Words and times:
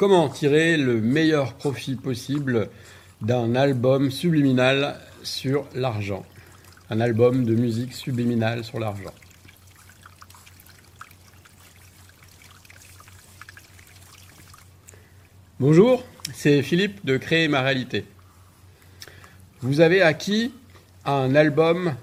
Comment 0.00 0.30
tirer 0.30 0.78
le 0.78 0.98
meilleur 0.98 1.52
profit 1.52 1.94
possible 1.94 2.70
d'un 3.20 3.54
album 3.54 4.10
subliminal 4.10 4.98
sur 5.22 5.68
l'argent 5.74 6.24
Un 6.88 7.00
album 7.00 7.44
de 7.44 7.54
musique 7.54 7.92
subliminale 7.92 8.64
sur 8.64 8.80
l'argent. 8.80 9.12
Bonjour, 15.58 16.02
c'est 16.32 16.62
Philippe 16.62 17.04
de 17.04 17.18
Créer 17.18 17.48
ma 17.48 17.60
réalité. 17.60 18.06
Vous 19.60 19.82
avez 19.82 20.00
acquis 20.00 20.50
un 21.04 21.34
album 21.34 21.94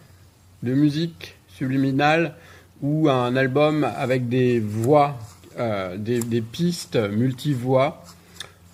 de 0.62 0.76
musique 0.76 1.36
subliminale 1.48 2.36
ou 2.84 3.10
un 3.10 3.36
album 3.36 3.84
avec 3.84 4.30
des 4.30 4.60
voix, 4.60 5.18
euh, 5.60 5.98
des, 5.98 6.42
pistes 6.42 6.96
multivoix 6.96 8.04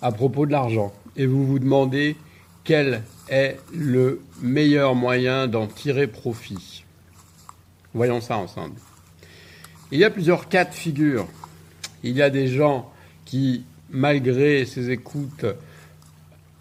à 0.02 0.12
propos 0.12 0.46
de 0.46 0.52
l'argent. 0.52 0.92
Et 1.16 1.26
vous 1.26 1.46
vous 1.46 1.58
demandez 1.58 2.16
quel 2.64 3.02
est 3.28 3.58
le 3.72 4.20
meilleur 4.40 4.94
moyen 4.94 5.46
d'en 5.46 5.66
tirer 5.66 6.06
profit. 6.06 6.84
Voyons 7.94 8.20
ça 8.20 8.36
ensemble. 8.36 8.74
Il 9.92 9.98
y 9.98 10.04
a 10.04 10.10
plusieurs 10.10 10.48
cas 10.48 10.64
de 10.64 10.74
figure. 10.74 11.26
Il 12.02 12.16
y 12.16 12.22
a 12.22 12.30
des 12.30 12.48
gens 12.48 12.90
qui, 13.24 13.64
malgré 13.90 14.64
ces 14.64 14.90
écoutes 14.90 15.46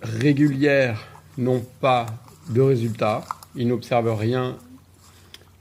régulières, 0.01 1.07
n'ont 1.37 1.65
pas 1.81 2.05
de 2.49 2.61
résultats. 2.61 3.23
Ils 3.55 3.67
n'observent 3.67 4.15
rien 4.15 4.57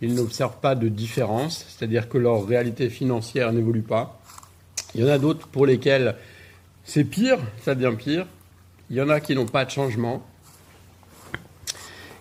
ils 0.03 0.15
n'observent 0.15 0.59
pas 0.61 0.75
de 0.75 0.89
différence, 0.89 1.65
c'est-à-dire 1.69 2.09
que 2.09 2.19
leur 2.19 2.45
réalité 2.45 2.91
financière 2.91 3.53
n'évolue 3.53 3.83
pas. 3.83 4.21
Il 4.95 5.03
y 5.03 5.05
en 5.05 5.09
a 5.09 5.19
d'autres 5.19 5.49
pour 5.49 5.67
lesquels 5.67 6.17
c'est 6.85 7.05
pire, 7.05 7.39
ça 7.65 7.75
devient 7.75 7.97
pire. 7.97 8.27
Il 8.91 8.97
y 8.97 9.01
en 9.01 9.09
a 9.09 9.21
qui 9.21 9.35
n'ont 9.35 9.47
pas 9.47 9.65
de 9.65 9.71
changement. 9.71 10.27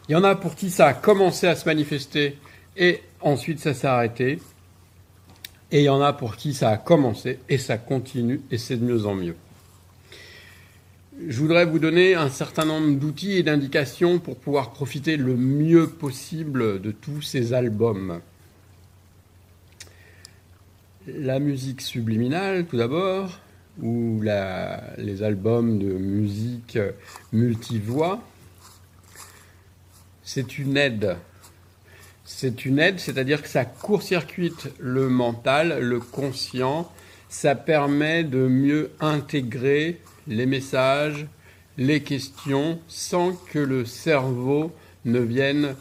Il 0.08 0.14
y 0.14 0.16
en 0.16 0.24
a 0.24 0.36
pour 0.36 0.56
qui 0.56 0.70
ça 0.70 0.88
a 0.88 0.94
commencé 0.94 1.48
à 1.48 1.56
se 1.56 1.66
manifester 1.66 2.38
et 2.78 3.02
ensuite 3.22 3.60
ça 3.60 3.74
s'est 3.74 3.88
arrêté. 3.88 4.40
Et 5.72 5.82
il 5.82 5.86
y 5.86 5.90
en 5.90 6.02
a 6.02 6.14
pour 6.14 6.36
qui 6.36 6.54
ça 6.54 6.70
a 6.70 6.78
commencé 6.78 7.40
et 7.50 7.58
ça 7.58 7.78
continue 7.78 8.42
et 8.52 8.58
c'est 8.58 8.78
de 8.78 8.86
mieux 8.86 9.06
en 9.06 9.16
mieux 9.16 9.36
je 11.28 11.40
voudrais 11.40 11.66
vous 11.66 11.80
donner 11.80 12.16
un 12.16 12.30
certain 12.30 12.66
nombre 12.66 12.98
d'outils 12.98 13.34
et 13.34 13.44
d'indications 13.44 14.20
pour 14.20 14.38
pouvoir 14.38 14.72
profiter 14.72 15.18
le 15.18 15.36
mieux 15.36 15.88
possible 15.88 16.82
de 16.82 16.92
tous 16.92 17.22
ces 17.22 17.54
albums. 17.54 18.22
La 21.08 21.40
musique 21.40 21.82
subliminale, 21.82 22.68
tout 22.68 22.78
d'abord, 22.78 23.40
ou 23.82 24.22
les 24.22 25.24
albums 25.24 25.80
de 25.80 25.94
musique 25.94 26.78
multivoix, 27.34 28.22
c'est 30.22 30.60
une 30.60 30.78
aide. 30.78 31.18
C'est 32.24 32.66
une 32.66 32.78
aide, 32.78 33.00
c'est-à-dire 33.00 33.42
que 33.42 33.48
ça 33.48 33.66
court-circuite 33.66 34.70
le 34.78 35.10
mental, 35.10 35.80
le 35.80 36.00
conscient, 36.00 36.92
ça 37.30 37.56
permet 37.56 38.24
de 38.24 38.48
mieux 38.48 38.92
intégrer 39.00 40.00
les 40.28 40.46
messages, 40.46 41.26
les 41.78 42.04
questions, 42.04 42.80
sans 42.88 43.34
que 43.34 43.58
le 43.58 43.86
cerveau 43.86 44.72
ne 45.06 45.20
vienne 45.20 45.76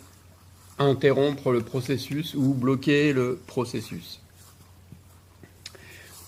interrompre 0.78 1.52
le 1.52 1.60
processus 1.60 2.34
ou 2.34 2.54
bloquer 2.54 3.12
le 3.12 3.38
processus. 3.46 4.19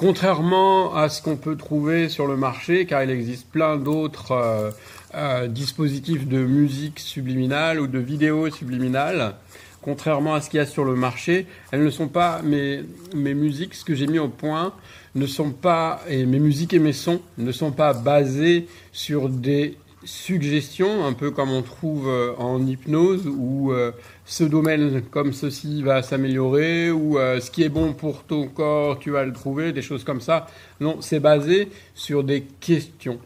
Contrairement 0.03 0.97
à 0.97 1.09
ce 1.09 1.23
qu'on 1.23 1.37
peut 1.37 1.55
trouver 1.55 2.09
sur 2.09 2.27
le 2.27 2.37
marché, 2.37 2.87
car 2.87 3.05
il 3.05 3.11
existe 3.11 3.47
plein 3.47 3.77
d'autres 3.77 4.33
euh, 4.33 4.71
euh, 5.15 5.47
dispositifs 5.47 6.27
de 6.27 6.39
musique 6.39 6.99
subliminale 6.99 7.79
ou 7.79 7.87
de 7.87 8.01
vidéo 8.01 8.51
subliminale, 8.51 9.37
contrairement 9.81 10.35
à 10.35 10.41
ce 10.41 10.51
qu'il 10.51 10.59
y 10.59 10.61
a 10.61 10.67
sur 10.67 10.85
le 10.85 10.97
marché, 10.97 11.47
elles 11.71 11.85
ne 11.85 11.91
sont 11.91 12.09
pas 12.09 12.43
mes, 12.43 12.83
mes 13.15 13.35
musiques, 13.35 13.77
ce 13.77 13.85
que 13.85 13.95
j'ai 13.95 14.09
mis 14.09 14.19
au 14.19 14.27
point, 14.27 14.73
ne 15.15 15.25
sont 15.25 15.53
pas, 15.53 16.03
et 16.09 16.27
mes 16.27 16.41
musiques 16.41 16.75
et 16.75 16.81
mes 16.81 16.93
sons 16.93 17.21
ne 17.39 17.53
sont 17.53 17.71
pas 17.71 17.95
basés 17.95 18.67
sur 18.91 19.29
des 19.29 19.77
suggestions, 20.05 21.05
un 21.05 21.13
peu 21.13 21.31
comme 21.31 21.51
on 21.51 21.63
trouve 21.63 22.09
euh, 22.09 22.35
en 22.39 22.65
hypnose, 22.67 23.27
où 23.27 23.73
euh, 23.73 23.93
ce 24.25 24.45
domaine 24.45 25.03
comme 25.03 25.33
ceci 25.33 25.83
va 25.83 26.03
s'améliorer, 26.03 26.91
ou 26.91 27.19
euh, 27.19 27.41
ce 27.41 27.51
qui 27.51 27.63
est 27.63 27.69
bon 27.69 27.93
pour 27.93 28.25
ton 28.25 28.49
corps, 28.49 28.99
tu 28.99 29.11
vas 29.11 29.25
le 29.25 29.33
trouver, 29.33 29.73
des 29.73 29.83
choses 29.83 30.05
comme 30.05 30.21
ça. 30.21 30.47
Non, 30.81 31.01
c'est 31.01 31.21
basé 31.21 31.69
sur 31.95 32.25
des 32.25 32.43
questions. 32.43 33.19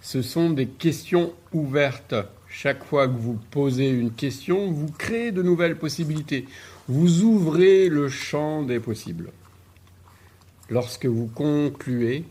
Ce 0.00 0.22
sont 0.22 0.50
des 0.50 0.66
questions 0.66 1.32
ouvertes. 1.52 2.14
Chaque 2.48 2.84
fois 2.84 3.06
que 3.06 3.16
vous 3.16 3.38
posez 3.50 3.88
une 3.88 4.10
question, 4.10 4.70
vous 4.70 4.90
créez 4.98 5.30
de 5.30 5.42
nouvelles 5.42 5.76
possibilités. 5.76 6.46
Vous 6.88 7.22
ouvrez 7.22 7.88
le 7.88 8.08
champ 8.08 8.62
des 8.62 8.80
possibles. 8.80 9.30
Lorsque 10.68 11.06
vous 11.06 11.26
concluez, 11.26 12.24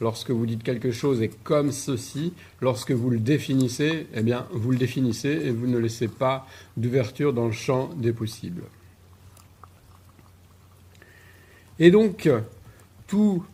lorsque 0.00 0.30
vous 0.30 0.46
dites 0.46 0.62
quelque 0.62 0.92
chose 0.92 1.22
est 1.22 1.42
comme 1.42 1.72
ceci, 1.72 2.32
lorsque 2.60 2.92
vous 2.92 3.10
le 3.10 3.18
définissez, 3.18 4.06
eh 4.14 4.22
bien, 4.22 4.46
vous 4.52 4.70
le 4.70 4.78
définissez 4.78 5.28
et 5.28 5.50
vous 5.50 5.66
ne 5.66 5.78
laissez 5.78 6.08
pas 6.08 6.46
d'ouverture 6.76 7.32
dans 7.32 7.46
le 7.46 7.52
champ 7.52 7.90
des 7.96 8.12
possibles. 8.12 8.62
Et 11.78 11.90
donc, 11.90 12.28
toutes 13.06 13.44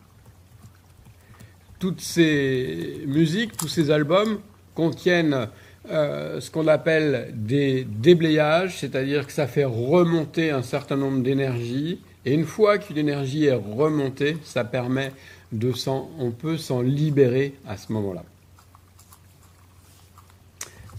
ces 2.01 3.03
musiques, 3.07 3.55
tous 3.55 3.67
ces 3.67 3.91
albums 3.91 4.39
contiennent 4.75 5.47
euh, 5.89 6.41
ce 6.41 6.51
qu'on 6.51 6.67
appelle 6.67 7.31
des 7.33 7.85
déblayages, 7.85 8.79
c'est-à-dire 8.79 9.25
que 9.25 9.31
ça 9.31 9.47
fait 9.47 9.63
remonter 9.63 10.51
un 10.51 10.61
certain 10.61 10.97
nombre 10.97 11.23
d'énergies 11.23 12.01
et 12.25 12.33
une 12.33 12.43
fois 12.43 12.77
qu'une 12.77 12.97
énergie 12.97 13.45
est 13.45 13.53
remontée, 13.53 14.35
ça 14.43 14.65
permet 14.65 15.13
on 15.53 16.31
peut 16.31 16.57
s'en 16.57 16.81
libérer 16.81 17.55
à 17.67 17.77
ce 17.77 17.91
moment-là. 17.93 18.23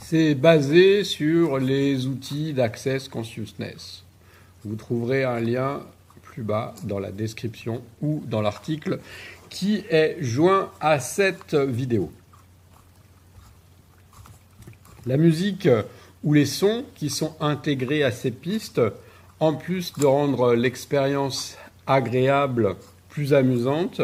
C'est 0.01 0.35
basé 0.35 1.05
sur 1.05 1.59
les 1.59 2.07
outils 2.07 2.55
d'Access 2.55 3.09
Consciousness. 3.09 4.05
Vous 4.65 4.75
trouverez 4.75 5.25
un 5.25 5.41
lien 5.41 5.83
plus 6.23 6.43
bas 6.43 6.75
dans 6.85 6.99
la 6.99 7.11
description 7.11 7.83
ou 8.01 8.23
dans 8.27 8.41
l'article 8.41 9.01
qui 9.51 9.85
est 9.91 10.17
joint 10.21 10.71
à 10.81 10.99
cette 10.99 11.55
vidéo. 11.55 12.11
La 15.05 15.17
musique 15.17 15.69
ou 16.25 16.33
les 16.33 16.47
sons 16.47 16.85
qui 16.95 17.11
sont 17.11 17.35
intégrés 17.41 18.03
à 18.03 18.11
ces 18.11 18.31
pistes 18.31 18.81
en 19.41 19.55
plus 19.55 19.93
de 19.95 20.07
rendre 20.07 20.55
l'expérience 20.55 21.57
agréable, 21.87 22.77
plus 23.09 23.35
amusante, 23.35 24.01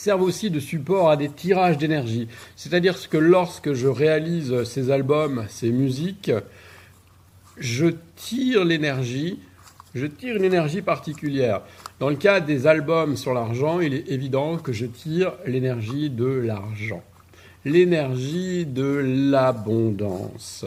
servent 0.00 0.22
aussi 0.22 0.50
de 0.50 0.60
support 0.60 1.10
à 1.10 1.16
des 1.16 1.28
tirages 1.28 1.76
d'énergie. 1.76 2.26
C'est-à-dire 2.56 2.96
que 3.10 3.18
lorsque 3.18 3.74
je 3.74 3.86
réalise 3.86 4.64
ces 4.64 4.90
albums, 4.90 5.44
ces 5.48 5.70
musiques, 5.70 6.32
je 7.58 7.88
tire 8.16 8.64
l'énergie, 8.64 9.38
je 9.94 10.06
tire 10.06 10.36
une 10.36 10.44
énergie 10.44 10.80
particulière. 10.80 11.60
Dans 11.98 12.08
le 12.08 12.16
cas 12.16 12.40
des 12.40 12.66
albums 12.66 13.16
sur 13.16 13.34
l'argent, 13.34 13.80
il 13.80 13.92
est 13.92 14.08
évident 14.08 14.56
que 14.56 14.72
je 14.72 14.86
tire 14.86 15.34
l'énergie 15.46 16.08
de 16.08 16.24
l'argent, 16.24 17.02
l'énergie 17.66 18.64
de 18.64 19.02
l'abondance. 19.30 20.64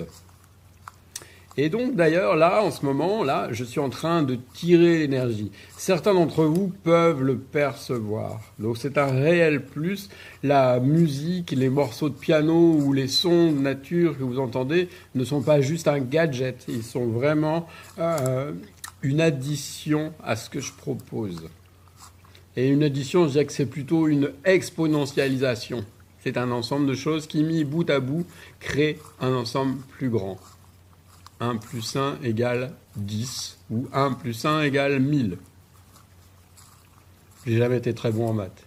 Et 1.55 1.69
donc 1.69 1.95
d'ailleurs 1.95 2.35
là, 2.35 2.63
en 2.63 2.71
ce 2.71 2.83
moment, 2.83 3.23
là, 3.23 3.47
je 3.51 3.63
suis 3.63 3.79
en 3.79 3.89
train 3.89 4.23
de 4.23 4.37
tirer 4.53 4.99
l'énergie. 4.99 5.51
Certains 5.77 6.13
d'entre 6.13 6.45
vous 6.45 6.71
peuvent 6.83 7.21
le 7.21 7.37
percevoir. 7.37 8.41
Donc 8.57 8.77
c'est 8.77 8.97
un 8.97 9.11
réel 9.11 9.63
plus. 9.63 10.09
La 10.41 10.79
musique, 10.79 11.51
les 11.51 11.69
morceaux 11.69 12.09
de 12.09 12.15
piano 12.15 12.73
ou 12.73 12.91
les 12.91 13.07
sons 13.07 13.51
de 13.51 13.59
nature 13.59 14.17
que 14.17 14.23
vous 14.23 14.39
entendez 14.39 14.89
ne 15.13 15.23
sont 15.23 15.41
pas 15.41 15.61
juste 15.61 15.87
un 15.87 15.99
gadget. 15.99 16.65
Ils 16.67 16.83
sont 16.83 17.05
vraiment 17.05 17.67
euh, 17.99 18.51
une 19.03 19.21
addition 19.21 20.11
à 20.23 20.35
ce 20.35 20.49
que 20.49 20.59
je 20.59 20.71
propose. 20.73 21.43
Et 22.55 22.67
une 22.69 22.83
addition, 22.83 23.25
je 23.25 23.31
dirais 23.31 23.45
que 23.45 23.53
c'est 23.53 23.67
plutôt 23.67 24.07
une 24.07 24.31
exponentialisation. 24.45 25.85
C'est 26.23 26.37
un 26.37 26.51
ensemble 26.51 26.87
de 26.87 26.93
choses 26.93 27.27
qui, 27.27 27.43
mis 27.43 27.63
bout 27.63 27.89
à 27.89 27.99
bout, 27.99 28.25
créent 28.59 28.97
un 29.19 29.33
ensemble 29.33 29.75
plus 29.97 30.09
grand. 30.09 30.39
1 31.43 31.57
plus 31.57 31.95
1 31.95 32.19
égale 32.23 32.71
10 32.95 33.57
ou 33.69 33.87
1 33.93 34.13
plus 34.13 34.45
1 34.45 34.61
égale 34.61 34.99
1000. 34.99 35.37
J'ai 37.45 37.57
jamais 37.57 37.77
été 37.77 37.93
très 37.93 38.11
bon 38.11 38.29
en 38.29 38.33
maths. 38.33 38.65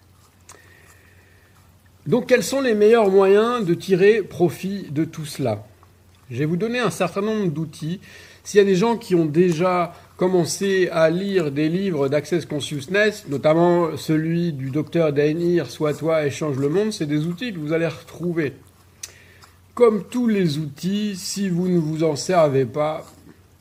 Donc 2.06 2.26
quels 2.26 2.44
sont 2.44 2.61
les 2.61 2.75
meilleurs 2.75 3.11
moyens 3.11 3.64
de 3.64 3.73
tirer 3.75 4.23
profit 4.23 4.88
de 4.90 5.05
tout 5.05 5.25
cela? 5.25 5.64
Je 6.31 6.38
vais 6.38 6.44
vous 6.44 6.56
donner 6.56 6.78
un 6.78 6.90
certain 6.90 7.23
nombre 7.23 7.50
d'outils. 7.50 8.00
S'il 8.44 8.58
y 8.58 8.61
a 8.61 8.67
des 8.67 8.76
gens 8.76 8.96
qui 8.96 9.14
ont 9.14 9.25
déjà 9.25 9.94
commencez 10.17 10.88
à 10.93 11.08
lire 11.08 11.50
des 11.50 11.69
livres 11.69 12.08
d'Access 12.08 12.46
Consciousness, 12.46 13.25
notamment 13.29 13.96
celui 13.96 14.52
du 14.52 14.70
docteur 14.70 15.12
Dainir, 15.12 15.70
Sois 15.70 15.94
toi 15.94 16.26
et 16.26 16.31
change 16.31 16.58
le 16.58 16.69
monde, 16.69 16.93
c'est 16.93 17.06
des 17.06 17.26
outils 17.26 17.52
que 17.52 17.58
vous 17.58 17.72
allez 17.72 17.88
retrouver. 17.88 18.52
Comme 19.76 20.05
tous 20.05 20.26
les 20.26 20.56
outils, 20.56 21.17
si 21.17 21.50
vous 21.50 21.69
ne 21.69 21.78
vous 21.78 22.02
en 22.02 22.17
servez 22.17 22.64
pas, 22.64 23.05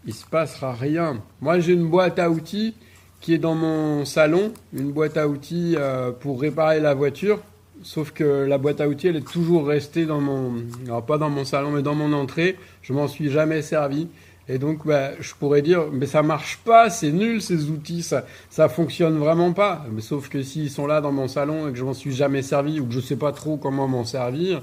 il 0.06 0.12
ne 0.12 0.14
se 0.14 0.26
passera 0.26 0.72
rien. 0.72 1.22
Moi, 1.42 1.60
j'ai 1.60 1.74
une 1.74 1.90
boîte 1.90 2.20
à 2.20 2.30
outils 2.30 2.74
qui 3.20 3.34
est 3.34 3.38
dans 3.38 3.54
mon 3.54 4.06
salon, 4.06 4.54
une 4.72 4.94
boîte 4.94 5.18
à 5.18 5.28
outils 5.28 5.76
euh, 5.78 6.12
pour 6.12 6.40
réparer 6.40 6.80
la 6.80 6.94
voiture. 6.94 7.42
Sauf 7.84 8.12
que 8.12 8.46
la 8.46 8.58
boîte 8.58 8.80
à 8.80 8.88
outils, 8.88 9.10
elle 9.10 9.18
est 9.18 9.28
toujours 9.30 9.68
restée 9.68 10.06
dans 10.06 10.22
mon, 10.22 10.54
alors 10.86 11.06
pas 11.06 11.18
dans 11.18 11.30
mon 11.30 11.44
salon, 11.44 11.72
mais 11.72 11.82
dans 11.82 11.96
mon 11.96 12.14
entrée. 12.14 12.56
Je 12.82 12.94
m'en 12.94 13.10
suis 13.10 13.30
jamais 13.30 13.62
servi. 13.62 14.08
Et 14.48 14.58
donc, 14.58 14.88
bah, 14.88 15.10
je 15.20 15.34
pourrais 15.34 15.62
dire, 15.62 15.88
mais 15.92 16.06
ça 16.06 16.24
marche 16.24 16.60
pas, 16.64 16.90
c'est 16.90 17.12
nul 17.12 17.42
ces 17.42 17.70
outils, 17.70 18.04
ça, 18.04 18.26
ça 18.50 18.70
fonctionne 18.70 19.18
vraiment 19.18 19.52
pas. 19.52 19.86
Mais 19.92 20.02
sauf 20.02 20.30
que 20.30 20.44
s'ils 20.44 20.70
sont 20.70 20.88
là 20.88 21.02
dans 21.02 21.12
mon 21.12 21.28
salon 21.28 21.68
et 21.68 21.74
que 21.74 21.78
je 21.78 21.84
m'en 21.84 21.96
suis 21.96 22.14
jamais 22.14 22.42
servi 22.42 22.80
ou 22.80 22.86
que 22.86 22.94
je 22.94 23.02
sais 23.02 23.18
pas 23.18 23.34
trop 23.34 23.58
comment 23.58 23.90
m'en 23.90 24.06
servir, 24.06 24.62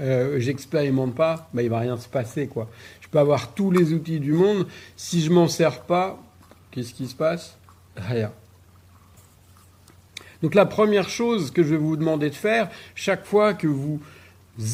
euh, 0.00 0.40
j'expérimente 0.40 1.14
pas, 1.14 1.48
bah, 1.54 1.62
il 1.62 1.70
va 1.70 1.78
rien 1.78 1.96
se 1.96 2.08
passer, 2.08 2.46
quoi. 2.46 2.68
Je 3.00 3.08
peux 3.08 3.18
avoir 3.18 3.54
tous 3.54 3.70
les 3.70 3.92
outils 3.92 4.20
du 4.20 4.32
monde, 4.32 4.66
si 4.96 5.20
je 5.20 5.30
m'en 5.30 5.48
sers 5.48 5.82
pas, 5.82 6.20
qu'est-ce 6.70 6.94
qui 6.94 7.06
se 7.06 7.14
passe? 7.14 7.56
Rien. 7.96 8.32
Donc 10.42 10.54
la 10.54 10.66
première 10.66 11.08
chose 11.08 11.50
que 11.50 11.62
je 11.62 11.70
vais 11.70 11.76
vous 11.76 11.96
demander 11.96 12.30
de 12.30 12.34
faire, 12.34 12.68
chaque 12.94 13.24
fois 13.24 13.54
que 13.54 13.68
vous 13.68 14.00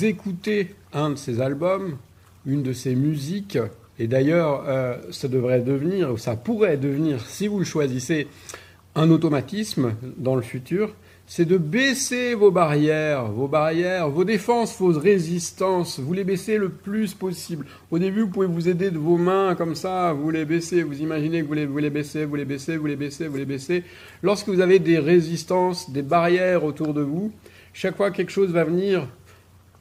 écoutez 0.02 0.74
un 0.92 1.10
de 1.10 1.16
ces 1.16 1.40
albums, 1.40 1.98
une 2.46 2.62
de 2.62 2.72
ces 2.72 2.94
musiques, 2.94 3.58
et 3.98 4.06
d'ailleurs, 4.06 4.64
euh, 4.66 4.96
ça 5.10 5.28
devrait 5.28 5.60
devenir, 5.60 6.12
ou 6.12 6.18
ça 6.18 6.36
pourrait 6.36 6.76
devenir, 6.76 7.20
si 7.26 7.48
vous 7.48 7.58
le 7.58 7.64
choisissez, 7.64 8.28
un 8.94 9.10
automatisme 9.10 9.94
dans 10.16 10.36
le 10.36 10.42
futur, 10.42 10.94
c'est 11.30 11.44
de 11.44 11.58
baisser 11.58 12.34
vos 12.34 12.50
barrières, 12.50 13.26
vos 13.26 13.48
barrières, 13.48 14.08
vos 14.08 14.24
défenses, 14.24 14.78
vos 14.78 14.98
résistances. 14.98 16.00
Vous 16.00 16.14
les 16.14 16.24
baissez 16.24 16.56
le 16.56 16.70
plus 16.70 17.12
possible. 17.12 17.66
Au 17.90 17.98
début, 17.98 18.22
vous 18.22 18.30
pouvez 18.30 18.46
vous 18.46 18.66
aider 18.66 18.90
de 18.90 18.96
vos 18.96 19.18
mains 19.18 19.54
comme 19.54 19.74
ça, 19.74 20.14
vous 20.14 20.30
les 20.30 20.46
baissez, 20.46 20.82
vous 20.82 21.02
imaginez 21.02 21.42
que 21.42 21.46
vous 21.46 21.52
les, 21.52 21.66
vous 21.66 21.78
les 21.78 21.90
baissez, 21.90 22.24
vous 22.24 22.34
les 22.34 22.46
baissez, 22.46 22.78
vous 22.78 22.86
les 22.86 22.96
baissez, 22.96 23.28
vous 23.28 23.36
les 23.36 23.44
baissez. 23.44 23.84
Lorsque 24.22 24.48
vous 24.48 24.60
avez 24.60 24.78
des 24.78 24.98
résistances, 24.98 25.90
des 25.90 26.00
barrières 26.00 26.64
autour 26.64 26.94
de 26.94 27.02
vous, 27.02 27.30
chaque 27.74 27.98
fois 27.98 28.10
que 28.10 28.16
quelque 28.16 28.32
chose 28.32 28.50
va 28.50 28.64
venir 28.64 29.06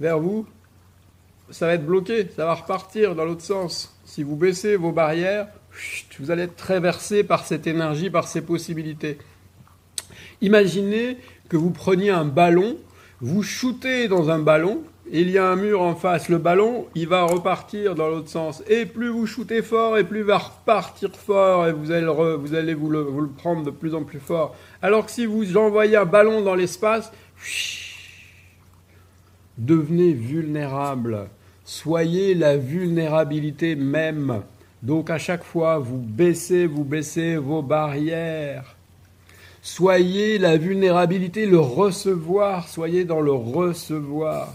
vers 0.02 0.20
vous, 0.20 0.46
ça 1.50 1.66
va 1.66 1.76
être 1.76 1.86
bloqué, 1.86 2.28
ça 2.36 2.44
va 2.44 2.56
repartir 2.56 3.16
dans 3.16 3.24
l'autre 3.24 3.42
sens. 3.42 3.98
Si 4.04 4.22
vous 4.22 4.36
baissez 4.36 4.76
vos 4.76 4.92
barrières, 4.92 5.48
vous 6.20 6.30
allez 6.30 6.44
être 6.44 6.58
traversé 6.58 7.24
par 7.24 7.46
cette 7.46 7.68
énergie, 7.68 8.10
par 8.10 8.28
ces 8.28 8.42
possibilités. 8.42 9.18
Imaginez 10.42 11.18
que 11.50 11.58
vous 11.58 11.72
preniez 11.72 12.10
un 12.10 12.26
ballon, 12.26 12.78
vous 13.22 13.44
shootez 13.44 14.08
dans 14.08 14.30
un 14.30 14.40
ballon, 14.40 14.84
il 15.12 15.30
y 15.30 15.38
a 15.38 15.48
un 15.48 15.56
mur 15.56 15.82
en 15.82 15.96
face. 15.96 16.30
Le 16.30 16.38
ballon, 16.38 16.86
il 16.94 17.08
va 17.08 17.24
repartir 17.24 17.96
dans 17.96 18.10
l'autre 18.10 18.30
sens. 18.30 18.62
Et 18.68 18.86
plus 18.86 19.10
vous 19.10 19.26
shootez 19.26 19.62
fort, 19.62 19.98
et 19.98 20.04
plus 20.04 20.20
il 20.20 20.26
va 20.26 20.38
repartir 20.38 21.12
fort, 21.16 21.68
et 21.68 21.74
vous 21.74 21.92
allez, 21.92 22.06
vous, 22.38 22.54
allez 22.54 22.74
vous, 22.74 22.90
le, 22.90 23.02
vous 23.02 23.22
le 23.22 23.30
prendre 23.30 23.64
de 23.64 23.72
plus 23.72 23.96
en 23.96 24.04
plus 24.04 24.20
fort. 24.20 24.56
Alors 24.82 25.06
que 25.06 25.12
si 25.12 25.26
vous 25.26 25.58
envoyez 25.58 25.96
un 25.96 26.06
ballon 26.06 26.42
dans 26.42 26.56
l'espace, 26.56 27.12
devenez 29.58 30.14
vulnérable. 30.14 31.30
Soyez 31.64 32.34
la 32.34 32.58
vulnérabilité 32.58 33.76
même. 33.76 34.42
Donc 34.84 35.10
à 35.10 35.18
chaque 35.18 35.44
fois, 35.44 35.80
vous 35.80 35.98
baissez, 35.98 36.68
vous 36.68 36.84
baissez 36.84 37.38
vos 37.38 37.62
barrières. 37.62 38.77
Soyez 39.70 40.38
la 40.38 40.56
vulnérabilité, 40.56 41.46
le 41.46 41.60
recevoir, 41.60 42.70
soyez 42.70 43.04
dans 43.04 43.20
le 43.20 43.34
recevoir. 43.34 44.54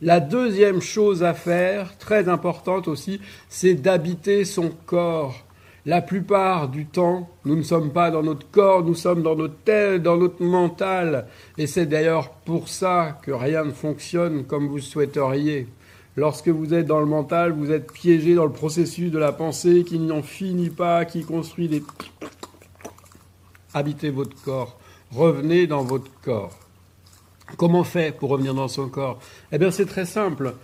La 0.00 0.20
deuxième 0.20 0.80
chose 0.80 1.22
à 1.22 1.34
faire, 1.34 1.96
très 1.98 2.30
importante 2.30 2.88
aussi, 2.88 3.20
c'est 3.50 3.74
d'habiter 3.74 4.46
son 4.46 4.70
corps. 4.86 5.44
La 5.84 6.00
plupart 6.00 6.70
du 6.70 6.86
temps, 6.86 7.28
nous 7.44 7.56
ne 7.56 7.62
sommes 7.62 7.92
pas 7.92 8.10
dans 8.10 8.22
notre 8.22 8.50
corps, 8.50 8.82
nous 8.82 8.94
sommes 8.94 9.22
dans 9.22 9.36
notre 9.36 9.58
tête, 9.58 10.02
dans 10.02 10.16
notre 10.16 10.42
mental. 10.42 11.26
Et 11.58 11.66
c'est 11.66 11.86
d'ailleurs 11.86 12.30
pour 12.46 12.70
ça 12.70 13.20
que 13.22 13.32
rien 13.32 13.64
ne 13.64 13.72
fonctionne 13.72 14.44
comme 14.44 14.66
vous 14.66 14.80
souhaiteriez. 14.80 15.66
Lorsque 16.16 16.48
vous 16.48 16.72
êtes 16.72 16.86
dans 16.86 17.00
le 17.00 17.06
mental, 17.06 17.52
vous 17.52 17.70
êtes 17.70 17.92
piégé 17.92 18.34
dans 18.34 18.46
le 18.46 18.50
processus 18.50 19.12
de 19.12 19.18
la 19.18 19.32
pensée 19.32 19.84
qui 19.84 19.98
n'en 19.98 20.22
finit 20.22 20.70
pas, 20.70 21.04
qui 21.04 21.22
construit 21.22 21.68
des... 21.68 21.82
Habitez 23.74 24.10
votre 24.10 24.40
corps, 24.42 24.78
revenez 25.12 25.66
dans 25.66 25.82
votre 25.82 26.10
corps. 26.22 26.56
Comment 27.56 27.84
fait 27.84 28.16
pour 28.16 28.30
revenir 28.30 28.54
dans 28.54 28.68
son 28.68 28.88
corps? 28.88 29.20
Eh 29.52 29.58
bien 29.58 29.70
c'est 29.70 29.86
très 29.86 30.06
simple. 30.06 30.54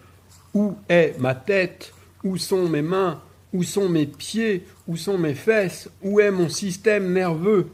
Où 0.55 0.77
est 0.89 1.19
ma 1.19 1.35
tête? 1.35 1.93
Où 2.23 2.37
sont 2.37 2.69
mes 2.69 2.83
mains? 2.83 3.21
Où 3.53 3.63
sont 3.63 3.89
mes 3.89 4.07
pieds? 4.07 4.67
Où 4.87 4.97
sont 4.97 5.19
mes 5.19 5.35
fesses? 5.35 5.91
Où 6.03 6.21
est 6.21 6.31
mon 6.31 6.49
système 6.49 7.13
nerveux? 7.13 7.69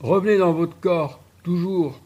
Revenez 0.00 0.38
dans 0.38 0.52
votre 0.52 0.78
corps, 0.78 1.20
toujours. 1.42 1.98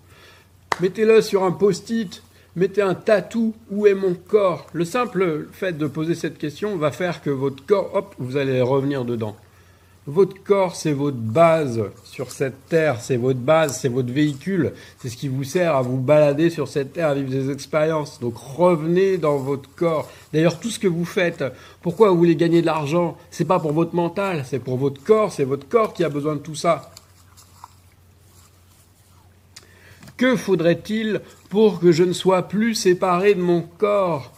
Mettez-le 0.80 1.20
sur 1.20 1.44
un 1.44 1.52
post-it, 1.52 2.22
mettez 2.56 2.80
un 2.80 2.94
tatou, 2.94 3.54
où 3.70 3.86
est 3.86 3.94
mon 3.94 4.14
corps? 4.14 4.66
Le 4.72 4.84
simple 4.84 5.48
fait 5.52 5.76
de 5.76 5.86
poser 5.86 6.14
cette 6.14 6.38
question 6.38 6.76
va 6.76 6.90
faire 6.90 7.22
que 7.22 7.30
votre 7.30 7.64
corps, 7.66 7.90
hop, 7.94 8.14
vous 8.18 8.36
allez 8.36 8.62
revenir 8.62 9.04
dedans. 9.04 9.36
Votre 10.06 10.42
corps, 10.42 10.74
c'est 10.74 10.92
votre 10.92 11.16
base 11.16 11.80
sur 12.02 12.32
cette 12.32 12.66
terre, 12.68 13.00
c'est 13.00 13.16
votre 13.16 13.38
base, 13.38 13.78
c'est 13.78 13.88
votre 13.88 14.12
véhicule, 14.12 14.72
c'est 14.98 15.08
ce 15.08 15.16
qui 15.16 15.28
vous 15.28 15.44
sert 15.44 15.76
à 15.76 15.82
vous 15.82 15.96
balader 15.96 16.50
sur 16.50 16.66
cette 16.66 16.94
terre, 16.94 17.10
à 17.10 17.14
vivre 17.14 17.30
des 17.30 17.52
expériences. 17.52 18.18
Donc 18.18 18.36
revenez 18.36 19.16
dans 19.16 19.36
votre 19.36 19.72
corps. 19.76 20.10
D'ailleurs, 20.32 20.58
tout 20.58 20.70
ce 20.70 20.80
que 20.80 20.88
vous 20.88 21.04
faites, 21.04 21.44
pourquoi 21.82 22.10
vous 22.10 22.16
voulez 22.16 22.34
gagner 22.34 22.62
de 22.62 22.66
l'argent 22.66 23.16
C'est 23.30 23.44
pas 23.44 23.60
pour 23.60 23.72
votre 23.72 23.94
mental, 23.94 24.44
c'est 24.44 24.58
pour 24.58 24.76
votre 24.76 25.00
corps, 25.04 25.30
c'est 25.30 25.44
votre 25.44 25.68
corps 25.68 25.94
qui 25.94 26.02
a 26.02 26.08
besoin 26.08 26.34
de 26.34 26.40
tout 26.40 26.56
ça. 26.56 26.90
Que 30.16 30.34
faudrait-il 30.34 31.20
pour 31.48 31.78
que 31.78 31.92
je 31.92 32.02
ne 32.02 32.12
sois 32.12 32.42
plus 32.42 32.74
séparé 32.74 33.34
de 33.36 33.40
mon 33.40 33.62
corps? 33.62 34.32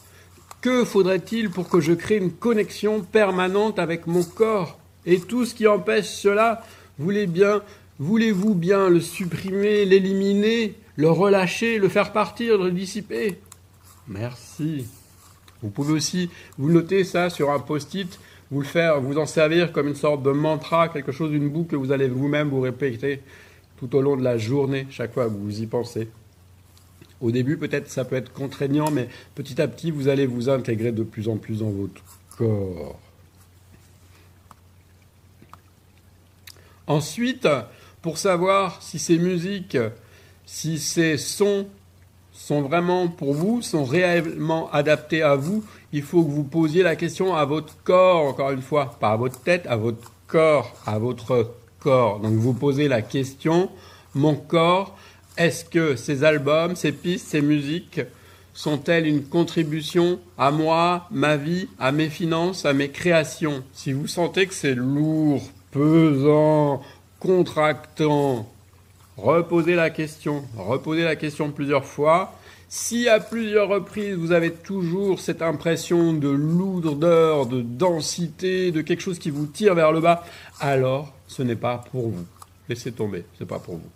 Que 0.61 0.85
faudrait-il 0.85 1.49
pour 1.49 1.71
que 1.71 1.81
je 1.81 1.95
crée 1.95 2.19
une 2.19 2.33
connexion 2.33 3.01
permanente 3.01 3.79
avec 3.79 4.07
mon 4.07 4.25
corps? 4.25 4.79
Et 5.07 5.21
tout 5.21 5.45
ce 5.45 5.55
qui 5.55 5.67
empêche 5.67 6.07
cela, 6.07 6.63
voulez-vous 6.99 8.55
bien 8.55 8.89
le 8.89 9.01
supprimer, 9.01 9.85
l'éliminer, 9.85 10.75
le 10.97 11.11
relâcher, 11.11 11.79
le 11.79 11.89
faire 11.89 12.13
partir, 12.13 12.63
le 12.63 12.71
dissiper? 12.71 13.39
Merci. 14.09 14.87
Vous 15.63 15.71
pouvez 15.71 15.93
aussi 15.93 16.31
vous 16.59 16.71
noter 16.71 17.05
ça 17.05 17.31
sur 17.31 17.51
un 17.51 17.59
post-it, 17.59 18.19
vous 18.51 18.61
le 18.61 18.67
faire, 18.67 19.01
vous 19.01 19.19
en 19.19 19.27
servir 19.27 19.73
comme 19.73 19.89
une 19.89 19.95
sorte 19.95 20.23
de 20.23 20.31
mantra, 20.31 20.89
quelque 20.89 21.11
chose, 21.13 21.33
une 21.33 21.49
boucle 21.49 21.71
que 21.71 21.77
vous 21.77 21.91
allez 21.91 22.09
vous-même 22.09 22.51
vous 22.51 22.61
répéter 22.61 23.21
tout 23.79 23.97
au 23.97 24.03
long 24.03 24.17
de 24.17 24.23
la 24.23 24.39
journée, 24.39 24.87
chaque 24.91 25.13
fois 25.15 25.25
que 25.25 25.35
vous 25.35 25.61
y 25.61 25.67
pensez. 25.67 26.09
Au 27.21 27.31
début, 27.31 27.57
peut-être 27.57 27.91
ça 27.91 28.05
peut 28.05 28.17
être 28.17 28.33
contraignant, 28.33 28.91
mais 28.91 29.09
petit 29.35 29.61
à 29.61 29.67
petit, 29.67 29.91
vous 29.91 30.09
allez 30.09 30.27
vous 30.27 30.49
intégrer 30.51 30.93
de 30.93 31.03
plus 31.03 31.29
en 31.29 31.39
plus 31.39 31.61
dans 31.61 31.71
votre 31.71 32.03
corps. 32.37 33.01
Ensuite, 36.87 37.49
pour 38.03 38.19
savoir 38.19 38.83
si 38.83 38.99
ces 38.99 39.19
musiques, 39.19 39.79
si 40.45 40.79
ces 40.79 41.17
sons 41.17 41.67
sont 42.33 42.63
vraiment 42.63 43.09
pour 43.09 43.33
vous, 43.33 43.63
sont 43.63 43.85
réellement 43.85 44.71
adaptés 44.73 45.23
à 45.23 45.37
vous, 45.37 45.65
il 45.93 46.03
faut 46.03 46.23
que 46.23 46.31
vous 46.31 46.45
posiez 46.45 46.83
la 46.83 46.97
question 46.97 47.35
à 47.35 47.45
votre 47.45 47.77
corps, 47.85 48.27
encore 48.27 48.51
une 48.51 48.61
fois, 48.61 48.97
pas 49.01 49.13
à 49.13 49.17
votre 49.17 49.41
tête, 49.41 49.67
à 49.67 49.77
votre 49.77 50.13
corps, 50.27 50.75
à 50.85 50.99
votre 50.99 51.55
corps. 51.79 52.21
Donc 52.21 52.35
vous 52.35 52.53
posez 52.53 52.89
la 52.89 53.01
question, 53.01 53.71
mon 54.15 54.35
corps, 54.35 54.97
est-ce 55.37 55.65
que 55.65 55.97
ces 55.97 56.25
albums, 56.25 56.77
ces 56.77 56.93
pistes, 56.93 57.29
ces 57.29 57.41
musiques 57.41 58.01
sont-elles 58.53 59.07
une 59.07 59.25
contribution 59.25 60.21
à 60.39 60.51
moi, 60.51 61.09
ma 61.11 61.37
vie, 61.37 61.69
à 61.79 61.93
mes 61.93 62.09
finances, 62.09 62.65
à 62.67 62.73
mes 62.73 62.91
créations? 62.91 63.65
Si 63.73 63.93
vous 63.93 64.07
sentez 64.07 64.47
que 64.47 64.55
c'est 64.55 64.75
lourd, 64.75 65.43
pesant, 65.75 66.83
contractant. 67.19 68.49
Reposez 69.17 69.75
la 69.75 69.91
question, 69.91 70.45
reposez 70.57 71.03
la 71.03 71.17
question 71.17 71.51
plusieurs 71.51 71.85
fois. 71.85 72.33
Si 72.69 73.09
à 73.09 73.19
plusieurs 73.19 73.69
reprises 73.69 74.15
vous 74.15 74.33
avez 74.33 74.53
toujours 74.53 75.21
cette 75.21 75.43
impression 75.43 76.13
de 76.13 76.29
lourdeur, 76.29 77.47
de 77.47 77.61
densité, 77.61 78.71
de 78.71 78.83
quelque 78.83 79.01
chose 79.01 79.19
qui 79.19 79.31
vous 79.31 79.47
tire 79.47 79.75
vers 79.75 79.91
le 79.91 80.01
bas, 80.01 80.25
alors 80.61 81.13
ce 81.27 81.43
n'est 81.43 81.57
pas 81.57 81.85
pour 81.91 82.09
vous. 82.09 82.25
Laissez 82.69 82.93
tomber, 82.93 83.25
ce 83.37 83.43
n'est 83.43 83.49
pas 83.49 83.59
pour 83.59 83.75
vous. 83.75 83.91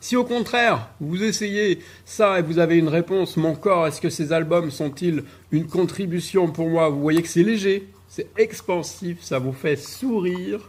Si 0.00 0.16
au 0.16 0.24
contraire, 0.24 0.88
vous 1.00 1.22
essayez 1.22 1.80
ça 2.04 2.38
et 2.38 2.42
vous 2.42 2.58
avez 2.58 2.76
une 2.76 2.88
réponse, 2.88 3.36
mon 3.36 3.54
corps, 3.54 3.86
est-ce 3.86 4.00
que 4.00 4.10
ces 4.10 4.32
albums 4.32 4.70
sont-ils 4.70 5.22
une 5.50 5.66
contribution 5.66 6.48
pour 6.48 6.68
moi? 6.68 6.88
Vous 6.88 7.00
voyez 7.00 7.22
que 7.22 7.28
c'est 7.28 7.44
léger, 7.44 7.88
c'est 8.14 8.28
expansif, 8.36 9.22
ça 9.22 9.38
vous 9.38 9.54
fait 9.54 9.74
sourire, 9.74 10.60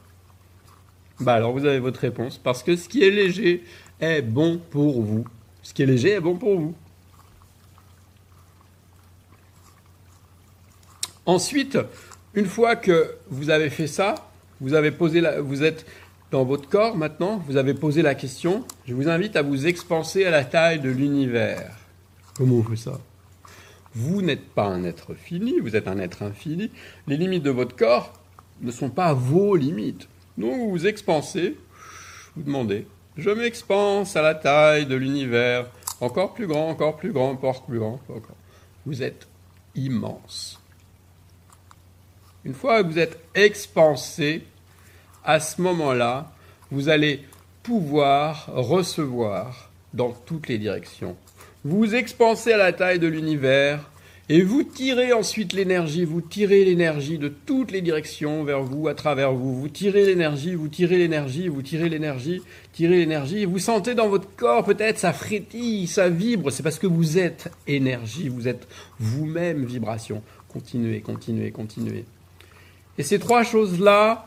bah 1.20 1.34
alors 1.34 1.52
vous 1.52 1.66
avez 1.66 1.80
votre 1.80 2.00
réponse. 2.00 2.38
Parce 2.38 2.64
que 2.64 2.78
ce 2.78 2.88
qui 2.88 3.04
est 3.04 3.12
léger 3.12 3.66
est 4.00 4.22
bon 4.22 4.62
pour 4.72 5.02
vous. 5.02 5.28
Ce 5.62 5.74
qui 5.74 5.84
est 5.84 5.86
léger 5.86 6.12
est 6.12 6.22
bon 6.22 6.38
pour 6.38 6.58
vous. 6.58 6.74
Ensuite, 11.26 11.78
une 12.34 12.46
fois 12.46 12.78
que 12.78 13.14
vous 13.30 13.50
avez 13.50 13.70
fait 13.70 13.88
ça, 13.88 14.16
vous 14.62 14.70
vous 14.70 15.64
êtes 15.64 15.86
dans 16.32 16.46
votre 16.46 16.70
corps 16.70 16.96
maintenant, 16.96 17.44
vous 17.46 17.58
avez 17.58 17.74
posé 17.74 18.02
la 18.02 18.16
question, 18.16 18.66
je 18.88 18.94
vous 18.94 19.10
invite 19.10 19.36
à 19.36 19.42
vous 19.42 19.68
expanser 19.68 20.24
à 20.24 20.32
la 20.32 20.46
taille 20.46 20.80
de 20.80 20.90
l'univers. 20.90 21.76
Comment 22.38 22.56
on 22.56 22.64
fait 22.64 22.78
ça? 22.78 23.02
Vous 23.96 24.22
n'êtes 24.22 24.50
pas 24.50 24.66
un 24.66 24.84
être 24.84 25.14
fini, 25.14 25.60
vous 25.60 25.76
êtes 25.76 25.88
un 25.88 26.00
être 26.00 26.24
infini. 26.24 26.72
Les 27.08 27.18
limites 27.18 27.44
de 27.44 27.52
votre 27.52 27.76
corps 27.76 28.14
ne 28.62 28.72
sont 28.72 28.90
pas 28.90 29.14
vos 29.14 29.56
limites. 29.56 30.08
Donc 30.38 30.58
vous 30.58 30.72
vous 30.72 30.88
expansez, 30.88 31.58
vous 32.36 32.44
demandez, 32.44 32.88
je 33.18 33.30
m'expanse 33.30 34.16
à 34.16 34.24
la 34.24 34.34
taille 34.34 34.88
de 34.88 34.96
l'univers, 34.96 35.68
encore 36.02 36.34
plus 36.34 36.48
grand, 36.48 36.70
encore 36.70 36.98
plus 36.98 37.12
grand, 37.12 37.32
encore 37.32 37.64
plus 37.64 37.78
grand, 37.78 38.00
encore. 38.10 38.36
Vous 38.86 39.04
êtes 39.04 39.28
immense. 39.76 40.60
Une 42.44 42.54
fois 42.54 42.84
que 42.84 42.90
vous 42.90 43.00
êtes 43.00 43.20
expansé, 43.36 44.44
à 45.24 45.40
ce 45.40 45.62
moment-là, 45.62 46.32
vous 46.72 46.90
allez 46.90 47.24
pouvoir 47.62 48.48
recevoir 48.48 49.70
dans 49.94 50.12
toutes 50.12 50.48
les 50.48 50.58
directions. 50.58 51.16
Vous 51.66 51.96
expansez 51.96 52.52
à 52.52 52.58
la 52.58 52.74
taille 52.74 53.00
de 53.00 53.08
l'univers 53.08 53.90
et 54.30 54.42
vous 54.42 54.64
tirez 54.64 55.12
ensuite 55.12 55.54
l'énergie, 55.54 56.06
vous 56.06 56.22
tirez 56.22 56.64
l'énergie 56.64 57.18
de 57.18 57.28
toutes 57.28 57.72
les 57.72 57.82
directions 57.82 58.44
vers 58.44 58.64
vous, 58.64 58.88
à 58.88 58.94
travers 58.94 59.34
vous. 59.34 59.54
Vous 59.54 59.68
tirez 59.68 60.06
l'énergie, 60.06 60.56
vous 60.56 60.70
tirez 60.70 60.98
l'énergie, 60.98 61.50
vous 61.50 61.62
tirez 61.62 61.88
l'énergie, 61.88 62.42
tirez 62.72 62.98
l'énergie. 62.98 63.46
Vous 63.46 63.60
sentez 63.60 63.96
dans 63.96 64.08
votre 64.08 64.28
corps 64.36 64.64
peut-être 64.64 64.98
ça 64.98 65.12
frétille, 65.12 65.88
ça 65.88 66.10
vibre. 66.10 66.52
C'est 66.52 66.64
parce 66.64 66.80
que 66.80 66.88
vous 66.88 67.18
êtes 67.18 67.52
énergie, 67.68 68.28
vous 68.28 68.48
êtes 68.48 68.68
vous-même 69.00 69.66
vibration. 69.66 70.22
Continuez, 70.48 71.02
continuez, 71.02 71.52
continuez. 71.52 72.06
Et 72.98 73.04
ces 73.04 73.20
trois 73.20 73.44
choses-là, 73.44 74.26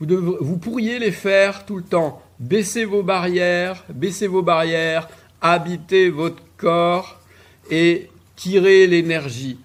vous, 0.00 0.36
vous, 0.40 0.56
pourriez 0.56 0.98
les 0.98 1.12
faire 1.12 1.64
tout 1.64 1.76
le 1.76 1.84
temps. 1.84 2.22
Baissez 2.38 2.84
vos 2.84 3.02
barrières, 3.02 3.84
baissez 3.88 4.26
vos 4.26 4.42
barrières, 4.42 5.08
habitez 5.40 6.10
votre 6.10 6.42
corps 6.62 7.18
et 7.70 8.08
tirez 8.36 8.86
l'énergie. 8.86 9.58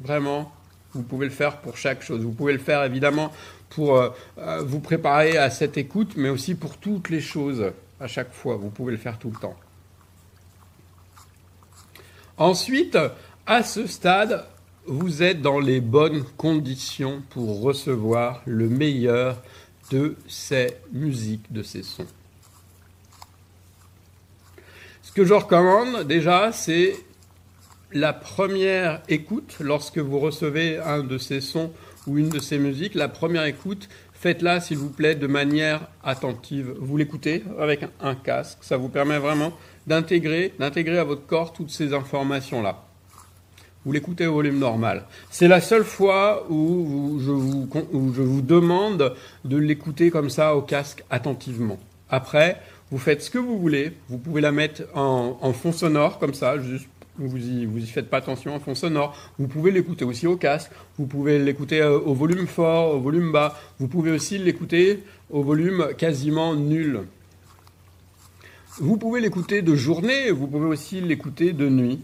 Vraiment, 0.00 0.50
vous 0.94 1.02
pouvez 1.02 1.26
le 1.26 1.32
faire 1.32 1.58
pour 1.58 1.76
chaque 1.76 2.02
chose. 2.02 2.22
Vous 2.22 2.32
pouvez 2.32 2.54
le 2.54 2.58
faire 2.58 2.82
évidemment 2.82 3.30
pour 3.68 3.96
euh, 3.96 4.08
euh, 4.38 4.62
vous 4.62 4.80
préparer 4.80 5.36
à 5.36 5.50
cette 5.50 5.76
écoute, 5.76 6.12
mais 6.16 6.30
aussi 6.30 6.54
pour 6.54 6.78
toutes 6.78 7.10
les 7.10 7.20
choses 7.20 7.72
à 8.00 8.06
chaque 8.06 8.32
fois. 8.32 8.56
Vous 8.56 8.70
pouvez 8.70 8.92
le 8.92 8.98
faire 8.98 9.18
tout 9.18 9.30
le 9.30 9.38
temps. 9.38 9.56
Ensuite, 12.38 12.98
à 13.46 13.62
ce 13.62 13.86
stade, 13.86 14.44
vous 14.86 15.22
êtes 15.22 15.42
dans 15.42 15.60
les 15.60 15.80
bonnes 15.80 16.24
conditions 16.36 17.22
pour 17.30 17.60
recevoir 17.60 18.42
le 18.46 18.68
meilleur 18.68 19.42
de 19.90 20.16
ces 20.26 20.76
musiques, 20.92 21.52
de 21.52 21.62
ces 21.62 21.82
sons. 21.82 22.06
Que 25.14 25.24
je 25.24 25.32
recommande 25.32 26.08
déjà, 26.08 26.50
c'est 26.50 26.96
la 27.92 28.12
première 28.12 29.00
écoute, 29.08 29.58
lorsque 29.60 29.98
vous 29.98 30.18
recevez 30.18 30.78
un 30.78 31.04
de 31.04 31.18
ces 31.18 31.40
sons 31.40 31.70
ou 32.08 32.18
une 32.18 32.30
de 32.30 32.40
ces 32.40 32.58
musiques, 32.58 32.96
la 32.96 33.06
première 33.06 33.44
écoute, 33.44 33.88
faites-la 34.12 34.60
s'il 34.60 34.78
vous 34.78 34.90
plaît 34.90 35.14
de 35.14 35.28
manière 35.28 35.86
attentive. 36.02 36.74
Vous 36.80 36.96
l'écoutez 36.96 37.44
avec 37.60 37.86
un 38.00 38.16
casque, 38.16 38.58
ça 38.62 38.76
vous 38.76 38.88
permet 38.88 39.18
vraiment 39.18 39.52
d'intégrer, 39.86 40.52
d'intégrer 40.58 40.98
à 40.98 41.04
votre 41.04 41.26
corps 41.26 41.52
toutes 41.52 41.70
ces 41.70 41.94
informations-là 41.94 42.84
vous 43.86 43.92
l'écoutez 43.92 44.26
au 44.26 44.32
volume 44.32 44.58
normal. 44.58 45.04
C'est 45.30 45.46
la 45.46 45.60
seule 45.60 45.84
fois 45.84 46.46
où, 46.48 47.18
je, 47.20 47.30
vous, 47.30 47.68
je 48.16 48.22
vous 48.22 48.40
demande 48.40 49.14
de 49.44 49.56
l'écouter 49.58 50.10
comme 50.10 50.30
ça 50.30 50.56
au 50.56 50.62
casque 50.62 51.04
attentivement. 51.10 51.78
Après, 52.08 52.62
vous 52.90 52.98
faites 52.98 53.22
ce 53.22 53.30
que 53.30 53.38
vous 53.38 53.58
voulez. 53.58 53.92
Vous 54.08 54.18
pouvez 54.18 54.40
la 54.40 54.52
mettre 54.52 54.82
en, 54.94 55.52
fond 55.52 55.72
sonore 55.72 56.18
comme 56.18 56.34
ça, 56.34 56.58
juste 56.58 56.88
vous 57.16 57.36
y, 57.36 57.86
faites 57.86 58.10
pas 58.10 58.16
attention 58.16 58.56
en 58.56 58.60
fond 58.60 58.74
sonore. 58.74 59.16
Vous 59.38 59.46
pouvez 59.46 59.70
l'écouter 59.70 60.04
aussi 60.04 60.26
au 60.26 60.36
casque. 60.36 60.70
Vous 60.98 61.06
pouvez 61.06 61.38
l'écouter 61.38 61.80
euh, 61.80 61.98
au 62.00 62.12
volume 62.12 62.48
fort, 62.48 62.96
au 62.96 63.00
volume 63.00 63.30
bas. 63.30 63.56
Vous 63.78 63.86
pouvez 63.86 64.10
aussi 64.10 64.36
l'écouter 64.38 65.04
au 65.30 65.42
volume 65.42 65.90
quasiment 65.96 66.56
nul. 66.56 67.02
Vous 68.80 68.96
pouvez 68.96 69.20
l'écouter 69.20 69.62
de 69.62 69.76
journée. 69.76 70.32
Vous 70.32 70.48
pouvez 70.48 70.66
aussi 70.66 71.00
l'écouter 71.00 71.52
de 71.52 71.68
nuit. 71.68 72.00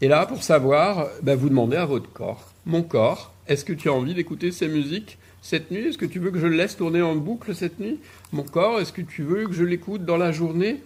Et 0.00 0.08
là, 0.08 0.26
pour 0.26 0.42
savoir, 0.42 1.06
ben, 1.22 1.36
vous 1.36 1.48
demandez 1.48 1.76
à 1.76 1.86
votre 1.86 2.12
corps, 2.12 2.52
mon 2.66 2.82
corps, 2.82 3.32
est-ce 3.46 3.64
que 3.64 3.72
tu 3.72 3.88
as 3.88 3.92
envie 3.92 4.14
d'écouter 4.14 4.50
ces 4.50 4.66
musiques? 4.66 5.16
Cette 5.42 5.72
nuit 5.72 5.88
Est-ce 5.88 5.98
que 5.98 6.06
tu 6.06 6.20
veux 6.20 6.30
que 6.30 6.38
je 6.38 6.46
le 6.46 6.56
laisse 6.56 6.76
tourner 6.76 7.02
en 7.02 7.16
boucle 7.16 7.54
cette 7.54 7.80
nuit? 7.80 7.98
Mon 8.32 8.44
corps, 8.44 8.80
est-ce 8.80 8.92
que 8.92 9.02
tu 9.02 9.24
veux 9.24 9.46
que 9.46 9.52
je 9.52 9.64
l'écoute 9.64 10.04
dans 10.04 10.16
la 10.16 10.32
journée? 10.32 10.80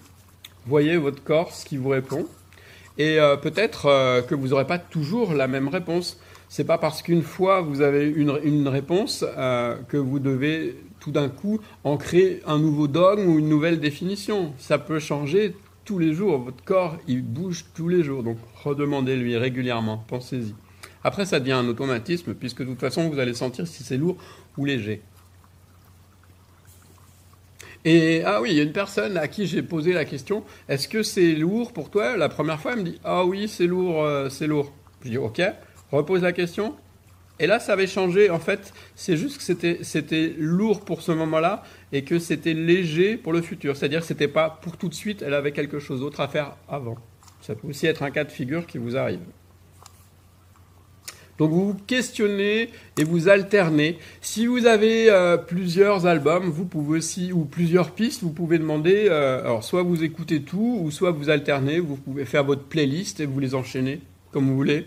Voyez 0.67 0.97
votre 0.97 1.23
corps, 1.23 1.53
ce 1.53 1.65
qui 1.65 1.77
vous 1.77 1.91
répond. 1.91 2.27
Et 2.99 3.21
euh, 3.21 3.37
peut-être 3.37 3.87
euh, 3.87 4.23
que 4.23 4.35
vous 4.35 4.49
n'aurez 4.49 4.67
pas 4.67 4.79
toujours 4.79 5.35
la 5.35 5.47
même 5.47 5.69
réponse. 5.69 6.19
C'est 6.49 6.65
pas 6.65 6.79
parce 6.79 7.03
qu'une 7.03 7.23
fois 7.23 7.61
vous 7.61 7.83
avez 7.83 8.09
une, 8.09 8.69
réponse 8.69 9.25
euh, 9.37 9.77
que 9.89 9.97
vous 9.97 10.19
devez 10.19 10.77
tout 11.01 11.11
d'un 11.11 11.29
coup 11.29 11.61
en 11.85 11.99
créer 11.99 12.41
un 12.47 12.59
nouveau 12.59 12.89
dogme 12.89 13.29
ou 13.29 13.39
une 13.39 13.49
nouvelle 13.49 13.79
définition. 13.79 14.55
Ça 14.57 14.79
peut 14.79 14.99
changer 14.99 15.55
tous 15.85 15.99
les 15.99 16.15
jours. 16.15 16.39
Votre 16.39 16.65
corps, 16.65 16.97
il 17.07 17.23
bouge 17.23 17.67
tous 17.75 17.89
les 17.89 18.03
jours. 18.03 18.23
Donc 18.23 18.39
redemandez-lui 18.65 19.37
régulièrement. 19.37 20.03
Pensez-y. 20.09 20.55
Après, 21.07 21.25
ça 21.25 21.39
devient 21.39 21.53
un 21.53 21.69
automatisme, 21.69 22.35
puisque 22.35 22.63
de 22.63 22.65
toute 22.65 22.81
façon, 22.81 23.09
vous 23.09 23.21
allez 23.21 23.33
sentir 23.33 23.69
si 23.69 23.85
c'est 23.85 23.97
lourd 23.97 24.17
ou 24.59 24.65
léger. 24.65 25.03
Et 27.85 28.25
ah 28.25 28.43
oui, 28.43 28.51
il 28.51 28.57
y 28.57 28.61
a 28.61 28.65
une 28.65 28.73
personne 28.73 29.17
à 29.17 29.29
qui 29.29 29.47
j'ai 29.47 29.63
posé 29.63 29.93
la 29.93 30.05
question 30.05 30.43
est-ce 30.69 30.89
que 30.89 31.05
c'est 31.05 31.35
lourd 31.35 31.73
pour 31.73 31.91
toi? 31.91 32.17
La 32.17 32.29
première 32.29 32.59
fois, 32.59 32.73
elle 32.73 32.81
me 32.81 32.85
dit 32.87 33.01
ah 33.05 33.25
oui, 33.25 33.47
c'est 33.47 33.69
lourd, 33.69 34.03
euh, 34.03 34.29
c'est 34.31 34.49
lourd. 34.49 34.73
Je 35.05 35.11
dis 35.11 35.17
ok, 35.17 35.41
repose 35.93 36.23
la 36.23 36.33
question. 36.33 36.75
Et 37.39 37.47
là, 37.47 37.61
ça 37.61 37.75
avait 37.75 37.87
changé. 37.87 38.29
En 38.29 38.41
fait, 38.41 38.73
c'est 38.97 39.17
juste 39.17 39.39
que 39.39 39.45
c'était, 39.85 40.35
lourd 40.37 40.85
pour 40.85 41.03
ce 41.03 41.13
moment-là 41.13 41.63
et 41.93 42.03
que 42.03 42.19
c'était 42.19 42.55
léger 42.55 43.17
pour 43.17 43.33
le 43.33 43.43
futur. 43.43 43.77
C'est-à-dire 43.77 44.01
que 44.01 44.07
c'était 44.07 44.27
pas 44.27 44.59
pour 44.61 44.77
tout 44.77 44.89
de 44.89 44.95
suite, 44.95 45.23
elle 45.23 45.35
avait 45.35 45.53
quelque 45.53 45.79
chose 45.79 46.01
d'autre 46.01 46.19
à 46.19 46.27
faire 46.27 46.57
avant. 46.69 46.97
Ça 47.43 47.55
peut 47.55 47.69
aussi 47.69 47.87
être 47.87 48.03
un 48.03 48.11
cas 48.11 48.25
de 48.25 48.33
figure 48.33 48.67
qui 48.67 48.79
vous 48.79 48.97
arrive. 48.97 49.21
Donc 51.39 51.51
vous 51.51 51.73
vous 51.73 51.79
questionnez 51.87 52.71
et 52.99 53.05
vous 53.05 53.29
alternez. 53.29 53.99
Si 54.21 54.47
vous 54.47 54.67
avez 54.67 55.11
euh, 55.11 55.37
plusieurs 55.37 56.07
albums, 56.07 56.49
vous 56.49 56.65
pouvez 56.65 56.99
aussi 56.99 57.33
ou 57.33 57.45
plusieurs 57.45 57.91
pistes, 57.91 58.23
vous 58.23 58.33
pouvez 58.33 58.59
demander. 58.59 59.07
Euh, 59.09 59.41
alors 59.41 59.65
soit 59.65 59.83
vous 59.83 60.03
écoutez 60.03 60.43
tout, 60.43 60.79
ou 60.83 60.91
soit 60.91 61.11
vous 61.11 61.29
alternez. 61.29 61.79
Vous 61.79 61.97
pouvez 61.97 62.25
faire 62.25 62.45
votre 62.45 62.65
playlist 62.65 63.21
et 63.21 63.27
vous 63.27 63.41
les 63.41 63.55
enchaînez 63.55 64.01
comme 64.37 64.49
vous 64.49 64.57
voulez. 64.57 64.87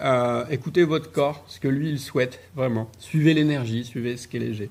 Euh, 0.00 0.44
écoutez 0.50 0.82
votre 0.82 1.12
corps, 1.12 1.44
ce 1.46 1.60
que 1.60 1.68
lui 1.68 1.88
il 1.88 2.00
souhaite 2.00 2.40
vraiment. 2.56 2.90
Suivez 2.98 3.32
l'énergie, 3.34 3.84
suivez 3.84 4.16
ce 4.16 4.26
qui 4.26 4.38
est 4.38 4.40
léger. 4.40 4.70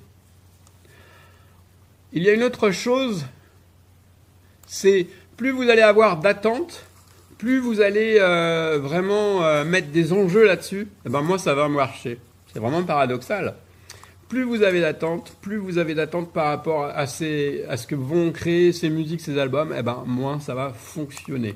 Il 2.12 2.24
y 2.24 2.30
a 2.30 2.34
une 2.34 2.44
autre 2.44 2.72
chose, 2.72 3.26
c'est 4.66 5.08
plus 5.38 5.52
vous 5.52 5.70
allez 5.70 5.82
avoir 5.82 6.20
d'attente, 6.20 6.86
plus 7.38 7.60
vous 7.60 7.82
allez 7.82 8.18
euh, 8.20 8.80
vraiment 8.82 9.44
euh, 9.44 9.64
mettre 9.64 9.90
des 9.90 10.14
enjeux 10.14 10.46
là-dessus, 10.46 10.88
eh 11.06 11.10
ben 11.10 11.22
moi 11.22 11.38
ça 11.38 11.54
va 11.54 11.68
marcher. 11.68 12.20
C'est 12.52 12.60
vraiment 12.60 12.84
paradoxal. 12.84 13.56
Plus 14.30 14.44
vous 14.44 14.64
avez 14.64 14.82
d'attente, 14.82 15.36
plus 15.42 15.58
vous 15.58 15.78
avez 15.78 15.94
d'attente 15.94 16.34
par 16.34 16.48
rapport 16.48 16.86
à, 16.86 17.08
ce 17.08 17.88
que 17.88 17.96
vont 17.96 18.32
créer 18.32 18.74
ces 18.74 18.90
musiques, 18.90 19.22
ces 19.22 19.38
albums, 19.40 19.74
eh 19.78 19.84
ben 19.84 20.04
moins 20.06 20.40
ça 20.40 20.54
va 20.54 20.74
fonctionner 20.74 21.56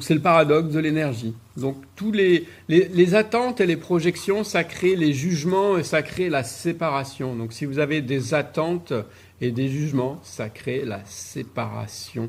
c'est 0.00 0.14
le 0.14 0.20
paradoxe 0.20 0.72
de 0.72 0.80
l'énergie. 0.80 1.34
Donc 1.56 1.76
tous 1.96 2.12
les, 2.12 2.46
les, 2.68 3.14
attentes 3.14 3.60
et 3.60 3.66
les 3.66 3.76
projections, 3.76 4.44
ça 4.44 4.64
crée 4.64 4.96
les 4.96 5.12
jugements 5.12 5.78
et 5.78 5.82
ça 5.82 6.02
crée 6.02 6.28
la 6.28 6.44
séparation. 6.44 7.36
Donc 7.36 7.52
si 7.52 7.64
vous 7.64 7.78
avez 7.78 8.00
des 8.00 8.34
attentes 8.34 8.92
et 9.40 9.50
des 9.50 9.68
jugements, 9.68 10.18
ça 10.22 10.48
crée 10.48 10.84
la 10.84 11.04
séparation. 11.04 12.28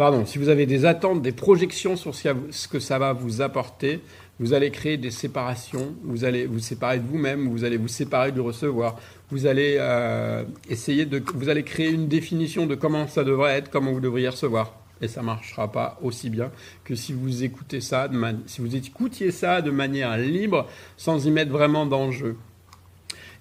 Pardon, 0.00 0.24
si 0.24 0.38
vous 0.38 0.48
avez 0.48 0.64
des 0.64 0.86
attentes, 0.86 1.20
des 1.20 1.30
projections 1.30 1.94
sur 1.94 2.14
ce 2.14 2.68
que 2.68 2.80
ça 2.80 2.98
va 2.98 3.12
vous 3.12 3.42
apporter, 3.42 4.00
vous 4.38 4.54
allez 4.54 4.70
créer 4.70 4.96
des 4.96 5.10
séparations, 5.10 5.94
vous 6.04 6.24
allez 6.24 6.46
vous 6.46 6.58
séparer 6.58 7.00
de 7.00 7.06
vous-même, 7.06 7.50
vous 7.50 7.64
allez 7.64 7.76
vous 7.76 7.86
séparer 7.86 8.32
du 8.32 8.40
recevoir, 8.40 8.98
vous 9.30 9.44
allez 9.44 9.76
euh, 9.78 10.42
essayer 10.70 11.04
de, 11.04 11.22
vous 11.34 11.62
créer 11.62 11.90
une 11.90 12.08
définition 12.08 12.64
de 12.64 12.76
comment 12.76 13.08
ça 13.08 13.24
devrait 13.24 13.58
être, 13.58 13.70
comment 13.70 13.92
vous 13.92 14.00
devriez 14.00 14.30
recevoir 14.30 14.72
et 15.02 15.08
ça 15.08 15.20
marchera 15.20 15.70
pas 15.70 15.98
aussi 16.02 16.30
bien 16.30 16.50
que 16.82 16.94
si 16.94 17.12
vous 17.12 17.44
écoutez 17.44 17.82
ça, 17.82 18.08
si 18.46 18.62
vous 18.62 18.74
écoutiez 18.74 19.32
ça 19.32 19.60
de 19.60 19.70
manière 19.70 20.16
libre, 20.16 20.66
sans 20.96 21.26
y 21.26 21.30
mettre 21.30 21.52
vraiment 21.52 21.84
d'enjeu. 21.84 22.36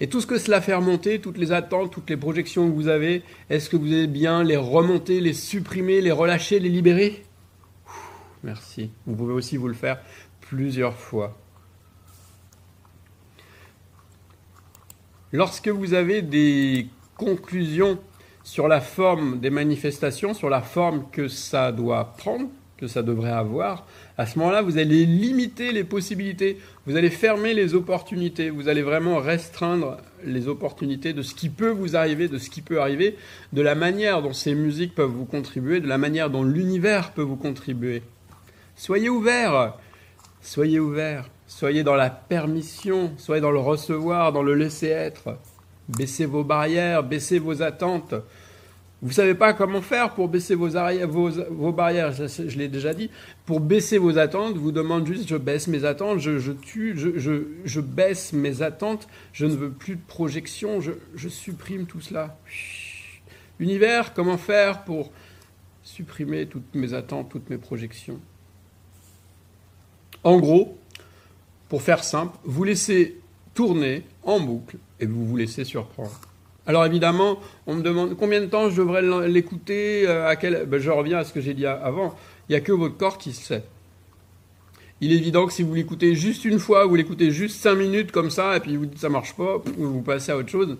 Et 0.01 0.07
tout 0.07 0.21
ce 0.21 0.27
que 0.27 0.37
cela 0.37 0.61
fait 0.61 0.73
remonter, 0.73 1.19
toutes 1.19 1.37
les 1.37 1.51
attentes, 1.51 1.91
toutes 1.91 2.09
les 2.09 2.17
projections 2.17 2.69
que 2.69 2.73
vous 2.73 2.87
avez, 2.87 3.23
est-ce 3.49 3.69
que 3.69 3.75
vous 3.75 3.87
allez 3.87 4.07
bien 4.07 4.43
les 4.43 4.55
remonter, 4.55 5.19
les 5.19 5.33
supprimer, 5.33 5.99
les 5.99 6.11
relâcher, 6.11 6.59
les 6.59 6.69
libérer 6.69 7.23
Merci. 8.43 8.91
Vous 9.05 9.15
pouvez 9.15 9.33
aussi 9.33 9.57
vous 9.57 9.67
le 9.67 9.73
faire 9.73 9.99
plusieurs 10.39 10.95
fois. 10.95 11.37
Lorsque 15.33 15.67
vous 15.67 15.93
avez 15.93 16.21
des 16.21 16.87
conclusions 17.17 17.99
sur 18.43 18.67
la 18.67 18.79
forme 18.79 19.39
des 19.39 19.49
manifestations, 19.49 20.33
sur 20.33 20.49
la 20.49 20.61
forme 20.61 21.09
que 21.11 21.27
ça 21.27 21.71
doit 21.73 22.13
prendre, 22.17 22.49
que 22.79 22.87
ça 22.87 23.03
devrait 23.03 23.31
avoir, 23.31 23.85
à 24.17 24.25
ce 24.25 24.39
moment-là, 24.39 24.61
vous 24.61 24.77
allez 24.77 25.05
limiter 25.05 25.71
les 25.71 25.83
possibilités, 25.83 26.57
vous 26.85 26.95
allez 26.95 27.09
fermer 27.09 27.53
les 27.53 27.75
opportunités, 27.75 28.49
vous 28.49 28.69
allez 28.69 28.81
vraiment 28.81 29.17
restreindre 29.17 29.97
les 30.23 30.47
opportunités 30.47 31.11
de 31.11 31.21
ce 31.21 31.35
qui 31.35 31.49
peut 31.49 31.69
vous 31.69 31.97
arriver, 31.97 32.29
de 32.29 32.37
ce 32.37 32.49
qui 32.49 32.61
peut 32.61 32.79
arriver, 32.79 33.17
de 33.51 33.61
la 33.61 33.75
manière 33.75 34.21
dont 34.21 34.33
ces 34.33 34.55
musiques 34.55 34.95
peuvent 34.95 35.11
vous 35.11 35.25
contribuer, 35.25 35.81
de 35.81 35.87
la 35.87 35.97
manière 35.97 36.29
dont 36.29 36.43
l'univers 36.43 37.11
peut 37.11 37.21
vous 37.21 37.35
contribuer. 37.35 38.01
Soyez 38.75 39.09
ouverts, 39.09 39.77
soyez 40.41 40.79
ouverts, 40.79 41.29
soyez 41.47 41.83
dans 41.83 41.95
la 41.95 42.09
permission, 42.09 43.11
soyez 43.17 43.41
dans 43.41 43.51
le 43.51 43.59
recevoir, 43.59 44.31
dans 44.31 44.43
le 44.43 44.55
laisser 44.55 44.87
être. 44.87 45.37
Baissez 45.89 46.25
vos 46.25 46.43
barrières, 46.43 47.03
baissez 47.03 47.39
vos 47.39 47.61
attentes. 47.61 48.13
Vous 49.01 49.09
ne 49.09 49.13
savez 49.13 49.33
pas 49.33 49.53
comment 49.53 49.81
faire 49.81 50.13
pour 50.13 50.27
baisser 50.27 50.55
vos, 50.55 50.69
vos, 51.07 51.71
barrières, 51.71 52.11
je, 52.11 52.57
l'ai 52.57 52.67
déjà 52.67 52.93
dit. 52.93 53.09
Pour 53.45 53.61
baisser 53.61 53.97
vos 53.97 54.17
attentes, 54.17 54.57
vous 54.57 54.73
demande 54.73 55.07
juste 55.07 55.29
je 55.29 55.37
baisse 55.37 55.67
mes 55.67 55.85
attentes, 55.85 56.19
je, 56.19 56.51
tue, 56.51 56.97
je, 56.97 57.79
baisse 57.79 58.33
mes 58.33 58.61
attentes, 58.61 59.07
je 59.31 59.45
ne 59.45 59.55
veux 59.55 59.71
plus 59.71 59.95
de 59.95 60.01
projection, 60.05 60.81
je, 60.81 61.29
supprime 61.29 61.85
tout 61.85 62.01
cela. 62.01 62.37
Univers, 63.59 64.13
comment 64.13 64.37
faire 64.37 64.83
pour 64.83 65.11
supprimer 65.81 66.47
toutes 66.47 66.75
mes 66.75 66.93
attentes, 66.93 67.29
toutes 67.29 67.49
mes 67.49 67.57
projections? 67.57 68.19
En 70.25 70.39
gros, 70.39 70.77
pour 71.69 71.81
faire 71.81 72.03
simple, 72.03 72.37
vous 72.43 72.65
laissez 72.65 73.17
tourner 73.53 74.03
en 74.23 74.41
boucle 74.41 74.77
et 74.99 75.05
vous 75.05 75.25
vous 75.25 75.37
laissez 75.37 75.63
surprendre. 75.63 76.28
Alors 76.69 76.85
évidemment, 76.85 77.39
on 77.65 77.73
me 77.73 77.81
demande 77.81 78.15
combien 78.15 78.41
de 78.41 78.45
temps 78.45 78.69
je 78.69 78.75
devrais 78.77 79.01
l'écouter, 79.27 80.07
euh, 80.07 80.27
à 80.27 80.35
quel... 80.35 80.67
Ben, 80.67 80.79
je 80.79 80.91
reviens 80.91 81.17
à 81.17 81.23
ce 81.23 81.33
que 81.33 81.41
j'ai 81.41 81.55
dit 81.55 81.65
avant, 81.65 82.13
il 82.47 82.51
n'y 82.51 82.55
a 82.57 82.61
que 82.61 82.71
votre 82.71 82.95
corps 82.95 83.17
qui 83.17 83.33
sait. 83.33 83.63
Il 85.01 85.11
est 85.11 85.15
évident 85.15 85.47
que 85.47 85.53
si 85.53 85.63
vous 85.63 85.73
l'écoutez 85.73 86.13
juste 86.13 86.45
une 86.45 86.59
fois, 86.59 86.85
vous 86.85 86.93
l'écoutez 86.93 87.31
juste 87.31 87.59
cinq 87.59 87.73
minutes 87.73 88.11
comme 88.11 88.29
ça, 88.29 88.55
et 88.55 88.59
puis 88.59 88.77
vous 88.77 88.85
dites 88.85 88.99
ça 88.99 89.09
marche 89.09 89.35
pas, 89.35 89.57
vous 89.79 90.03
passez 90.03 90.31
à 90.31 90.37
autre 90.37 90.49
chose, 90.49 90.77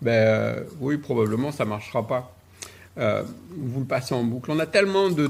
ben 0.00 0.12
euh, 0.12 0.60
oui, 0.78 0.96
probablement 0.96 1.50
ça 1.50 1.64
marchera 1.64 2.06
pas. 2.06 2.36
Euh, 2.98 3.24
vous 3.56 3.80
le 3.80 3.86
passez 3.86 4.14
en 4.14 4.22
boucle. 4.22 4.48
On 4.52 4.60
a 4.60 4.66
tellement 4.66 5.10
de, 5.10 5.26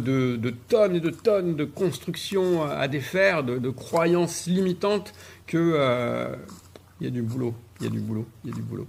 tonnes 0.69 0.97
et 0.97 1.01
de 1.01 1.09
tonnes 1.09 1.57
de 1.57 1.65
constructions 1.65 2.65
à 2.65 2.87
défaire, 2.87 3.45
de, 3.45 3.71
croyances 3.71 4.45
limitantes, 4.45 5.15
que 5.47 5.57
euh, 5.57 6.37
il 7.01 7.05
y 7.05 7.09
a 7.09 7.11
du 7.11 7.23
boulot, 7.23 7.55
il 7.81 7.85
y 7.85 7.87
a 7.87 7.91
du 7.91 8.01
boulot, 8.01 8.27
il 8.45 8.51
y 8.51 8.53
a 8.53 8.57
du 8.57 8.63
boulot. 8.63 8.87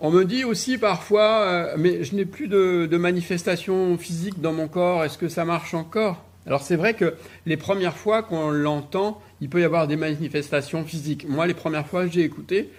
On 0.00 0.12
me 0.12 0.24
dit 0.24 0.44
aussi 0.44 0.78
parfois, 0.78 1.40
euh, 1.42 1.74
mais 1.76 2.04
je 2.04 2.14
n'ai 2.14 2.24
plus 2.24 2.46
de, 2.46 2.96
manifestations 2.96 3.98
physiques 3.98 4.40
dans 4.40 4.52
mon 4.52 4.68
corps, 4.68 5.04
est-ce 5.04 5.18
que 5.18 5.28
ça 5.28 5.44
marche 5.44 5.74
encore? 5.74 6.24
Alors 6.46 6.62
c'est 6.62 6.76
vrai 6.76 6.94
que 6.94 7.14
les 7.46 7.56
premières 7.56 7.96
fois 7.96 8.22
qu'on 8.22 8.50
l'entend, 8.50 9.20
il 9.40 9.48
peut 9.48 9.60
y 9.60 9.64
avoir 9.64 9.88
des 9.88 9.96
manifestations 9.96 10.84
physiques. 10.84 11.28
Moi, 11.28 11.46
les 11.46 11.54
premières 11.54 11.86
fois 11.86 12.06
que 12.06 12.12
j'ai 12.12 12.22
écouté, 12.22 12.70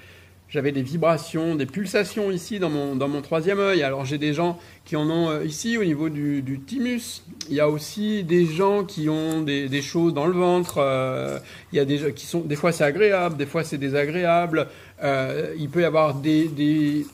j'avais 0.50 0.72
des 0.72 0.82
vibrations, 0.82 1.54
des 1.56 1.68
pulsations 1.68 2.32
ici 2.32 2.58
dans 2.58 2.72
mon, 2.72 2.96
dans 2.96 3.08
mon 3.08 3.22
troisième 3.22 3.60
œil. 3.60 3.84
Alors 3.84 4.06
j'ai 4.06 4.18
des 4.18 4.34
gens 4.34 4.58
qui 4.84 4.96
en 4.96 5.08
ont 5.08 5.30
euh, 5.30 5.46
ici 5.46 5.78
au 5.78 5.86
niveau 5.86 6.10
du, 6.10 6.42
du 6.42 6.60
thymus. 6.60 7.24
Il 7.50 7.56
y 7.56 7.60
a 7.60 7.70
aussi 7.70 8.24
des 8.24 8.46
gens 8.46 8.84
qui 8.84 9.10
ont 9.10 9.42
des, 9.42 9.70
des 9.70 9.82
choses 9.84 10.14
dans 10.14 10.26
le 10.26 10.34
ventre. 10.34 10.80
Euh, 10.80 11.38
il 11.72 11.76
y 11.76 11.80
a 11.80 11.86
des 11.86 12.14
qui 12.14 12.26
sont 12.26 12.40
des 12.40 12.56
fois 12.56 12.72
c'est 12.72 12.84
agréable, 12.84 13.38
des 13.38 13.46
fois 13.46 13.64
c'est 13.64 13.78
désagréable. 13.78 14.68
Euh, 15.04 15.54
il 15.58 15.70
peut 15.70 15.82
y 15.82 15.86
avoir 15.86 16.16
des, 16.16 17.06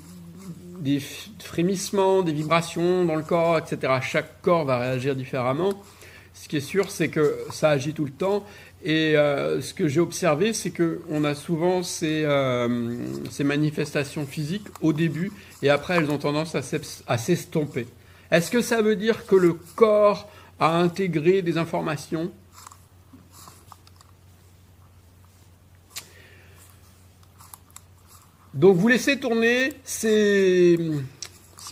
frémissements, 1.39 2.21
des 2.21 2.33
vibrations 2.33 3.05
dans 3.05 3.15
le 3.15 3.23
corps, 3.23 3.57
etc. 3.57 3.93
Chaque 4.01 4.41
corps 4.41 4.65
va 4.65 4.79
réagir 4.79 5.15
différemment. 5.15 5.73
Ce 6.33 6.47
qui 6.47 6.57
est 6.57 6.61
sûr, 6.61 6.91
c'est 6.91 7.07
que 7.07 7.37
ça 7.51 7.69
agit 7.69 7.93
tout 7.93 8.05
le 8.05 8.11
temps 8.11 8.45
et 8.85 9.17
euh, 9.17 9.61
ce 9.61 9.73
que 9.73 9.87
j'ai 9.87 9.99
observé, 9.99 10.53
c'est 10.53 10.69
qu'on 10.69 11.23
a 11.23 11.33
souvent 11.33 11.81
euh, 12.03 12.97
ces, 13.31 13.43
manifestations 13.43 14.27
physiques 14.27 14.67
au 14.81 14.93
début 14.93 15.31
et 15.63 15.71
après 15.71 15.95
elles 15.95 16.11
ont 16.11 16.19
tendance 16.19 16.55
à 16.55 17.17
s'estomper. 17.17 17.87
Est-ce 18.29 18.51
que 18.51 18.61
ça 18.61 18.83
veut 18.83 18.95
dire 18.95 19.25
que 19.25 19.35
le 19.35 19.53
corps 19.53 20.29
a 20.59 20.77
intégré 20.77 21.41
des 21.41 21.57
informations 21.57 22.31
Donc 28.55 28.77
vous 28.77 28.87
laissez 28.87 29.19
tourner 29.19 29.73
ces, 29.83 30.79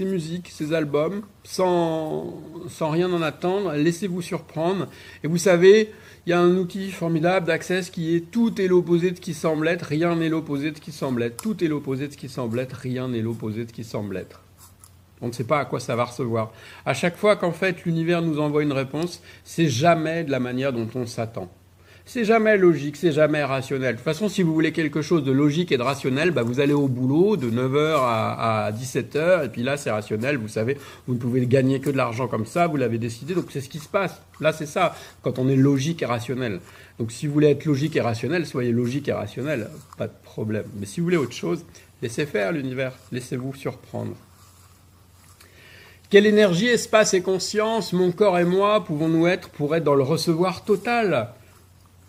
musiques, 0.01 0.49
ces 0.49 0.73
albums, 0.73 1.21
sans, 1.45 2.33
rien 2.81 3.09
en 3.13 3.21
attendre, 3.21 3.71
laissez-vous 3.71 4.21
surprendre. 4.21 4.89
Et 5.23 5.27
vous 5.27 5.37
savez, 5.37 5.91
il 6.25 6.31
y 6.31 6.33
a 6.33 6.41
un 6.41 6.57
outil 6.57 6.91
formidable 6.91 7.47
d'Access 7.47 7.89
qui 7.89 8.17
est 8.17 8.29
tout 8.31 8.59
est 8.59 8.67
l'opposé 8.67 9.11
de 9.11 9.15
ce 9.15 9.21
qui 9.21 9.33
semble 9.33 9.69
être, 9.69 9.83
rien 9.83 10.17
n'est 10.17 10.27
l'opposé 10.27 10.71
de 10.71 10.79
qui 10.79 10.91
semble 10.91 11.23
être. 11.23 11.41
Tout 11.41 11.63
est 11.63 11.69
l'opposé 11.69 12.09
de 12.09 12.11
ce 12.11 12.17
qui 12.17 12.27
semble 12.27 12.59
être, 12.59 12.73
rien 12.73 13.07
n'est 13.07 13.21
l'opposé 13.21 13.63
de 13.63 13.69
ce 13.69 13.73
qui 13.73 13.85
semble 13.85 14.17
être. 14.17 14.41
On 15.21 15.27
ne 15.27 15.31
sait 15.31 15.45
pas 15.45 15.59
à 15.59 15.65
quoi 15.65 15.79
ça 15.79 15.95
va 15.95 16.03
recevoir. 16.03 16.51
À 16.85 16.93
chaque 16.93 17.15
fois 17.15 17.37
qu'en 17.37 17.53
fait 17.53 17.85
l'univers 17.85 18.21
nous 18.21 18.41
envoie 18.41 18.61
une 18.61 18.73
réponse, 18.73 19.21
c'est 19.45 19.69
jamais 19.69 20.25
de 20.25 20.31
la 20.31 20.41
manière 20.41 20.73
dont 20.73 20.89
on 20.95 21.05
s'attend. 21.05 21.49
C'est 22.05 22.25
jamais 22.25 22.57
logique, 22.57 22.97
c'est 22.97 23.13
jamais 23.13 23.43
rationnel. 23.45 23.93
De 23.93 23.95
toute 23.95 24.03
façon, 24.03 24.27
si 24.27 24.43
vous 24.43 24.53
voulez 24.53 24.73
quelque 24.73 25.01
chose 25.01 25.23
de 25.23 25.31
logique 25.31 25.71
et 25.71 25.77
de 25.77 25.81
rationnel, 25.81 26.31
bah 26.31 26.43
vous 26.43 26.59
allez 26.59 26.73
au 26.73 26.89
boulot 26.89 27.37
de 27.37 27.49
9h 27.49 27.95
à, 27.97 28.71
17h, 28.73 29.45
et 29.45 29.49
puis 29.49 29.63
là, 29.63 29.77
c'est 29.77 29.89
rationnel, 29.89 30.37
vous 30.37 30.49
savez, 30.49 30.77
vous 31.07 31.13
ne 31.13 31.19
pouvez 31.19 31.45
gagner 31.47 31.79
que 31.79 31.89
de 31.89 31.95
l'argent 31.95 32.27
comme 32.27 32.45
ça, 32.45 32.67
vous 32.67 32.75
l'avez 32.75 32.97
décidé, 32.97 33.33
donc 33.33 33.45
c'est 33.51 33.61
ce 33.61 33.69
qui 33.69 33.79
se 33.79 33.87
passe. 33.87 34.21
Là, 34.41 34.51
c'est 34.51 34.65
ça, 34.65 34.95
quand 35.21 35.39
on 35.39 35.47
est 35.47 35.55
logique 35.55 36.01
et 36.01 36.05
rationnel. 36.05 36.59
Donc 36.99 37.13
si 37.13 37.25
vous 37.25 37.33
voulez 37.33 37.51
être 37.51 37.63
logique 37.63 37.95
et 37.95 38.01
rationnel, 38.01 38.45
soyez 38.45 38.73
logique 38.73 39.07
et 39.07 39.13
rationnel, 39.13 39.69
pas 39.97 40.07
de 40.07 40.13
problème. 40.23 40.65
Mais 40.79 40.85
si 40.85 40.99
vous 40.99 41.05
voulez 41.05 41.17
autre 41.17 41.31
chose, 41.31 41.65
laissez 42.01 42.25
faire 42.25 42.51
l'univers, 42.51 42.93
laissez-vous 43.13 43.55
surprendre. 43.55 44.15
Quelle 46.09 46.25
énergie, 46.25 46.67
espace 46.67 47.13
et 47.13 47.21
conscience, 47.21 47.93
mon 47.93 48.11
corps 48.11 48.37
et 48.37 48.45
moi, 48.45 48.83
pouvons-nous 48.83 49.25
être 49.25 49.49
pour 49.49 49.73
être 49.73 49.85
dans 49.85 49.95
le 49.95 50.03
recevoir 50.03 50.65
total? 50.65 51.29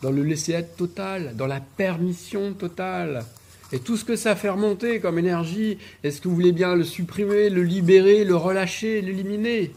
Dans 0.04 0.10
le 0.10 0.22
laisser-être 0.22 0.76
total, 0.76 1.34
dans 1.34 1.46
la 1.46 1.60
permission 1.60 2.52
totale. 2.52 3.24
Et 3.72 3.78
tout 3.78 3.96
ce 3.96 4.04
que 4.04 4.16
ça 4.16 4.36
fait 4.36 4.50
remonter 4.50 5.00
comme 5.00 5.18
énergie, 5.18 5.78
est-ce 6.02 6.20
que 6.20 6.28
vous 6.28 6.34
voulez 6.34 6.52
bien 6.52 6.76
le 6.76 6.84
supprimer, 6.84 7.48
le 7.48 7.62
libérer, 7.62 8.22
le 8.24 8.36
relâcher, 8.36 9.00
l'éliminer? 9.00 9.72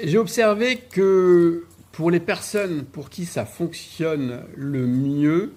J'ai 0.00 0.16
observé 0.16 0.76
que 0.76 1.64
pour 1.90 2.12
les 2.12 2.20
personnes 2.20 2.84
pour 2.84 3.10
qui 3.10 3.26
ça 3.26 3.44
fonctionne 3.44 4.44
le 4.54 4.86
mieux, 4.86 5.52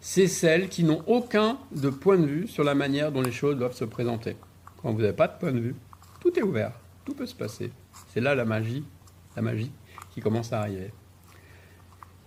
c'est 0.00 0.26
celles 0.26 0.68
qui 0.68 0.82
n'ont 0.82 1.04
aucun 1.06 1.58
de 1.70 1.90
point 1.90 2.18
de 2.18 2.26
vue 2.26 2.48
sur 2.48 2.64
la 2.64 2.74
manière 2.74 3.12
dont 3.12 3.22
les 3.22 3.30
choses 3.30 3.56
doivent 3.56 3.76
se 3.76 3.84
présenter. 3.84 4.36
Quand 4.82 4.92
vous 4.92 5.00
n'avez 5.00 5.12
pas 5.12 5.28
de 5.28 5.38
point 5.38 5.52
de 5.52 5.60
vue, 5.60 5.76
tout 6.20 6.36
est 6.36 6.42
ouvert, 6.42 6.72
tout 7.04 7.14
peut 7.14 7.26
se 7.26 7.36
passer. 7.36 7.70
C'est 8.12 8.20
là 8.20 8.34
la 8.34 8.44
magie 8.44 8.82
la 9.36 9.42
magie 9.42 9.70
qui 10.12 10.20
commence 10.20 10.52
à 10.52 10.60
arriver. 10.60 10.90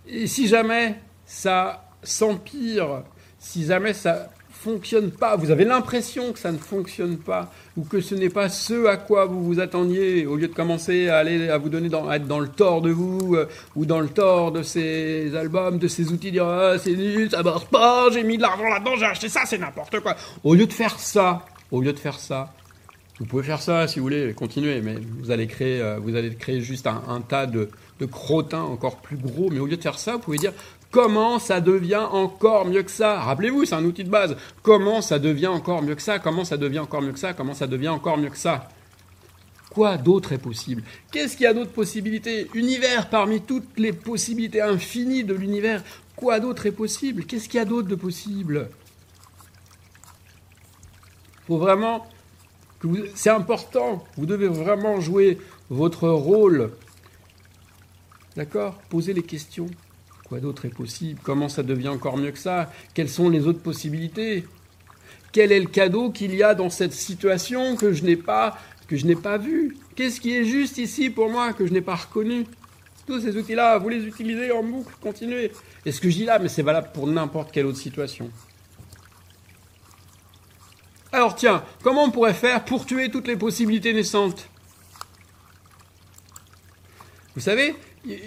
Et 0.06 0.26
si 0.26 0.46
jamais 0.46 0.96
ça 1.26 1.88
s'empire, 2.02 3.02
si 3.38 3.64
jamais 3.64 3.92
ça 3.92 4.30
fonctionne 4.60 5.10
pas, 5.10 5.36
vous 5.36 5.50
avez 5.50 5.64
l'impression 5.64 6.32
que 6.32 6.38
ça 6.38 6.52
ne 6.52 6.58
fonctionne 6.58 7.16
pas, 7.16 7.50
ou 7.78 7.82
que 7.82 8.00
ce 8.00 8.14
n'est 8.14 8.28
pas 8.28 8.50
ce 8.50 8.86
à 8.86 8.98
quoi 8.98 9.24
vous 9.24 9.42
vous 9.42 9.58
attendiez, 9.58 10.26
au 10.26 10.36
lieu 10.36 10.48
de 10.48 10.54
commencer 10.54 11.08
à 11.08 11.18
aller 11.18 11.48
à 11.48 11.56
vous 11.56 11.70
donner 11.70 11.88
être 12.12 12.26
dans 12.26 12.40
le 12.40 12.48
tort 12.48 12.82
de 12.82 12.90
vous, 12.90 13.36
euh, 13.36 13.48
ou 13.74 13.86
dans 13.86 14.00
le 14.00 14.08
tort 14.08 14.52
de 14.52 14.62
ces 14.62 15.34
albums, 15.34 15.78
de 15.78 15.88
ces 15.88 16.12
outils, 16.12 16.30
dire 16.30 16.46
ah, 16.46 16.78
c'est 16.78 16.92
nul, 16.92 17.30
ça 17.30 17.42
marche 17.42 17.66
pas, 17.66 18.10
j'ai 18.12 18.22
mis 18.22 18.36
de 18.36 18.42
l'argent 18.42 18.68
là-dedans, 18.68 18.96
j'ai 18.96 19.06
acheté 19.06 19.28
ça, 19.30 19.42
c'est 19.46 19.58
n'importe 19.58 19.98
quoi. 20.00 20.14
Au 20.44 20.54
lieu 20.54 20.66
de 20.66 20.72
faire 20.72 20.98
ça, 20.98 21.46
au 21.70 21.80
lieu 21.80 21.94
de 21.94 21.98
faire 21.98 22.18
ça, 22.18 22.52
vous 23.20 23.26
pouvez 23.26 23.42
faire 23.42 23.60
ça 23.60 23.86
si 23.86 23.98
vous 23.98 24.06
voulez, 24.06 24.32
continuer, 24.32 24.80
mais 24.80 24.96
vous 25.18 25.30
allez 25.30 25.46
créer, 25.46 25.82
euh, 25.82 25.98
vous 25.98 26.16
allez 26.16 26.34
créer 26.34 26.62
juste 26.62 26.86
un, 26.86 27.20
tas 27.20 27.44
de, 27.44 27.68
de, 28.00 28.06
crottins 28.06 28.62
encore 28.62 28.96
plus 28.96 29.18
gros. 29.18 29.50
Mais 29.50 29.60
au 29.60 29.66
lieu 29.66 29.76
de 29.76 29.82
faire 29.82 29.98
ça, 29.98 30.14
vous 30.14 30.20
pouvez 30.20 30.38
dire 30.38 30.54
Comment 30.90 31.38
ça 31.38 31.60
devient 31.60 32.06
encore 32.10 32.64
mieux 32.64 32.82
que 32.82 32.90
ça? 32.90 33.20
Rappelez-vous, 33.20 33.66
c'est 33.66 33.74
un 33.74 33.84
outil 33.84 34.04
de 34.04 34.10
base. 34.10 34.36
Comment 34.62 35.02
ça 35.02 35.18
devient 35.18 35.48
encore 35.48 35.82
mieux 35.82 35.94
que 35.94 36.02
ça? 36.02 36.18
Comment 36.18 36.44
ça 36.44 36.56
devient 36.56 36.80
encore 36.80 37.02
mieux 37.02 37.12
que 37.12 37.18
ça? 37.18 37.34
Comment 37.34 37.54
ça 37.54 37.66
devient 37.66 37.90
encore 37.90 38.16
mieux 38.16 38.30
que 38.30 38.38
ça? 38.38 38.68
Quoi 39.70 39.98
d'autre 39.98 40.32
est 40.32 40.38
possible? 40.38 40.82
Qu'est-ce 41.12 41.36
qu'il 41.36 41.44
y 41.44 41.46
a 41.46 41.54
d'autres 41.54 41.70
possibilités 41.70 42.50
Univers 42.54 43.08
parmi 43.08 43.42
toutes 43.42 43.78
les 43.78 43.92
possibilités 43.92 44.62
infinies 44.62 45.22
de 45.24 45.34
l'univers. 45.34 45.84
Quoi 46.16 46.40
d'autre 46.40 46.66
est 46.66 46.72
possible? 46.72 47.24
Qu'est-ce 47.24 47.48
qu'il 47.48 47.58
y 47.58 47.62
a 47.62 47.66
d'autre 47.66 47.86
de 47.86 47.94
possible? 47.94 48.68
Faut 51.46 51.58
vraiment 51.58 52.06
c'est 53.14 53.30
important. 53.30 54.04
Vous 54.16 54.26
devez 54.26 54.48
vraiment 54.48 55.00
jouer 55.00 55.38
votre 55.68 56.08
rôle. 56.08 56.72
D'accord? 58.36 58.80
Posez 58.88 59.12
les 59.12 59.22
questions. 59.22 59.68
Quoi 60.28 60.40
d'autre 60.40 60.64
est 60.64 60.74
possible? 60.74 61.20
Comment 61.22 61.48
ça 61.48 61.62
devient 61.62 61.88
encore 61.88 62.16
mieux 62.16 62.30
que 62.30 62.38
ça? 62.38 62.72
Quelles 62.94 63.08
sont 63.08 63.28
les 63.28 63.46
autres 63.46 63.60
possibilités? 63.60 64.44
Quel 65.32 65.52
est 65.52 65.60
le 65.60 65.66
cadeau 65.66 66.10
qu'il 66.10 66.34
y 66.34 66.42
a 66.42 66.54
dans 66.54 66.70
cette 66.70 66.92
situation 66.92 67.76
que 67.76 67.92
je 67.92 68.04
n'ai 68.04 68.16
pas 68.16 68.58
que 68.88 68.96
je 68.96 69.06
n'ai 69.06 69.16
pas 69.16 69.38
vu? 69.38 69.76
Qu'est-ce 69.94 70.20
qui 70.20 70.36
est 70.36 70.44
juste 70.44 70.78
ici 70.78 71.10
pour 71.10 71.30
moi 71.30 71.52
que 71.52 71.66
je 71.66 71.72
n'ai 71.72 71.80
pas 71.80 71.94
reconnu? 71.94 72.44
Tous 73.06 73.20
ces 73.20 73.36
outils-là, 73.36 73.78
vous 73.78 73.88
les 73.88 74.04
utilisez 74.04 74.50
en 74.50 74.62
boucle, 74.62 74.92
continuez. 75.00 75.52
Et 75.84 75.92
ce 75.92 76.00
que 76.00 76.10
je 76.10 76.16
dis 76.16 76.24
là, 76.24 76.38
mais 76.38 76.48
c'est 76.48 76.62
valable 76.62 76.90
pour 76.92 77.06
n'importe 77.06 77.52
quelle 77.52 77.66
autre 77.66 77.78
situation. 77.78 78.30
Alors 81.12 81.34
tiens, 81.34 81.64
comment 81.82 82.04
on 82.04 82.10
pourrait 82.10 82.34
faire 82.34 82.64
pour 82.64 82.86
tuer 82.86 83.10
toutes 83.10 83.26
les 83.26 83.36
possibilités 83.36 83.92
naissantes 83.92 84.48
Vous 87.34 87.40
savez, 87.40 87.74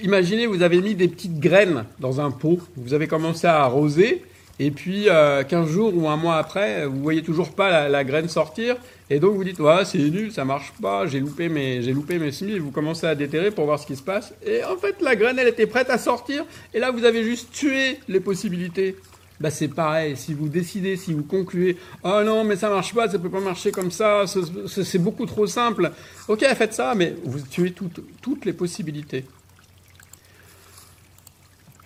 imaginez, 0.03 0.47
vous 0.47 0.61
avez 0.61 0.81
mis 0.81 0.93
des 0.93 1.07
petites 1.07 1.39
graines 1.39 1.85
dans 1.99 2.19
un 2.19 2.29
pot, 2.29 2.59
vous 2.75 2.93
avez 2.93 3.07
commencé 3.07 3.47
à 3.47 3.61
arroser, 3.61 4.23
et 4.59 4.69
puis 4.69 5.07
euh, 5.07 5.43
15 5.43 5.69
jours 5.69 5.93
ou 5.95 6.09
un 6.09 6.17
mois 6.17 6.35
après, 6.35 6.85
vous 6.85 7.01
voyez 7.01 7.23
toujours 7.23 7.51
pas 7.51 7.87
la, 7.87 8.03
graine 8.03 8.27
sortir, 8.27 8.75
et 9.09 9.19
donc 9.19 9.35
vous 9.35 9.45
dites, 9.45 9.61
ouais, 9.61 9.85
c'est 9.85 9.97
nul, 9.97 10.33
ça 10.33 10.43
marche 10.43 10.73
pas, 10.81 11.07
j'ai 11.07 11.21
loupé 11.21 11.47
mes, 11.47 11.81
j'ai 11.81 11.93
mes 11.93 12.31
semis, 12.33 12.59
vous 12.59 12.71
commencez 12.71 13.07
à 13.07 13.15
déterrer 13.15 13.51
pour 13.51 13.63
voir 13.63 13.79
ce 13.79 13.87
qui 13.87 13.95
se 13.95 14.03
passe, 14.03 14.33
et 14.45 14.61
en 14.65 14.75
fait 14.75 15.01
la 15.01 15.15
graine, 15.15 15.39
elle 15.39 15.47
était 15.47 15.67
prête 15.67 15.89
à 15.89 15.97
sortir, 15.97 16.43
et 16.73 16.79
là 16.79 16.91
vous 16.91 17.05
avez 17.05 17.23
juste 17.23 17.49
tué 17.53 17.99
les 18.09 18.19
possibilités 18.19 18.97
bah 19.43 19.51
c'est 19.51 19.67
pareil. 19.67 20.15
Si 20.15 20.33
vous 20.33 20.47
décidez, 20.47 20.95
si 20.95 21.11
vous 21.11 21.23
concluez, 21.23 21.75
oh 22.05 22.21
non, 22.23 22.45
mais 22.45 22.55
ça 22.55 22.69
marche 22.69 22.93
pas, 22.93 23.09
ça 23.09 23.19
peut 23.19 23.29
pas 23.29 23.41
marcher 23.41 23.71
comme 23.71 23.91
ça, 23.91 24.23
c'est 24.25 24.97
beaucoup 24.99 25.25
trop 25.25 25.47
simple. 25.47 25.91
Ok, 26.29 26.45
faites 26.55 26.73
ça, 26.73 26.95
mais 26.95 27.17
vous 27.25 27.41
tuez 27.41 27.73
toutes, 27.73 27.99
toutes 28.21 28.45
les 28.45 28.53
possibilités. 28.53 29.25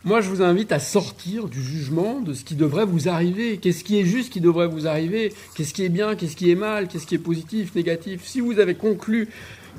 Moi, 0.04 0.22
je 0.22 0.30
vous 0.30 0.43
invite 0.43 0.72
à 0.72 0.78
sortir 0.78 1.48
du 1.48 1.60
jugement 1.60 2.22
de 2.22 2.34
ce 2.34 2.46
qui 2.46 2.54
devrait 2.54 2.86
vous 2.86 3.10
arriver. 3.10 3.58
Qu'est-ce 3.58 3.84
qui 3.84 4.00
est 4.00 4.06
juste 4.06 4.32
qui 4.32 4.39
devrait 4.39 4.67
vous 4.67 4.86
arriver? 4.86 5.34
Qu'est-ce 5.56 5.74
qui 5.74 5.84
est 5.84 5.89
bien 5.89 6.15
Qu'est-ce 6.15 6.36
qui 6.36 6.52
est 6.52 6.56
mal 6.56 6.88
Qu'est-ce 6.88 7.08
qui 7.08 7.15
est 7.15 7.17
positif, 7.17 7.74
négatif? 7.74 8.24
Si 8.24 8.39
vous 8.39 8.60
avez 8.60 8.76
conclu 8.76 9.30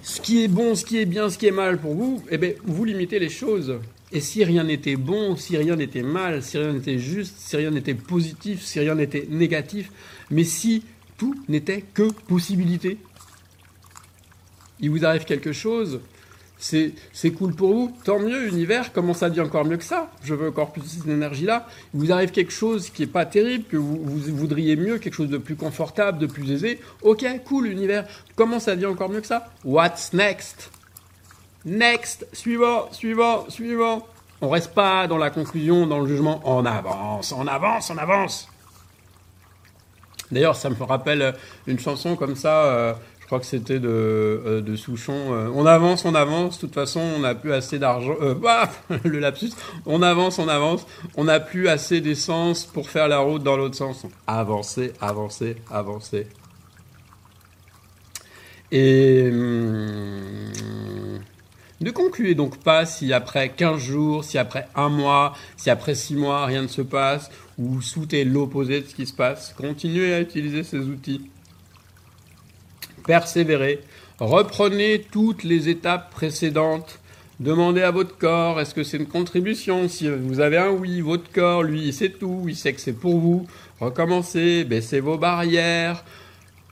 ce 0.03 0.21
qui 0.21 0.43
est 0.43 0.49
bon, 0.49 0.75
ce 0.75 0.85
qui 0.85 0.99
est 0.99 1.07
bien, 1.07 1.31
ce 1.31 1.39
qui 1.39 1.47
est 1.47 1.53
mal 1.53 1.79
pour 1.79 1.95
vous, 1.95 2.25
eh 2.29 2.39
bien, 2.39 2.55
vous 2.65 2.85
limitez 2.85 3.21
les 3.21 3.29
choses. 3.29 3.79
Et 4.11 4.21
si 4.21 4.43
rien 4.43 4.65
n'était 4.65 4.97
bon, 4.97 5.37
si 5.37 5.57
rien 5.57 5.77
n'était 5.77 6.03
mal, 6.03 6.43
si 6.43 6.57
rien 6.57 6.73
n'était 6.73 6.99
juste, 6.99 7.37
si 7.39 7.57
rien 7.57 7.71
n'était 7.71 7.95
positif, 7.95 8.63
si 8.63 8.81
rien 8.81 8.95
n'était 8.95 9.27
négatif, 9.29 9.91
mais 10.31 10.45
si 10.45 10.83
tout 11.19 11.35
n'était 11.49 11.83
que 11.83 12.11
possibilité, 12.27 12.97
il 14.81 14.91
vous 14.91 15.05
arrive 15.05 15.25
quelque 15.25 15.53
chose, 15.53 16.01
c'est, 16.61 16.93
cool 17.37 17.55
pour 17.55 17.73
vous, 17.73 17.97
tant 18.05 18.19
mieux, 18.19 18.49
univers, 18.49 18.93
comment 18.93 19.15
ça 19.15 19.31
dit 19.31 19.41
encore 19.41 19.65
mieux 19.65 19.77
que 19.77 19.85
ça 19.85 20.11
Je 20.25 20.35
veux 20.35 20.49
encore 20.49 20.73
plus 20.73 21.05
d'énergie-là. 21.05 21.69
Il 21.95 22.01
vous 22.01 22.13
arrive 22.13 22.31
quelque 22.31 22.53
chose 22.53 22.91
qui 22.91 23.03
n'est 23.03 23.09
pas 23.09 23.27
terrible, 23.27 23.65
que 23.69 23.77
vous, 23.77 23.97
vous, 24.03 24.35
voudriez 24.35 24.75
mieux, 24.75 24.99
quelque 24.99 25.15
chose 25.15 25.29
de 25.29 25.39
plus 25.39 25.55
confortable, 25.55 26.19
de 26.19 26.27
plus 26.27 26.51
aisé. 26.51 26.81
Ok, 27.03 27.25
cool, 27.45 27.69
univers, 27.69 28.07
comment 28.35 28.59
ça 28.59 28.75
dit 28.75 28.87
encore 28.87 29.09
mieux 29.09 29.21
que 29.21 29.27
ça 29.27 29.53
What's 29.65 30.13
next? 30.13 30.71
Next, 31.65 32.27
suivant, 32.33 32.93
suivant, 32.93 33.49
suivant. 33.49 34.07
On 34.41 34.49
reste 34.49 34.73
pas 34.73 35.09
dans 35.09 35.19
la 35.19 35.31
conclusion, 35.31 35.87
dans 35.87 36.01
le 36.01 36.07
jugement. 36.07 36.41
On 36.45 36.65
avance, 36.65 37.33
on 37.33 37.47
avance, 37.47 37.91
on 37.91 37.99
avance. 37.99 38.49
D'ailleurs, 40.31 40.57
ça 40.57 40.71
me 40.71 40.81
rappelle 40.83 41.35
une 41.67 41.79
chanson 41.79 42.15
comme 42.15 42.37
ça. 42.37 42.65
Euh, 42.67 42.95
je 43.21 43.27
crois 43.27 43.41
que 43.41 43.47
c'était 43.47 43.81
de, 43.81 43.89
euh, 43.89 44.61
de, 44.61 44.77
Souchon. 44.77 45.35
Euh, 45.35 45.51
on 45.55 45.67
avance, 45.67 46.05
on 46.05 46.15
avance. 46.15 46.57
De 46.57 46.61
toute 46.61 46.75
façon, 46.75 47.01
on 47.01 47.21
n'a 47.21 47.35
plus 47.35 47.53
assez 47.53 47.79
d'argent. 47.79 48.15
bah, 48.41 48.71
le 49.05 49.19
lapsus. 49.19 49.51
On 49.85 50.03
avance, 50.03 50.39
on 50.39 50.49
avance. 50.49 50.87
On 51.17 51.25
n'a 51.25 51.41
plus 51.41 51.69
assez 51.69 52.01
d'essence 52.01 52.65
pour 52.65 52.89
faire 52.91 53.09
la 53.09 53.19
route 53.19 53.43
dans 53.43 53.57
l'autre 53.57 53.75
sens. 53.75 54.07
Avancer, 54.27 54.93
avancer, 55.01 55.57
avancer. 55.71 56.29
Et 58.71 59.29
hum, 59.33 60.53
ne 61.81 61.91
concluez 61.91 62.35
donc 62.35 62.59
pas 62.59 62.87
si 62.87 63.13
après 63.13 63.51
15 63.51 63.81
jours, 63.81 64.25
si 64.25 64.39
après 64.39 64.67
un 64.75 64.89
mois, 64.89 65.35
si 65.57 65.71
après 65.71 65.95
6 65.95 66.17
mois, 66.17 66.47
rien 66.47 66.63
ne 66.63 66.69
se 66.69 66.83
passe, 66.83 67.31
ou 67.59 67.81
souhaitez 67.81 68.25
l'opposé 68.25 68.81
de 68.81 68.87
ce 68.87 68.95
qui 68.95 69.07
se 69.07 69.13
passe. 69.13 69.55
Continuez 69.57 70.13
à 70.13 70.21
utiliser 70.21 70.65
ces 70.65 70.79
outils. 70.79 71.31
Persévérez. 73.07 73.81
Reprenez 74.19 75.07
toutes 75.11 75.45
les 75.45 75.69
étapes 75.69 76.11
précédentes. 76.11 76.99
Demandez 77.39 77.83
à 77.83 77.93
votre 77.93 78.19
corps, 78.19 78.61
est-ce 78.61 78.75
que 78.75 78.83
c'est 78.83 78.97
une 78.97 79.07
contribution? 79.07 79.89
Si 79.89 80.09
vous 80.09 80.41
avez 80.41 80.57
un 80.59 80.71
oui, 80.71 81.01
votre 81.01 81.31
corps, 81.31 81.63
lui, 81.63 81.87
il 81.87 81.95
sait 81.95 82.11
tout, 82.11 82.47
il 82.49 82.57
sait 82.57 82.73
que 82.73 82.81
c'est 82.81 82.93
pour 82.93 83.21
vous. 83.21 83.47
Recommencez, 83.79 84.65
baissez 84.65 84.99
vos 84.99 85.19
barrières, 85.19 86.05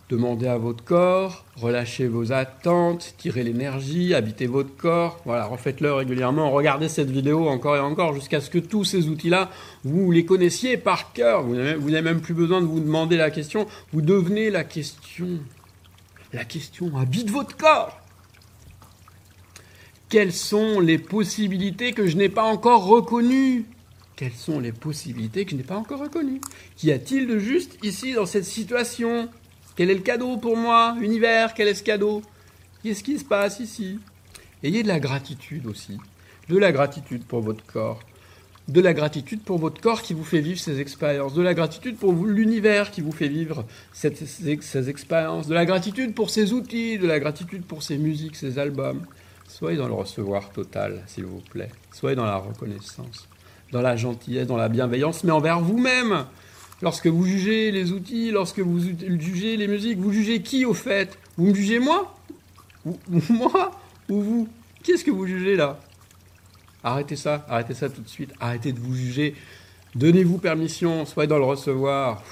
Demandez 0.09 0.47
à 0.47 0.57
votre 0.57 0.85
corps, 0.85 1.45
relâchez 1.57 2.07
vos 2.07 2.31
attentes, 2.31 3.15
tirez 3.19 3.43
l'énergie, 3.43 4.15
habitez 4.15 4.47
votre 4.47 4.77
corps. 4.77 5.21
Voilà, 5.25 5.47
refaites-le 5.47 5.93
régulièrement. 5.93 6.53
Regardez 6.53 6.89
cette 6.89 7.11
vidéo 7.11 7.49
encore 7.49 7.75
et 7.75 7.81
encore 7.81 8.15
jusqu'à 8.15 8.41
ce 8.41 8.49
que 8.49 8.59
tous 8.59 8.85
ces 8.85 9.09
outils-là, 9.09 9.51
vous 9.83 10.13
les 10.13 10.25
connaissiez 10.25 10.77
par 10.77 11.13
cœur. 11.13 11.43
Vous 11.43 11.57
n'avez 11.57 12.03
même 12.03 12.21
plus 12.21 12.35
besoin 12.35 12.61
de 12.61 12.67
vous 12.67 12.79
demander 12.79 13.17
la 13.17 13.33
question. 13.33 13.67
Vous 13.93 14.01
devenez 14.01 14.49
la 14.51 14.63
question. 14.63 15.41
La 16.33 16.45
question 16.45 16.97
habite 16.97 17.31
votre 17.31 17.57
corps. 17.57 18.01
Quelles 20.09 20.33
sont 20.33 20.79
les 20.79 20.99
possibilités 20.99 21.91
que 21.91 22.07
je 22.07 22.17
n'ai 22.17 22.29
pas 22.29 22.45
encore 22.45 22.87
reconnues? 22.87 23.65
Quelles 24.15 24.31
sont 24.31 24.61
les 24.61 24.71
possibilités 24.71 25.45
que 25.45 25.51
je 25.51 25.57
n'ai 25.57 25.65
pas 25.65 25.77
encore 25.77 25.99
reconnues? 25.99 26.41
Qu'y 26.77 26.93
a-t-il 26.93 27.27
de 27.27 27.41
juste 27.41 27.77
ici 27.83 28.13
dans 28.13 28.25
cette 28.25 28.45
situation? 28.45 29.29
Quel 29.77 29.91
est 29.91 29.95
le 29.95 30.01
cadeau 30.01 30.39
pour 30.39 30.57
moi 30.57 30.97
Univers, 31.01 31.53
quel 31.53 31.69
est 31.69 31.75
ce 31.75 31.83
cadeau? 31.83 32.23
Qu'est-ce 32.83 33.05
qui 33.05 33.19
se 33.19 33.25
passe 33.25 33.61
ici? 33.61 33.99
Ayez 34.63 34.83
de 34.83 34.89
la 34.89 34.99
gratitude 34.99 35.67
aussi. 35.67 35.99
De 36.49 36.57
la 36.57 36.73
gratitude 36.73 37.25
pour 37.25 37.41
votre 37.41 37.65
corps. 37.67 38.01
De 38.69 38.81
la 38.81 38.95
gratitude 38.95 39.43
pour 39.43 39.59
votre 39.59 39.81
corps 39.81 40.01
qui 40.01 40.15
vous 40.15 40.25
fait 40.25 40.41
vivre 40.41 40.59
ces 40.59 40.81
expériences. 40.81 41.35
De 41.35 41.43
la 41.43 41.53
gratitude 41.53 41.99
pour 41.99 42.15
l'univers 42.15 42.91
qui 42.91 43.03
vous 43.03 43.13
fait 43.13 43.29
vivre 43.29 43.67
ces, 43.93 44.09
expériences. 44.89 45.47
De 45.47 45.55
la 45.55 45.67
gratitude 45.67 46.15
pour 46.15 46.31
ces 46.31 46.55
outils. 46.55 46.97
De 46.99 47.07
la 47.07 47.21
gratitude 47.21 47.65
pour 47.65 47.83
ces 47.83 47.99
musiques, 47.99 48.37
ces 48.37 48.59
albums. 48.59 49.05
Soyez 49.47 49.77
dans 49.77 49.89
le 49.89 49.95
recevoir 49.95 50.51
total, 50.51 51.03
s'il 51.07 51.27
vous 51.27 51.43
plaît. 51.51 51.71
Soyez 51.93 52.17
dans 52.17 52.25
la 52.25 52.37
reconnaissance, 52.37 53.29
dans 53.73 53.83
la 53.83 53.95
gentillesse, 53.95 54.47
dans 54.47 54.57
la 54.57 54.69
bienveillance, 54.69 55.23
mais 55.23 55.33
envers 55.33 55.61
vous-même. 55.61 56.25
Lorsque 56.83 57.07
vous 57.07 57.25
jugez 57.25 57.71
les 57.71 57.93
outils, 57.93 58.31
lorsque 58.31 58.59
vous 58.59 58.79
jugez 59.19 59.57
les 59.57 59.67
musiques, 59.67 59.99
vous 59.99 60.13
jugez 60.13 60.43
qui 60.43 60.67
au 60.67 60.75
fait? 60.75 61.19
Vous 61.39 61.47
me 61.47 61.55
jugez 61.55 61.79
moi? 61.79 62.15
Ou, 62.85 62.99
Moi? 63.31 63.71
Ou 64.11 64.21
vous? 64.21 64.49
Qu'est-ce 64.83 65.05
que 65.05 65.11
vous 65.11 65.27
jugez 65.27 65.57
là? 65.57 65.79
Arrêtez 66.85 67.17
ça, 67.17 67.45
arrêtez 67.49 67.75
ça 67.75 67.89
tout 67.89 68.03
de 68.03 68.09
suite, 68.09 68.33
arrêtez 68.39 68.73
de 68.73 68.79
vous 68.79 68.95
juger. 68.95 69.35
Donnez-vous 69.95 70.39
permission, 70.39 71.07
soyez 71.07 71.27
dans 71.27 71.39
le 71.39 71.45
recevoir. 71.45 72.23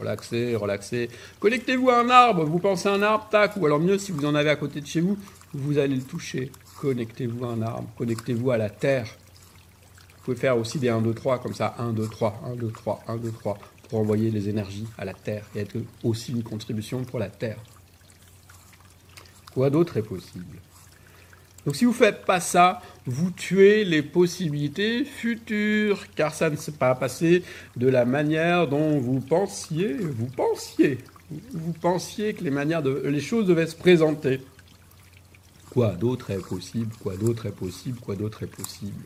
relaxez, 0.00 0.56
relaxez. 0.56 1.10
Connectez-vous 1.38 1.90
à 1.90 2.00
un 2.00 2.08
arbre, 2.08 2.44
vous 2.44 2.58
pensez 2.58 2.88
à 2.88 2.92
un 2.92 3.02
arbre, 3.02 3.28
tac, 3.30 3.56
ou 3.58 3.66
alors 3.66 3.78
mieux 3.78 3.98
si 3.98 4.10
vous 4.10 4.24
en 4.24 4.34
avez 4.34 4.50
à 4.50 4.56
côté 4.56 4.80
de 4.80 4.86
chez 4.86 5.02
vous, 5.02 5.18
vous 5.52 5.76
allez 5.78 5.96
le 5.96 6.02
toucher. 6.02 6.50
Connectez-vous 6.80 7.44
à 7.44 7.48
un 7.48 7.62
arbre, 7.62 7.88
connectez-vous 7.98 8.50
à 8.50 8.56
la 8.56 8.70
terre. 8.70 9.04
Vous 9.04 10.24
pouvez 10.24 10.36
faire 10.36 10.56
aussi 10.56 10.78
des 10.78 10.88
1, 10.88 11.02
2, 11.02 11.12
3 11.12 11.38
comme 11.40 11.54
ça, 11.54 11.74
1, 11.78 11.92
2, 11.92 12.08
3, 12.08 12.40
1, 12.46 12.56
2, 12.56 12.70
3, 12.70 13.04
1, 13.06 13.16
2, 13.18 13.30
3 13.30 13.58
pour 13.92 14.00
envoyer 14.00 14.30
les 14.30 14.48
énergies 14.48 14.86
à 14.96 15.04
la 15.04 15.12
Terre 15.12 15.44
et 15.54 15.60
être 15.60 15.76
aussi 16.02 16.32
une 16.32 16.42
contribution 16.42 17.04
pour 17.04 17.18
la 17.18 17.28
Terre. 17.28 17.58
Quoi 19.52 19.68
d'autre 19.68 19.98
est 19.98 20.02
possible? 20.02 20.56
Donc 21.66 21.76
si 21.76 21.84
vous 21.84 21.90
ne 21.90 21.96
faites 21.96 22.24
pas 22.24 22.40
ça, 22.40 22.80
vous 23.04 23.30
tuez 23.30 23.84
les 23.84 24.00
possibilités 24.00 25.04
futures, 25.04 26.06
car 26.14 26.34
ça 26.34 26.48
ne 26.48 26.56
s'est 26.56 26.72
pas 26.72 26.94
passé 26.94 27.42
de 27.76 27.86
la 27.86 28.06
manière 28.06 28.66
dont 28.66 28.98
vous 28.98 29.20
pensiez, 29.20 29.92
vous 29.92 30.24
pensiez, 30.24 30.96
vous 31.52 31.74
pensiez 31.74 32.32
que 32.32 32.44
les, 32.44 32.50
manières 32.50 32.82
de, 32.82 33.02
les 33.04 33.20
choses 33.20 33.46
devaient 33.46 33.66
se 33.66 33.76
présenter. 33.76 34.40
Quoi 35.68 35.90
d'autre 35.90 36.30
est 36.30 36.38
possible? 36.38 36.94
Quoi 37.02 37.18
d'autre 37.18 37.44
est 37.44 37.54
possible? 37.54 38.00
Quoi 38.00 38.16
d'autre 38.16 38.42
est 38.42 38.46
possible? 38.46 39.04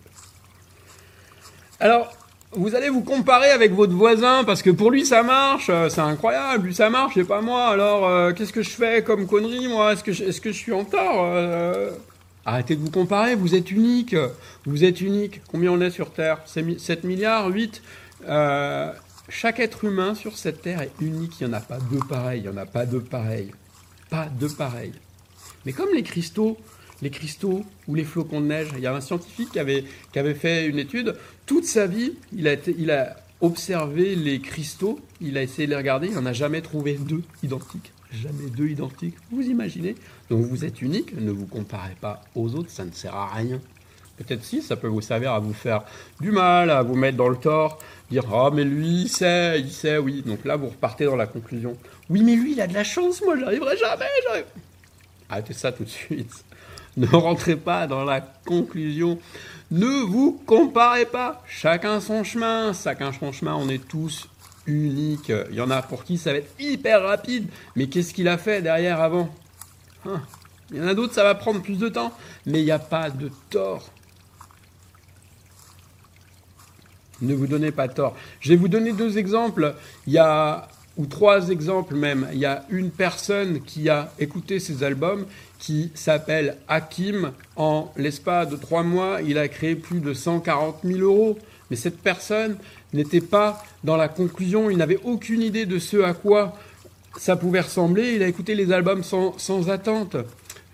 Alors, 1.81 2.17
vous 2.53 2.75
allez 2.75 2.89
vous 2.89 3.03
comparer 3.03 3.51
avec 3.51 3.73
votre 3.73 3.93
voisin 3.93 4.45
parce 4.45 4.63
que 4.63 4.71
pour 4.71 4.91
lui 4.91 5.05
ça 5.05 5.23
marche, 5.23 5.69
euh, 5.71 5.89
c'est 5.89 6.01
incroyable, 6.01 6.67
lui 6.67 6.75
ça 6.75 6.91
marche 6.91 7.17
et 7.17 7.25
pas 7.25 7.41
moi. 7.41 7.69
Alors 7.69 8.07
euh, 8.07 8.33
qu'est-ce 8.33 8.53
que 8.53 8.63
je 8.63 8.71
fais 8.71 9.03
comme 9.03 9.27
connerie 9.27 9.69
moi? 9.69 9.93
Est-ce 9.93 10.05
que 10.05 10.13
je, 10.13 10.51
suis 10.53 10.73
en 10.73 10.85
tort 10.85 11.25
euh 11.25 11.91
Arrêtez 12.45 12.77
de 12.77 12.81
vous 12.81 12.93
comparer, 12.93 13.35
vous 13.35 13.57
êtes 13.57 13.73
unique, 13.73 14.15
vous 14.67 14.85
êtes 14.85 15.01
unique. 15.01 15.43
Combien 15.51 15.73
on 15.73 15.81
est 15.81 15.91
sur 15.91 16.13
Terre? 16.13 16.39
7 16.47 17.03
milliards, 17.03 17.49
8 17.49 17.83
Chaque 19.29 19.59
être 19.59 19.85
humain 19.85 20.15
sur 20.15 20.39
cette 20.39 20.63
Terre 20.63 20.83
est 20.83 20.93
unique, 21.01 21.41
il 21.41 21.49
n'y 21.49 21.53
en 21.53 21.57
a 21.57 21.61
pas 21.61 21.79
deux 21.91 21.99
pareils, 22.09 22.43
il 22.45 22.49
n'y 22.49 22.57
en 22.57 22.57
a 22.57 22.67
pas 22.67 22.87
deux 22.87 23.01
pareils. 23.01 23.51
Pas 24.11 24.27
deux 24.27 24.49
pareils. 24.49 24.93
Mais 25.65 25.73
comme 25.73 25.89
les 25.93 26.05
cristaux, 26.05 26.57
les 27.03 27.11
cristaux 27.11 27.65
ou 27.89 27.95
les 27.95 28.05
flocons 28.05 28.41
de 28.41 28.47
neige. 28.47 28.69
Il 28.77 28.83
y 28.83 28.87
a 28.87 28.95
un 28.95 29.01
scientifique 29.01 29.51
qui 29.53 29.59
avait, 29.59 29.85
qui 30.13 30.19
avait 30.19 30.35
fait 30.35 30.67
une 30.67 30.79
étude. 30.79 31.17
Toute 31.47 31.65
sa 31.65 31.87
vie, 31.87 32.15
il 32.33 32.49
a, 32.49 32.55
il 32.79 32.91
a 32.91 33.17
observé 33.41 34.17
les 34.17 34.41
cristaux, 34.41 35.01
il 35.21 35.37
a 35.37 35.43
essayé 35.43 35.67
de 35.67 35.73
les 35.73 35.77
regarder, 35.77 36.09
il 36.09 36.15
n'en 36.15 36.27
a 36.27 36.33
jamais 36.33 36.63
trouvé 36.63 36.95
deux 36.95 37.23
identiques. 37.43 37.93
Jamais 38.13 38.49
deux 38.51 38.69
identiques. 38.69 39.17
Vous 39.31 39.43
imaginez 39.43 39.95
Donc 40.31 40.45
vous 40.47 40.65
êtes 40.65 40.81
unique, 40.81 41.19
ne 41.19 41.31
vous 41.31 41.47
comparez 41.47 41.97
pas 42.01 42.23
aux 42.35 42.55
autres, 42.55 42.71
ça 42.71 42.85
ne 42.85 42.93
sert 42.93 43.15
à 43.15 43.35
rien. 43.35 43.61
Peut-être 44.17 44.45
si, 44.45 44.63
ça 44.63 44.77
peut 44.77 44.87
vous 44.87 45.03
servir 45.03 45.33
à 45.33 45.41
vous 45.41 45.53
faire 45.53 45.83
du 46.21 46.31
mal, 46.31 46.71
à 46.71 46.83
vous 46.83 46.95
mettre 46.95 47.19
dans 47.19 47.29
le 47.29 47.37
tort, 47.37 47.79
dire 48.11 48.25
Ah, 48.33 48.51
mais 48.53 48.65
lui, 48.65 49.03
il 49.03 49.09
sait, 49.09 49.61
il 49.61 49.71
sait, 49.71 49.99
oui. 49.99 50.23
Donc 50.25 50.45
là, 50.47 50.57
vous 50.57 50.69
repartez 50.69 51.05
dans 51.05 51.17
la 51.17 51.27
conclusion. 51.27 51.77
Oui, 52.09 52.23
mais 52.23 52.35
lui, 52.35 52.53
il 52.53 52.61
a 52.63 52.67
de 52.67 52.73
la 52.73 52.85
chance, 52.85 53.21
moi, 53.23 53.39
j'arriverai 53.39 53.77
jamais. 53.77 54.47
Arrêtez 55.29 55.53
ça 55.53 55.71
tout 55.71 55.85
de 55.85 55.89
suite. 55.91 56.33
Ne 57.01 57.07
rentrez 57.09 57.57
pas 57.57 57.87
dans 57.87 58.05
la 58.05 58.23
conclusion. 58.23 59.19
Ne 59.71 60.03
vous 60.07 60.41
comparez 60.47 61.05
pas. 61.05 61.43
Chacun 61.47 62.01
son 62.01 62.25
chemin. 62.25 62.73
Chacun 62.73 63.13
son 63.13 63.33
chemin. 63.33 63.55
On 63.55 63.69
est 63.69 63.87
tous 63.87 64.29
uniques. 64.67 65.33
Il 65.51 65.57
y 65.57 65.61
en 65.61 65.71
a 65.71 65.83
pour 65.83 66.05
qui 66.05 66.17
ça 66.17 66.33
va 66.33 66.39
être 66.39 66.55
hyper 66.59 67.03
rapide. 67.03 67.49
Mais 67.75 67.89
qu'est-ce 67.89 68.15
qu'il 68.15 68.29
a 68.29 68.39
fait 68.39 68.63
derrière 68.63 69.01
avant? 69.01 69.29
Hein? 70.07 70.23
Il 70.71 70.79
y 70.79 70.81
en 70.81 70.87
a 70.87 70.95
d'autres, 70.95 71.15
ça 71.15 71.23
va 71.23 71.35
prendre 71.35 71.61
plus 71.61 71.79
de 71.79 71.89
temps. 71.89 72.13
Mais 72.47 72.61
il 72.61 72.65
n'y 72.65 72.71
a 72.71 72.79
pas 72.79 73.11
de 73.11 73.31
tort. 73.51 73.91
Ne 77.21 77.35
vous 77.35 77.47
donnez 77.47 77.73
pas 77.73 77.89
tort. 77.89 78.17
Je 78.41 78.51
vais 78.51 78.57
vous 78.57 78.69
donner 78.69 78.93
deux 78.93 79.19
exemples. 79.19 79.75
Il 80.07 80.15
y 80.15 80.19
a 80.19 80.69
ou 80.97 81.07
trois 81.07 81.51
exemples 81.51 81.95
même. 81.95 82.29
Il 82.33 82.39
y 82.39 82.47
a 82.47 82.65
une 82.71 82.91
personne 82.91 83.61
qui 83.63 83.89
a 83.89 84.13
écouté 84.19 84.61
ces 84.61 84.83
albums 84.83 85.27
qui 85.59 85.91
s'appelle 85.95 86.57
Hakim. 86.69 87.33
En 87.57 87.93
l'espace 87.97 88.49
de 88.49 88.57
trois 88.57 88.83
mois, 88.83 89.21
il 89.23 89.39
a 89.39 89.49
créé 89.49 89.75
plus 89.75 90.01
de 90.01 90.15
140 90.15 90.79
000 90.85 91.01
euros. 91.01 91.39
Mais 91.71 91.77
cette 91.77 91.99
personne 91.99 92.57
n'était 92.93 93.21
pas 93.21 93.63
dans 93.85 93.97
la 93.97 94.09
conclusion, 94.09 94.71
il 94.71 94.77
n'avait 94.77 95.01
aucune 95.05 95.43
idée 95.43 95.67
de 95.67 95.79
ce 95.79 96.03
à 96.03 96.15
quoi 96.15 96.57
ça 97.19 97.37
pouvait 97.37 97.61
ressembler. 97.61 98.15
Il 98.15 98.23
a 98.23 98.29
écouté 98.29 98.55
les 98.55 98.73
albums 98.73 99.03
sans, 99.03 99.37
sans 99.39 99.71
attente. 99.71 100.17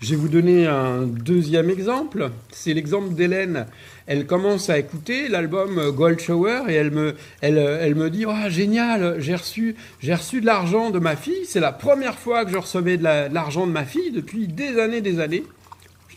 Je 0.03 0.09
vais 0.09 0.15
vous 0.17 0.27
donner 0.27 0.67
un 0.67 1.03
deuxième 1.03 1.69
exemple. 1.69 2.29
C'est 2.51 2.73
l'exemple 2.73 3.13
d'Hélène. 3.13 3.67
Elle 4.05 4.25
commence 4.25 4.69
à 4.69 4.77
écouter 4.77 5.29
l'album 5.29 5.91
Gold 5.91 6.19
Shower 6.19 6.63
et 6.67 6.73
elle 6.73 6.91
me, 6.91 7.15
me 7.41 8.09
dit 8.09 8.25
oh, 8.25 8.49
génial, 8.49 9.15
j'ai 9.19 9.35
reçu, 9.35 9.77
de 10.01 10.45
l'argent 10.45 10.89
de 10.89 10.99
ma 10.99 11.15
fille. 11.15 11.45
C'est 11.45 11.61
la 11.61 11.71
première 11.71 12.19
fois 12.19 12.43
que 12.43 12.51
je 12.51 12.57
recevais 12.57 12.97
de 12.97 13.03
l'argent 13.03 13.65
de, 13.65 13.71
ma 13.71 13.85
fille 13.85 14.11
depuis 14.11 14.49
des 14.49 14.77
années, 14.77 14.99
des 14.99 15.21
années. 15.21 15.45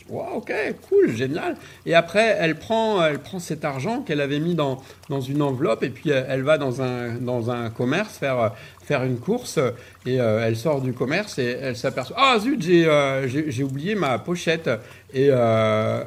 Wow, 0.09 0.37
ok, 0.37 0.53
cool, 0.87 1.15
génial. 1.15 1.57
Et 1.85 1.93
après, 1.93 2.37
elle 2.39 2.57
prend, 2.57 3.03
elle 3.03 3.19
prend 3.19 3.39
cet 3.39 3.65
argent 3.65 4.01
qu'elle 4.01 4.21
avait 4.21 4.39
mis 4.39 4.55
dans, 4.55 4.81
dans 5.09 5.19
une 5.19 5.41
enveloppe 5.41 5.83
et 5.83 5.89
puis 5.89 6.09
elle 6.11 6.43
va 6.43 6.57
dans 6.57 6.81
un, 6.81 7.15
dans 7.15 7.51
un 7.51 7.69
commerce 7.69 8.17
faire, 8.17 8.53
faire 8.87 9.03
une 9.03 9.19
course 9.19 9.59
et 10.05 10.21
euh, 10.21 10.45
elle 10.45 10.55
sort 10.55 10.81
du 10.81 10.93
commerce 10.93 11.39
et 11.39 11.57
elle 11.61 11.75
s'aperçoit 11.75 12.15
ah 12.17 12.39
zut 12.39 12.63
euh, 12.69 13.27
j'ai 13.27 13.63
oublié 13.63 13.95
ma 13.95 14.17
pochette 14.17 14.69
et 15.13 15.27
euh, 15.29 16.03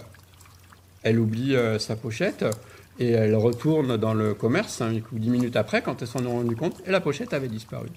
elle 1.02 1.18
oublie 1.18 1.54
sa 1.78 1.96
pochette 1.96 2.44
et 2.98 3.10
elle 3.10 3.36
retourne 3.36 3.98
dans 3.98 4.14
le 4.14 4.32
commerce 4.32 4.72
5 4.74 5.12
ou 5.12 5.18
10 5.18 5.30
minutes 5.30 5.56
après 5.56 5.82
quand 5.82 6.00
elle 6.00 6.08
s'en 6.08 6.24
est 6.24 6.26
rendue 6.26 6.56
compte 6.56 6.76
et 6.86 6.90
la 6.90 7.00
pochette 7.00 7.34
avait 7.34 7.48
disparu. 7.48 7.88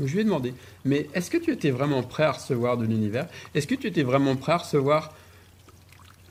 Je 0.00 0.12
lui 0.12 0.20
ai 0.20 0.24
demandé 0.24 0.54
mais 0.84 1.08
est-ce 1.14 1.30
que 1.30 1.38
tu 1.38 1.50
étais 1.50 1.70
vraiment 1.70 2.02
prêt 2.02 2.24
à 2.24 2.32
recevoir 2.32 2.76
de 2.76 2.84
l'univers? 2.84 3.26
Est-ce 3.54 3.66
que 3.66 3.74
tu 3.74 3.86
étais 3.86 4.02
vraiment 4.02 4.36
prêt 4.36 4.52
à 4.52 4.58
recevoir 4.58 5.12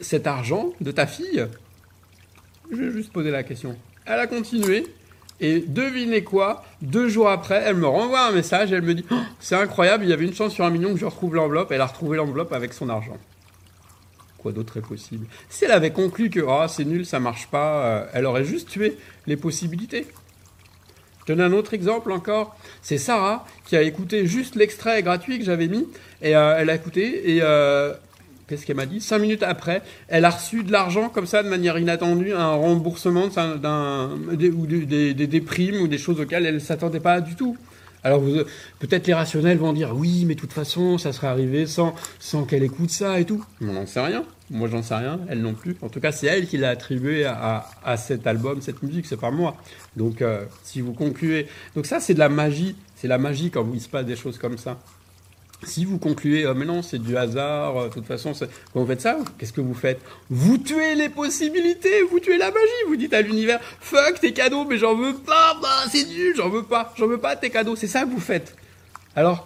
cet 0.02 0.28
argent 0.28 0.74
de 0.82 0.92
ta 0.92 1.08
fille? 1.08 1.48
Je 2.72 2.76
vais 2.78 2.92
juste 2.92 3.12
poser 3.12 3.32
la 3.32 3.44
question. 3.44 3.78
Elle 4.06 4.20
a 4.20 4.28
continué 4.28 4.88
et 5.40 5.60
devinez 5.60 6.24
quoi? 6.24 6.64
Deux 6.82 7.10
jours 7.10 7.30
après, 7.30 7.62
elle 7.66 7.76
me 7.76 7.88
renvoie 7.88 8.28
un 8.28 8.32
message. 8.32 8.72
Elle 8.72 8.82
me 8.82 8.96
dit 8.96 9.06
oh, 9.12 9.16
C'est 9.40 9.56
incroyable, 9.56 10.06
il 10.06 10.10
y 10.10 10.14
avait 10.14 10.26
une 10.26 10.34
chance 10.34 10.54
sur 10.54 10.66
un 10.66 10.70
million 10.70 10.94
que 10.94 11.00
je 11.00 11.06
retrouve 11.06 11.36
l'enveloppe. 11.36 11.72
Elle 11.72 11.82
a 11.82 11.86
retrouvé 11.86 12.18
l'enveloppe 12.18 12.54
avec 12.54 12.74
son 12.74 12.90
argent. 12.90 13.18
Quoi 14.38 14.52
d'autre 14.52 14.78
est 14.78 14.82
possible? 14.82 15.26
Si 15.50 15.66
elle 15.66 15.72
avait 15.72 15.92
conclu 15.92 16.30
que 16.30 16.40
oh, 16.40 16.66
c'est 16.68 16.86
nul, 16.86 17.06
ça 17.06 17.20
marche 17.20 17.48
pas, 17.48 17.86
euh, 17.86 18.06
elle 18.14 18.26
aurait 18.26 18.46
juste 18.46 18.70
tué 18.70 18.98
les 19.26 19.38
possibilités. 19.38 20.08
Je 21.26 21.34
donne 21.34 21.42
un 21.42 21.54
autre 21.54 21.74
exemple 21.74 22.12
encore. 22.12 22.56
C'est 22.82 22.98
Sarah 22.98 23.46
qui 23.66 23.76
a 23.76 23.82
écouté 23.82 24.28
juste 24.28 24.56
l'extrait 24.56 25.02
gratuit 25.04 25.40
que 25.40 25.46
j'avais 25.46 25.68
mis. 25.68 25.88
Et 26.22 26.36
euh, 26.36 26.56
elle 26.58 26.70
a 26.70 26.76
écouté. 26.76 27.36
Et 27.36 27.40
euh, 27.42 27.94
qu'est-ce 28.48 28.66
qu'elle 28.66 28.76
m'a 28.76 28.86
dit? 28.86 29.00
Cinq 29.00 29.20
minutes 29.20 29.44
après, 29.44 29.82
elle 30.08 30.26
a 30.26 30.30
reçu 30.30 30.64
de 30.64 30.72
l'argent 30.72 31.10
comme 31.10 31.26
ça 31.26 31.44
de 31.44 31.50
manière 31.50 31.78
inattendue, 31.78 32.34
un 32.34 32.54
remboursement 32.56 33.28
ou 33.28 34.36
des, 34.36 35.14
des, 35.14 35.42
primes 35.42 35.82
ou 35.82 35.88
des 35.88 35.98
choses 35.98 36.20
auxquelles 36.20 36.46
elle 36.46 36.56
ne 36.56 36.60
s'attendait 36.60 37.00
pas 37.00 37.22
du 37.22 37.36
tout. 37.36 37.58
Alors 38.04 38.22
peut-être 38.80 39.08
les 39.08 39.14
rationnels 39.14 39.58
vont 39.58 39.74
dire 39.74 39.96
oui, 39.96 40.26
mais 40.26 40.36
de 40.36 40.40
toute 40.40 40.54
façon, 40.54 40.98
ça 40.98 41.14
serait 41.14 41.28
arrivé 41.28 41.66
sans, 41.66 41.96
sans 42.20 42.44
qu'elle 42.44 42.64
écoute 42.64 42.90
ça 42.90 43.20
et 43.20 43.26
tout. 43.26 43.44
On 43.62 43.74
n'en 43.74 43.86
sait 43.86 44.02
rien. 44.02 44.24
Moi, 44.50 44.68
j'en 44.68 44.84
sais 44.84 44.96
rien. 44.96 45.20
Elle 45.30 45.42
non 45.42 45.54
plus. 45.54 45.78
En 45.82 45.90
tout 45.90 46.00
cas, 46.00 46.12
c'est 46.12 46.28
elle 46.28 46.48
qui 46.48 46.58
l'a 46.58 46.70
attribué 46.70 47.26
à, 47.26 47.66
à, 47.84 47.98
cet 47.98 48.28
album, 48.28 48.62
cette 48.62 48.84
musique. 48.84 49.06
C'est 49.06 49.20
pas 49.20 49.32
moi. 49.32 49.56
Donc, 49.96 50.22
euh, 50.22 50.46
si 50.64 50.82
vous 50.82 50.94
concluez, 50.94 51.48
donc 51.76 51.86
ça, 51.86 52.00
c'est 52.00 52.14
de 52.14 52.20
la 52.20 52.30
magie. 52.30 52.76
C'est 52.96 53.08
la 53.08 53.18
magie 53.18 53.50
quand 53.50 53.66
il 53.74 53.82
se 53.82 53.90
passe 53.90 54.06
des 54.06 54.16
choses 54.16 54.38
comme 54.38 54.58
ça. 54.58 54.78
Si 55.66 55.86
vous 55.86 55.98
concluez, 55.98 56.46
oh, 56.46 56.54
mais 56.54 56.66
non, 56.66 56.82
c'est 56.82 57.00
du 57.00 57.16
hasard, 57.18 57.78
euh, 57.78 57.88
de 57.88 57.94
toute 57.94 58.06
façon, 58.06 58.34
quand 58.74 58.80
vous 58.82 58.88
faites 58.88 59.02
ça, 59.02 59.18
qu'est-ce 59.38 59.54
que 59.54 59.62
vous 59.62 59.74
faites 59.74 60.00
Vous 60.30 60.58
tuez 60.58 60.96
les 60.96 61.10
possibilités, 61.10 62.02
vous 62.10 62.20
tuez 62.20 62.38
la 62.38 62.52
magie, 62.52 62.84
vous 62.88 62.96
dites 62.96 63.14
à 63.14 63.22
l'univers, 63.22 63.60
fuck 63.80 64.20
tes 64.20 64.34
cadeaux, 64.34 64.66
mais 64.66 64.78
j'en 64.78 64.96
veux 64.96 65.14
pas, 65.14 65.58
bah, 65.62 65.70
c'est 65.92 66.06
nul, 66.08 66.34
j'en 66.36 66.50
veux 66.50 66.64
pas, 66.64 66.94
j'en 66.98 67.08
veux 67.08 67.18
pas 67.18 67.36
tes 67.36 67.50
cadeaux, 67.50 67.76
c'est 67.76 67.88
ça 67.88 68.04
que 68.04 68.10
vous 68.10 68.20
faites. 68.20 68.56
Alors, 69.16 69.46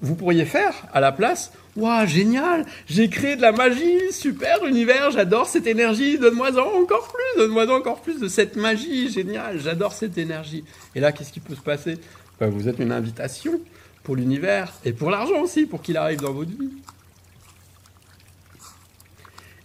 vous 0.00 0.14
pourriez 0.14 0.44
faire 0.44 0.74
à 0.92 1.00
la 1.00 1.12
place, 1.12 1.52
waouh, 1.76 2.06
génial, 2.06 2.66
j'ai 2.86 3.08
créé 3.08 3.36
de 3.36 3.42
la 3.42 3.52
magie, 3.52 4.12
super 4.12 4.64
univers, 4.66 5.10
j'adore 5.10 5.46
cette 5.46 5.66
énergie, 5.66 6.18
donne-moi-en 6.18 6.82
encore 6.82 7.08
plus, 7.08 7.42
donne-moi 7.42 7.70
encore 7.74 8.02
plus 8.02 8.20
de 8.20 8.28
cette 8.28 8.56
magie, 8.56 9.10
génial, 9.10 9.58
j'adore 9.60 9.92
cette 9.92 10.18
énergie. 10.18 10.64
Et 10.94 11.00
là, 11.00 11.12
qu'est-ce 11.12 11.32
qui 11.32 11.40
peut 11.40 11.54
se 11.54 11.60
passer? 11.60 11.98
Ben, 12.40 12.50
Vous 12.50 12.68
êtes 12.68 12.78
une 12.78 12.92
invitation 12.92 13.60
pour 14.06 14.14
l'univers 14.14 14.72
et 14.84 14.92
pour 14.92 15.10
l'argent 15.10 15.40
aussi, 15.42 15.66
pour 15.66 15.82
qu'il 15.82 15.96
arrive 15.96 16.20
dans 16.20 16.32
votre 16.32 16.50
vie. 16.50 16.70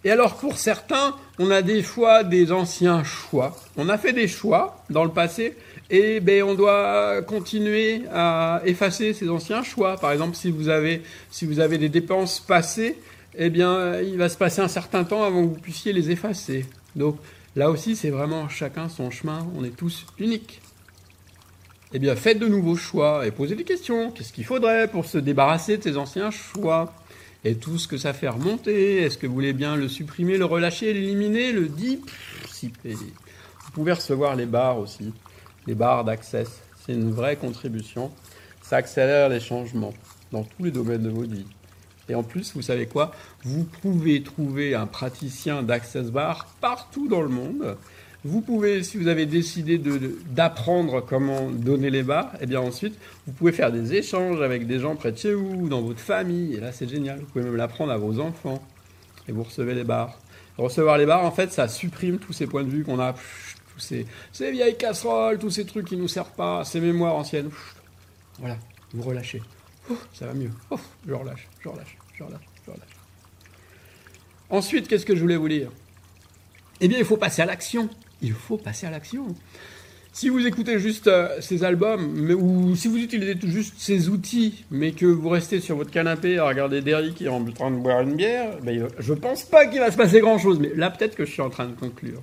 Et 0.03 0.09
alors 0.09 0.37
pour 0.37 0.57
certains, 0.57 1.15
on 1.37 1.51
a 1.51 1.61
des 1.61 1.83
fois 1.83 2.23
des 2.23 2.51
anciens 2.51 3.03
choix. 3.03 3.55
On 3.77 3.87
a 3.87 3.99
fait 3.99 4.13
des 4.13 4.27
choix 4.27 4.83
dans 4.89 5.03
le 5.03 5.11
passé 5.11 5.55
et 5.91 6.19
ben, 6.21 6.41
on 6.41 6.55
doit 6.55 7.21
continuer 7.21 8.01
à 8.11 8.63
effacer 8.65 9.13
ces 9.13 9.29
anciens 9.29 9.61
choix. 9.61 9.95
Par 9.97 10.11
exemple, 10.11 10.35
si 10.35 10.49
vous 10.49 10.69
avez, 10.69 11.03
si 11.29 11.45
vous 11.45 11.59
avez 11.59 11.77
des 11.77 11.89
dépenses 11.89 12.39
passées, 12.39 12.97
eh 13.37 13.51
bien, 13.51 14.01
il 14.01 14.17
va 14.17 14.27
se 14.27 14.37
passer 14.37 14.61
un 14.61 14.67
certain 14.67 15.03
temps 15.03 15.23
avant 15.23 15.43
que 15.43 15.49
vous 15.49 15.61
puissiez 15.61 15.93
les 15.93 16.09
effacer. 16.09 16.65
Donc 16.95 17.17
là 17.55 17.69
aussi, 17.69 17.95
c'est 17.95 18.09
vraiment 18.09 18.49
chacun 18.49 18.89
son 18.89 19.11
chemin. 19.11 19.45
On 19.55 19.63
est 19.63 19.75
tous 19.77 20.07
uniques 20.17 20.61
eh 21.93 21.99
bien, 21.99 22.15
faites 22.15 22.39
de 22.39 22.47
nouveaux 22.47 22.75
choix 22.75 23.25
et 23.25 23.31
posez 23.31 23.55
des 23.55 23.63
questions. 23.63 24.11
Qu'est-ce 24.11 24.31
qu'il 24.31 24.45
faudrait 24.45 24.87
pour 24.87 25.05
se 25.05 25.17
débarrasser 25.17 25.77
de 25.77 25.83
ces 25.83 25.97
anciens 25.97 26.31
choix? 26.31 26.93
Et 27.43 27.55
tout 27.55 27.77
ce 27.77 27.87
que 27.87 27.97
ça 27.97 28.13
fait 28.13 28.29
remonter, 28.29 29.01
est-ce 29.01 29.17
que 29.17 29.25
vous 29.25 29.33
voulez 29.33 29.53
bien 29.53 29.75
le 29.75 29.87
supprimer, 29.87 30.37
le 30.37 30.45
relâcher, 30.45 30.93
l'éliminer, 30.93 31.51
le 31.51 31.67
dissiper? 31.67 32.93
Vous 32.93 33.71
pouvez 33.73 33.93
recevoir 33.93 34.35
les 34.35 34.45
barres 34.45 34.77
aussi, 34.77 35.11
les 35.65 35.75
barres 35.75 36.03
d'access. 36.03 36.61
C'est 36.85 36.93
une 36.93 37.11
vraie 37.11 37.35
contribution. 37.35 38.11
Ça 38.61 38.77
accélère 38.77 39.29
les 39.29 39.39
changements 39.39 39.93
dans 40.31 40.43
tous 40.43 40.65
les 40.65 40.71
domaines 40.71 41.03
de 41.03 41.09
votre 41.09 41.31
vie. 41.31 41.45
Et 42.09 42.15
en 42.15 42.23
plus, 42.23 42.53
vous 42.55 42.61
savez 42.61 42.87
quoi? 42.87 43.11
Vous 43.43 43.63
pouvez 43.63 44.21
trouver 44.21 44.75
un 44.75 44.85
praticien 44.85 45.63
d'Access 45.63 46.11
Bar 46.11 46.47
partout 46.59 47.07
dans 47.07 47.21
le 47.21 47.29
monde 47.29 47.77
vous 48.23 48.41
pouvez, 48.41 48.83
si 48.83 48.97
vous 48.97 49.07
avez 49.07 49.25
décidé 49.25 49.79
d'apprendre 49.79 51.01
comment 51.01 51.49
donner 51.49 51.89
les 51.89 52.03
barres, 52.03 52.35
et 52.35 52.43
eh 52.43 52.45
bien 52.45 52.61
ensuite, 52.61 52.93
vous 53.25 53.33
pouvez 53.33 53.51
faire 53.51 53.71
des 53.71 53.95
échanges 53.95 54.41
avec 54.41 54.67
des 54.67 54.79
gens 54.79 54.95
près 54.95 55.11
de 55.11 55.17
chez 55.17 55.33
vous, 55.33 55.67
dans 55.67 55.81
votre 55.81 55.99
famille. 55.99 56.53
Et 56.53 56.59
là, 56.59 56.71
c'est 56.71 56.87
génial. 56.87 57.19
Vous 57.19 57.25
pouvez 57.25 57.43
même 57.43 57.55
l'apprendre 57.55 57.91
à 57.91 57.97
vos 57.97 58.19
enfants. 58.19 58.61
Et 59.27 59.31
vous 59.31 59.41
recevez 59.41 59.73
les 59.73 59.83
barres. 59.83 60.19
Recevoir 60.57 60.99
les 60.99 61.07
barres, 61.07 61.25
en 61.25 61.31
fait, 61.31 61.51
ça 61.51 61.67
supprime 61.67 62.19
tous 62.19 62.33
ces 62.33 62.45
points 62.45 62.63
de 62.63 62.69
vue 62.69 62.83
qu'on 62.83 62.99
a, 62.99 63.13
tous 63.73 63.79
ces, 63.79 64.05
vieilles 64.51 64.77
casseroles, 64.77 65.39
tous 65.39 65.49
ces 65.49 65.65
trucs 65.65 65.87
qui 65.87 65.97
nous 65.97 66.07
servent 66.07 66.35
pas, 66.35 66.63
ces 66.63 66.79
mémoires 66.79 67.15
anciennes. 67.15 67.49
Voilà, 68.37 68.57
vous 68.93 69.01
relâchez. 69.01 69.41
ça 70.13 70.27
va 70.27 70.33
mieux. 70.35 70.51
je 71.07 71.13
relâche, 71.13 71.47
je 71.59 71.69
relâche, 71.69 71.97
je 72.13 72.23
relâche, 72.23 72.41
je 72.65 72.71
relâche. 72.71 72.89
Ensuite, 74.51 74.87
qu'est-ce 74.87 75.05
que 75.07 75.15
je 75.15 75.21
voulais 75.21 75.37
vous 75.37 75.49
dire 75.49 75.71
Eh 76.81 76.87
bien, 76.87 76.99
il 76.99 77.05
faut 77.05 77.17
passer 77.17 77.41
à 77.41 77.45
l'action. 77.45 77.89
Il 78.21 78.33
faut 78.33 78.57
passer 78.57 78.87
à 78.87 78.91
l'action. 78.91 79.35
Si 80.13 80.27
vous 80.27 80.45
écoutez 80.45 80.77
juste 80.77 81.07
euh, 81.07 81.39
ces 81.39 81.63
albums, 81.63 82.29
ou 82.37 82.75
si 82.75 82.89
vous 82.89 82.97
utilisez 82.97 83.35
juste 83.43 83.75
ces 83.77 84.09
outils, 84.09 84.65
mais 84.69 84.91
que 84.91 85.05
vous 85.05 85.29
restez 85.29 85.61
sur 85.61 85.77
votre 85.77 85.89
canapé 85.89 86.37
à 86.37 86.45
regarder 86.45 86.81
Derrick 86.81 87.15
qui 87.15 87.25
est 87.25 87.29
en 87.29 87.45
train 87.45 87.71
de 87.71 87.77
boire 87.77 88.01
une 88.01 88.15
bière, 88.15 88.57
ben, 88.61 88.87
je 88.99 89.13
pense 89.13 89.43
pas 89.43 89.67
qu'il 89.67 89.79
va 89.79 89.89
se 89.89 89.95
passer 89.95 90.19
grand-chose. 90.19 90.59
Mais 90.59 90.71
là, 90.75 90.89
peut-être 90.89 91.15
que 91.15 91.23
je 91.23 91.31
suis 91.31 91.41
en 91.41 91.49
train 91.49 91.65
de 91.65 91.75
conclure. 91.75 92.21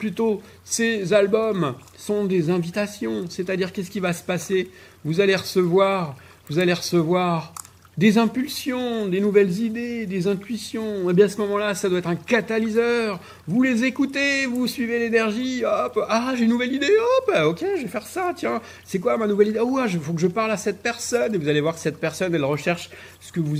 Plutôt, 0.00 0.42
ces 0.64 1.12
albums 1.12 1.74
sont 1.96 2.24
des 2.24 2.50
invitations, 2.50 3.26
c'est-à-dire 3.28 3.72
qu'est-ce 3.72 3.90
qui 3.90 4.00
va 4.00 4.12
se 4.12 4.24
passer? 4.24 4.68
Vous 5.04 5.20
allez 5.20 5.36
recevoir, 5.36 6.16
vous 6.48 6.58
allez 6.58 6.72
recevoir 6.72 7.54
des 8.00 8.16
impulsions, 8.16 9.08
des 9.08 9.20
nouvelles 9.20 9.60
idées, 9.60 10.06
des 10.06 10.26
intuitions. 10.26 11.02
Et 11.04 11.10
eh 11.10 11.12
bien 11.12 11.26
à 11.26 11.28
ce 11.28 11.36
moment-là, 11.36 11.74
ça 11.74 11.90
doit 11.90 11.98
être 11.98 12.08
un 12.08 12.16
catalyseur. 12.16 13.20
Vous 13.46 13.62
les 13.62 13.84
écoutez, 13.84 14.46
vous 14.46 14.66
suivez 14.66 14.98
l'énergie, 14.98 15.66
hop, 15.66 16.00
ah 16.08 16.32
j'ai 16.34 16.44
une 16.44 16.50
nouvelle 16.50 16.72
idée, 16.72 16.88
hop, 16.88 17.34
ok, 17.48 17.62
je 17.76 17.82
vais 17.82 17.88
faire 17.88 18.06
ça, 18.06 18.32
tiens, 18.34 18.62
c'est 18.86 19.00
quoi 19.00 19.18
ma 19.18 19.26
nouvelle 19.26 19.48
idée? 19.48 19.60
Oh, 19.60 19.78
il 19.86 20.00
faut 20.00 20.14
que 20.14 20.20
je 20.20 20.28
parle 20.28 20.50
à 20.50 20.56
cette 20.56 20.82
personne. 20.82 21.34
Et 21.34 21.38
vous 21.38 21.48
allez 21.48 21.60
voir 21.60 21.74
que 21.74 21.80
cette 21.80 22.00
personne, 22.00 22.34
elle 22.34 22.44
recherche 22.44 22.88
ce 23.20 23.32
que 23.32 23.40
vous 23.40 23.56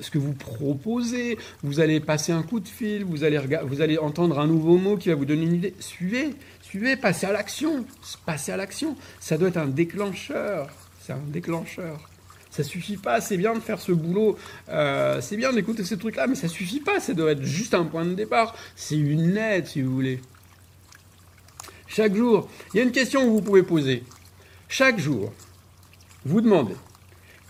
ce 0.00 0.10
que 0.10 0.18
vous 0.18 0.34
proposez, 0.34 1.36
vous 1.64 1.80
allez 1.80 1.98
passer 1.98 2.30
un 2.30 2.42
coup 2.42 2.60
de 2.60 2.68
fil, 2.68 3.04
vous 3.04 3.24
allez, 3.24 3.40
vous 3.64 3.80
allez 3.80 3.98
entendre 3.98 4.38
un 4.38 4.46
nouveau 4.46 4.76
mot 4.76 4.96
qui 4.96 5.08
va 5.08 5.16
vous 5.16 5.24
donner 5.24 5.46
une 5.46 5.54
idée. 5.54 5.74
Suivez, 5.80 6.30
suivez, 6.62 6.94
passez 6.94 7.26
à 7.26 7.32
l'action, 7.32 7.84
passez 8.24 8.52
à 8.52 8.56
l'action. 8.56 8.96
Ça 9.18 9.36
doit 9.36 9.48
être 9.48 9.56
un 9.56 9.66
déclencheur, 9.66 10.68
c'est 11.00 11.12
un 11.12 11.22
déclencheur. 11.26 12.08
Ça 12.54 12.62
suffit 12.62 12.96
pas, 12.96 13.20
c'est 13.20 13.36
bien 13.36 13.52
de 13.52 13.58
faire 13.58 13.80
ce 13.80 13.90
boulot, 13.90 14.38
euh, 14.68 15.20
c'est 15.20 15.36
bien 15.36 15.52
d'écouter 15.52 15.82
ces 15.82 15.98
trucs-là, 15.98 16.28
mais 16.28 16.36
ça 16.36 16.46
suffit 16.46 16.78
pas, 16.78 17.00
ça 17.00 17.12
doit 17.12 17.32
être 17.32 17.42
juste 17.42 17.74
un 17.74 17.84
point 17.84 18.04
de 18.04 18.14
départ. 18.14 18.54
C'est 18.76 18.96
une 18.96 19.36
aide, 19.36 19.66
si 19.66 19.82
vous 19.82 19.92
voulez. 19.92 20.20
Chaque 21.88 22.14
jour, 22.14 22.48
il 22.72 22.76
y 22.76 22.80
a 22.80 22.84
une 22.84 22.92
question 22.92 23.22
que 23.22 23.26
vous 23.26 23.42
pouvez 23.42 23.64
poser. 23.64 24.04
Chaque 24.68 25.00
jour, 25.00 25.32
vous 26.24 26.40
demandez, 26.40 26.76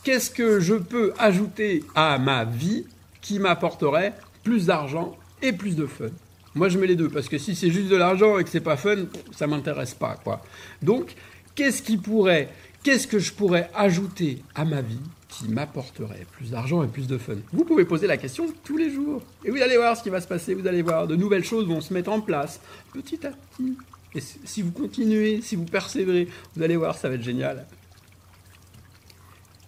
qu'est-ce 0.05 0.31
que 0.31 0.59
je 0.59 0.75
peux 0.75 1.13
ajouter 1.19 1.85
à 1.95 2.17
ma 2.17 2.47
vie 2.47 2.87
qui 3.21 3.39
m'apporterait 3.39 4.15
plus 4.43 4.65
d'argent 4.65 5.19
et 5.43 5.53
plus 5.53 5.77
de 5.77 5.85
fun? 5.85 6.09
Moi, 6.55 6.71
je 6.71 6.79
mets 6.79 6.87
les 6.87 6.97
deux 6.97 7.11
parce 7.11 7.29
que 7.29 7.37
si 7.37 7.55
c'est 7.55 7.71
juste 7.71 7.89
de 7.89 7.97
l'argent 7.97 8.39
et 8.39 8.45
que 8.45 8.49
c'est 8.49 8.61
pas 8.61 8.79
fun, 8.79 9.05
ça 9.37 9.47
m'intéresse 9.47 9.93
pas, 9.93 10.17
quoi. 10.25 10.43
Donc, 10.81 11.15
qu'est-ce 11.55 11.83
qui 11.83 11.99
pourrait 11.99 12.49
Qu'est-ce 12.85 13.07
que 13.07 13.19
je 13.19 13.33
pourrais 13.33 13.71
ajouter 13.75 14.45
à 14.55 14.67
ma 14.67 14.83
vie 14.83 15.01
qui 15.31 15.49
m'apporterait 15.49 16.27
plus 16.33 16.51
d'argent 16.51 16.83
et 16.85 16.87
plus 16.87 17.07
de 17.07 17.17
fun? 17.17 17.37
Vous 17.51 17.65
pouvez 17.65 17.87
poser 17.87 18.07
la 18.07 18.19
question 18.19 18.45
tous 18.63 18.77
les 18.77 18.91
jours. 18.91 19.23
Et 19.43 19.51
vous 19.51 19.57
allez 19.63 19.79
voir 19.79 19.97
ce 19.97 20.03
qui 20.03 20.11
va 20.11 20.21
se 20.21 20.29
passer, 20.29 20.53
vous 20.53 20.67
allez 20.67 20.83
voir, 20.83 21.07
de 21.07 21.17
nouvelles 21.17 21.45
choses 21.45 21.67
vont 21.67 21.81
se 21.81 21.95
mettre 21.95 22.13
en 22.13 22.21
place, 22.21 22.61
petit 22.93 23.27
à 23.27 23.31
petit. 23.31 23.79
Et 24.15 24.21
si 24.21 24.61
vous 24.61 24.71
continuez, 24.71 25.41
si 25.41 25.57
vous 25.57 25.65
persévérez, 25.65 26.29
vous 26.55 26.63
allez 26.63 26.77
voir, 26.77 26.95
ça 26.95 27.09
va 27.09 27.15
être 27.15 27.23
génial. 27.23 27.67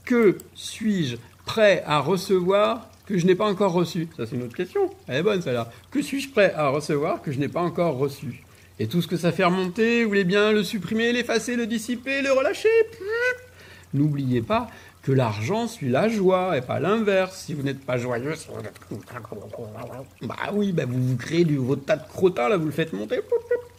Que 0.05 0.37
suis-je 0.55 1.17
prêt 1.47 1.83
à 1.87 2.01
recevoir 2.01 2.87
que 3.07 3.17
je 3.17 3.25
n'ai 3.25 3.35
pas 3.35 3.47
encore 3.47 3.73
reçu? 3.73 4.09
Ça, 4.15 4.27
c'est 4.27 4.37
une 4.37 4.43
autre 4.43 4.57
question. 4.57 4.91
Elle 5.09 5.17
est 5.17 5.23
bonne, 5.23 5.41
celle-là. 5.41 5.73
Que 5.91 6.03
suis-je 6.03 6.29
prêt 6.29 6.53
à 6.53 6.69
recevoir 6.69 7.23
que 7.23 7.33
je 7.33 7.39
n'ai 7.39 7.49
pas 7.49 7.63
encore 7.63 7.97
reçu? 7.97 8.43
Et 8.79 8.89
tout 8.89 9.01
ce 9.01 9.09
que 9.09 9.17
ça 9.17 9.33
fait 9.33 9.45
remonter, 9.45 10.03
vous 10.03 10.09
voulez 10.09 10.25
bien 10.25 10.53
le 10.53 10.63
supprimer, 10.63 11.13
l'effacer, 11.13 11.57
le 11.57 11.67
dissiper, 11.67 12.21
le 12.21 12.33
relâcher. 12.33 12.69
N'oubliez 13.95 14.43
pas 14.43 14.69
que 15.03 15.13
l'argent 15.13 15.67
suit 15.69 15.89
la 15.89 16.09
joie 16.09 16.59
et 16.59 16.61
pas 16.61 16.81
l'inverse. 16.81 17.45
Si 17.47 17.55
vous 17.55 17.63
n'êtes 17.63 17.81
pas 17.81 17.97
joyeux, 17.97 18.35
bah 20.23 20.37
oui, 20.53 20.73
bah 20.73 20.85
vous 20.87 21.03
vous 21.03 21.17
créez 21.17 21.45
du 21.45 21.57
votre 21.57 21.85
tas 21.85 21.97
de 21.97 22.07
crottin 22.07 22.49
là, 22.49 22.57
vous 22.57 22.67
le 22.67 22.73
faites 22.73 22.93
monter. 22.93 23.21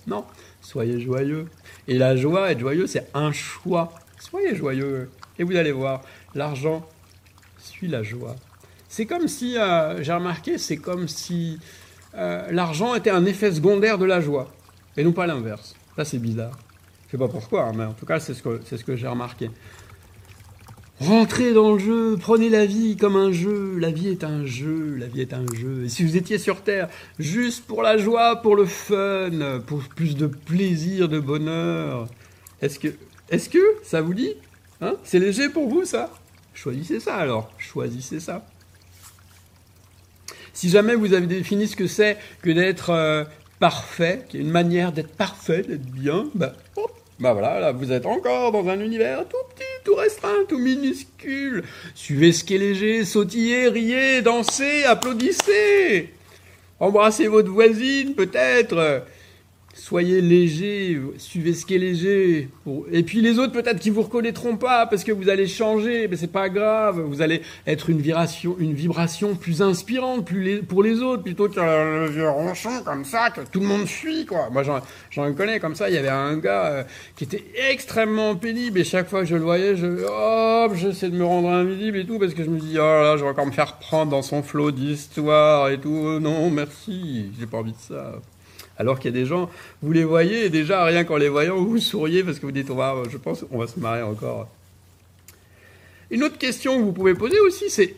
Non, 0.08 0.24
soyez 0.62 1.00
joyeux. 1.00 1.48
Et 1.88 1.98
la 1.98 2.16
joie, 2.16 2.52
être 2.52 2.60
joyeux, 2.60 2.88
c'est 2.88 3.08
un 3.14 3.32
choix. 3.32 3.94
Soyez 4.20 4.56
joyeux 4.56 5.10
et 5.38 5.44
vous 5.44 5.56
allez 5.56 5.72
voir, 5.72 6.02
l'argent 6.34 6.88
suit 7.60 7.88
la 7.88 8.04
joie. 8.04 8.36
C'est 8.90 9.06
comme 9.06 9.28
si, 9.28 9.58
euh, 9.58 10.02
j'ai 10.02 10.14
remarqué, 10.14 10.58
c'est 10.58 10.78
comme 10.78 11.08
si 11.08 11.60
euh, 12.16 12.48
l'argent 12.52 12.96
était 12.96 13.10
un 13.10 13.26
effet 13.26 13.52
secondaire 13.52 13.98
de 13.98 14.06
la 14.06 14.22
joie 14.22 14.52
et 14.98 15.04
non 15.04 15.14
pas 15.14 15.28
l'inverse. 15.28 15.76
Ça, 15.96 16.04
c'est 16.04 16.20
bizarre. 16.20 16.58
Je 17.08 17.12
sais 17.12 17.18
pas 17.18 17.30
pourquoi, 17.30 17.64
hein, 17.64 17.72
mais 17.76 17.86
en 17.86 17.94
tout 17.94 18.06
cas, 18.06 18.20
c'est 18.20 18.34
ce 18.34 18.44
que, 18.44 18.60
ce 18.64 18.84
que 18.84 18.96
j'ai 18.96 19.08
remarqué. 19.08 19.50
Rentrez 21.00 21.54
dans 21.54 21.74
le 21.74 21.80
jeu, 21.80 22.18
prenez 22.20 22.50
la 22.50 22.66
vie 22.66 22.98
comme 22.98 23.16
un 23.16 23.32
jeu. 23.32 23.78
La 23.78 23.92
vie 23.92 24.10
est 24.10 24.24
un 24.24 24.46
jeu, 24.46 24.96
la 24.96 25.06
vie 25.06 25.22
est 25.22 25.34
un 25.34 25.46
jeu. 25.54 25.84
Et 25.86 25.90
si 25.90 26.04
vous 26.04 26.18
étiez 26.18 26.40
sur 26.40 26.64
Terre 26.64 26.90
juste 27.20 27.66
pour 27.66 27.84
la 27.84 27.98
joie, 27.98 28.42
pour 28.42 28.56
le 28.56 28.66
fun, 28.66 29.62
pour 29.68 29.84
plus 29.84 30.16
de 30.16 30.26
plaisir, 30.26 31.08
de 31.08 31.20
bonheur, 31.20 32.08
est-ce 32.62 32.80
que, 32.80 32.88
est-ce 33.30 33.48
que 33.48 33.60
ça 33.84 34.02
vous 34.02 34.16
dit 34.16 34.34
hein? 34.82 34.96
C'est 35.04 35.20
léger 35.20 35.50
pour 35.50 35.70
vous, 35.70 35.86
ça? 35.86 36.10
Choisissez 36.56 37.00
ça 37.00 37.16
alors, 37.16 37.54
choisissez 37.60 38.20
ça. 38.20 38.44
Si 40.52 40.70
jamais 40.70 40.96
vous 40.96 41.14
avez 41.14 41.28
défini 41.28 41.68
ce 41.68 41.76
que 41.76 41.86
c'est 41.86 42.18
que 42.42 42.50
d'être 42.50 42.90
euh, 42.90 43.24
parfait, 43.60 44.26
qui 44.30 44.38
est 44.38 44.42
une 44.42 44.52
manière 44.52 44.92
d'être 44.92 45.16
parfait, 45.16 45.64
d'être 45.64 45.86
bien, 45.86 46.30
bah, 46.36 46.54
bah 47.20 47.34
voilà, 47.34 47.60
là 47.60 47.72
vous 47.72 47.92
êtes 47.92 48.06
encore 48.06 48.52
dans 48.52 48.68
un 48.68 48.80
univers 48.80 49.28
tout 49.28 49.38
petit, 49.56 49.66
tout 49.84 49.96
restreint, 49.96 50.46
tout 50.48 50.60
minuscule. 50.60 51.64
Suivez 51.96 52.32
ce 52.32 52.44
qui 52.44 52.56
est 52.56 52.60
léger, 52.60 53.06
sautillez, 53.06 53.70
riez, 53.70 54.22
dansez, 54.22 54.84
applaudissez. 54.84 56.14
Embrassez 56.80 57.28
votre 57.28 57.50
voisine 57.50 58.14
peut-être. 58.14 59.04
Soyez 59.78 60.22
léger, 60.22 61.00
suivez 61.20 61.54
ce 61.54 61.64
qui 61.66 61.76
est 61.76 61.78
léger. 61.78 62.50
Et 62.92 63.04
puis 63.04 63.22
les 63.22 63.38
autres 63.38 63.54
peut-être 63.54 63.80
qui 63.80 63.92
vous 63.92 64.02
reconnaîtront 64.02 64.58
pas 64.58 64.88
parce 64.88 65.04
que 65.04 65.12
vous 65.12 65.30
allez 65.30 65.48
changer, 65.48 66.08
mais 66.08 66.18
c'est 66.18 66.32
pas 66.32 66.50
grave. 66.50 67.00
Vous 67.00 67.22
allez 67.22 67.44
être 67.68 67.92
une 67.92 68.02
vibration, 68.02 68.56
une 68.60 68.74
vibration 68.74 69.36
plus 69.36 69.62
inspirante 69.62 70.28
pour 70.68 70.82
les 70.82 71.02
autres 71.02 71.22
plutôt 71.22 71.48
qu'un 71.48 72.08
vieux 72.08 72.28
ronchon 72.28 72.82
comme 72.84 73.06
ça 73.06 73.30
que 73.30 73.42
tout 73.42 73.60
le 73.60 73.68
monde 73.68 73.86
fuit 73.86 74.26
quoi. 74.26 74.50
Moi 74.52 74.64
j'en 74.64 75.34
connais 75.34 75.60
comme 75.60 75.76
ça. 75.76 75.90
Il 75.90 75.96
y 75.96 76.00
avait 76.00 76.10
un 76.10 76.38
gars 76.38 76.66
euh, 76.66 76.84
qui 77.16 77.26
était 77.26 77.46
extrêmement 77.70 78.36
pénible 78.36 78.80
et 78.80 78.84
chaque 78.84 79.08
fois 79.08 79.22
que 79.22 79.28
je 79.28 79.36
le 79.36 79.44
voyais, 79.44 79.76
je 79.76 79.86
hop, 79.86 80.74
j'essaie 80.76 81.10
de 81.10 81.16
me 81.16 81.26
rendre 81.26 81.50
invisible 81.50 82.00
et 82.00 82.06
tout 82.06 82.18
parce 82.18 82.34
que 82.34 82.44
je 82.44 82.50
me 82.50 82.60
dis 82.60 82.74
oh 82.74 82.80
là, 82.80 83.16
je 83.16 83.24
vais 83.24 83.30
encore 83.30 83.46
me 83.46 83.52
faire 83.52 83.78
prendre 83.78 84.10
dans 84.10 84.24
son 84.24 84.42
flot 84.42 84.72
d'histoire 84.72 85.70
et 85.70 85.80
tout. 85.80 86.20
Non 86.20 86.50
merci, 86.50 87.32
j'ai 87.40 87.46
pas 87.46 87.58
envie 87.58 87.74
de 87.74 87.78
ça. 87.78 88.20
Alors 88.78 89.00
qu'il 89.00 89.14
y 89.14 89.18
a 89.18 89.20
des 89.20 89.26
gens, 89.26 89.50
vous 89.82 89.92
les 89.92 90.04
voyez, 90.04 90.46
et 90.46 90.50
déjà, 90.50 90.84
rien 90.86 91.04
qu'en 91.04 91.18
les 91.18 91.30
voyant, 91.30 91.56
vous 91.56 91.80
souriez 91.80 92.24
parce 92.24 92.40
que 92.40 92.46
vous 92.46 92.52
dites, 92.52 92.70
on 92.70 92.76
va, 92.76 92.96
je 93.10 93.18
pense 93.18 93.44
qu'on 93.44 93.58
va 93.58 93.68
se 93.68 93.80
marrer 93.80 94.04
encore. 94.04 94.48
Une 96.10 96.24
autre 96.24 96.38
question 96.38 96.78
que 96.78 96.84
vous 96.84 96.94
pouvez 96.94 97.16
poser 97.16 97.40
aussi, 97.40 97.70
c'est, 97.70 97.96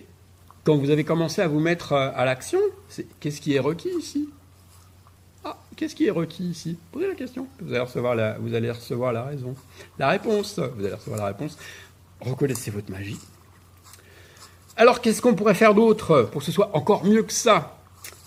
quand 0.63 0.77
vous 0.77 0.89
avez 0.89 1.03
commencé 1.03 1.41
à 1.41 1.47
vous 1.47 1.59
mettre 1.59 1.93
euh, 1.93 2.09
à 2.15 2.25
l'action, 2.25 2.59
c'est 2.87 3.05
qu'est-ce 3.19 3.41
qui 3.41 3.55
est 3.55 3.59
requis 3.59 3.91
ici? 3.97 4.29
Ah, 5.43 5.57
qu'est-ce 5.75 5.95
qui 5.95 6.07
est 6.07 6.11
requis 6.11 6.43
ici? 6.43 6.77
Posez 6.91 7.07
la 7.07 7.15
question. 7.15 7.47
Vous 7.61 7.73
allez, 7.73 7.81
recevoir 7.81 8.15
la, 8.15 8.37
vous 8.39 8.53
allez 8.53 8.71
recevoir 8.71 9.13
la 9.13 9.23
raison. 9.23 9.55
La 9.97 10.09
réponse. 10.09 10.59
Vous 10.59 10.85
allez 10.85 10.93
recevoir 10.93 11.19
la 11.19 11.27
réponse. 11.27 11.57
Reconnaissez 12.19 12.71
votre 12.71 12.91
magie. 12.91 13.19
Alors, 14.75 15.01
qu'est-ce 15.01 15.21
qu'on 15.21 15.35
pourrait 15.35 15.55
faire 15.55 15.73
d'autre 15.73 16.23
pour 16.31 16.41
que 16.41 16.45
ce 16.45 16.51
soit 16.51 16.75
encore 16.75 17.05
mieux 17.05 17.23
que 17.23 17.33
ça? 17.33 17.77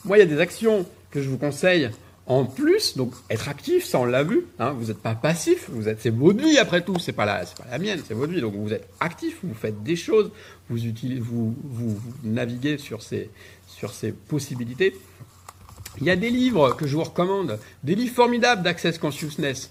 Moi, 0.05 0.19
il 0.19 0.21
y 0.21 0.23
a 0.23 0.27
des 0.27 0.41
actions 0.41 0.87
que 1.11 1.23
je 1.23 1.29
vous 1.29 1.39
conseille 1.39 1.91
en 2.27 2.45
plus, 2.45 2.97
donc 2.97 3.13
être 3.31 3.49
actif, 3.49 3.85
ça 3.85 3.99
on 3.99 4.05
l'a 4.05 4.23
vu, 4.23 4.47
hein, 4.61 4.73
vous 4.79 4.87
n'êtes 4.87 4.99
pas 5.03 5.15
passif, 5.15 5.69
vous 5.71 5.89
êtes, 5.89 6.01
c'est 6.01 6.11
votre 6.11 6.43
vie 6.43 6.57
après 6.57 6.83
tout, 6.83 6.99
c'est 6.99 7.13
pas 7.13 7.25
la, 7.25 7.45
pas 7.45 7.65
la 7.71 7.79
mienne, 7.79 8.01
c'est 8.07 8.15
votre 8.15 8.33
vie, 8.33 8.41
donc 8.41 8.55
vous 8.55 8.73
êtes 8.73 8.89
actif, 9.01 9.39
vous 9.43 9.55
faites 9.55 9.83
des 9.83 9.97
choses, 9.97 10.31
vous 10.71 10.87
utilisez, 10.87 11.21
vous, 11.21 11.55
vous, 11.65 11.99
naviguez 12.23 12.79
sur 12.79 13.03
ces, 13.03 13.29
sur 13.67 13.93
ces 13.93 14.13
possibilités. 14.13 14.97
Il 16.01 16.07
y 16.07 16.11
a 16.11 16.17
des 16.17 16.31
livres 16.31 16.77
que 16.77 16.87
je 16.87 16.97
vous 16.97 17.03
recommande, 17.03 17.59
des 17.83 17.97
livres 17.97 18.15
formidables 18.15 18.63
d'Access 18.63 18.99
Consciousness. 18.99 19.71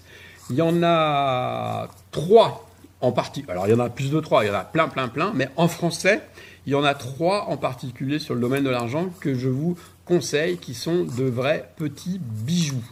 Il 0.50 0.56
y 0.56 0.62
en 0.62 0.82
a 0.82 1.88
trois 2.10 2.68
en 3.02 3.12
partie. 3.12 3.44
Alors 3.48 3.66
il 3.66 3.70
y 3.70 3.74
en 3.74 3.80
a 3.80 3.90
plus 3.90 4.10
de 4.10 4.20
trois, 4.20 4.44
il 4.44 4.48
y 4.48 4.50
en 4.50 4.54
a 4.54 4.64
plein, 4.64 4.88
plein, 4.88 5.08
plein, 5.08 5.32
mais 5.34 5.48
en 5.56 5.68
français, 5.68 6.22
il 6.66 6.72
y 6.72 6.74
en 6.74 6.84
a 6.84 6.94
trois 6.94 7.48
en 7.48 7.56
particulier 7.56 8.18
sur 8.18 8.34
le 8.34 8.40
domaine 8.40 8.64
de 8.64 8.70
l'argent 8.70 9.10
que 9.20 9.34
je 9.34 9.48
vous 9.48 9.76
conseils 10.04 10.56
qui 10.56 10.74
sont 10.74 11.04
de 11.04 11.24
vrais 11.24 11.70
petits 11.76 12.20
bijoux. 12.20 12.84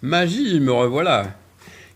Magie, 0.00 0.58
me 0.58 0.72
revoilà. 0.72 1.34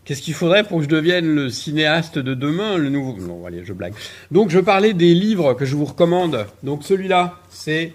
Qu'est-ce 0.05 0.23
qu'il 0.23 0.35
faudrait 0.35 0.63
pour 0.63 0.79
que 0.79 0.85
je 0.85 0.89
devienne 0.89 1.27
le 1.27 1.51
cinéaste 1.51 2.21
de 2.21 2.35
demain, 2.35 2.77
le 2.77 2.89
nouveau 2.91 3.17
Non, 3.19 3.45
allez, 3.45 3.65
je 3.65 3.73
blague. 3.73 3.95
Donc, 4.31 4.51
je 4.51 4.61
parlais 4.61 4.95
des 4.95 5.13
livres 5.13 5.55
que 5.55 5.65
je 5.65 5.75
vous 5.75 5.87
recommande. 5.87 6.47
Donc, 6.63 6.85
celui-là, 6.85 7.41
c'est 7.51 7.93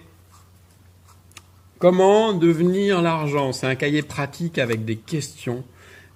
Comment 1.82 2.34
devenir 2.34 3.02
l'argent? 3.02 3.54
C'est 3.54 3.66
un 3.66 3.74
cahier 3.74 4.04
pratique 4.04 4.60
avec 4.60 4.86
des 4.86 4.98
questions. 4.98 5.64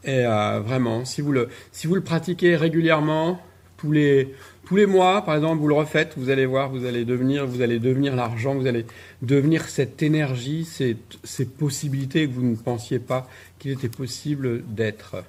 Et 0.05 0.25
euh, 0.25 0.59
vraiment, 0.59 1.03
si 1.03 1.21
vous, 1.21 1.31
le, 1.31 1.49
si 1.71 1.87
vous 1.87 1.95
le 1.95 2.01
pratiquez 2.01 2.55
régulièrement, 2.55 3.39
tous 3.77 3.91
les, 3.91 4.33
tous 4.65 4.75
les 4.75 4.85
mois, 4.85 5.23
par 5.25 5.35
exemple, 5.35 5.59
vous 5.59 5.67
le 5.67 5.73
refaites, 5.73 6.13
vous 6.15 6.29
allez 6.29 6.45
voir, 6.45 6.69
vous 6.69 6.85
allez 6.85 7.05
devenir, 7.05 7.47
vous 7.47 7.61
allez 7.61 7.79
devenir 7.79 8.15
l'argent, 8.15 8.53
vous 8.53 8.67
allez 8.67 8.85
devenir 9.23 9.67
cette 9.67 10.03
énergie, 10.03 10.63
ces, 10.63 10.97
ces 11.23 11.45
possibilités 11.45 12.27
que 12.27 12.33
vous 12.33 12.43
ne 12.43 12.55
pensiez 12.55 12.99
pas 12.99 13.27
qu'il 13.57 13.71
était 13.71 13.89
possible 13.89 14.63
d'être. 14.67 15.23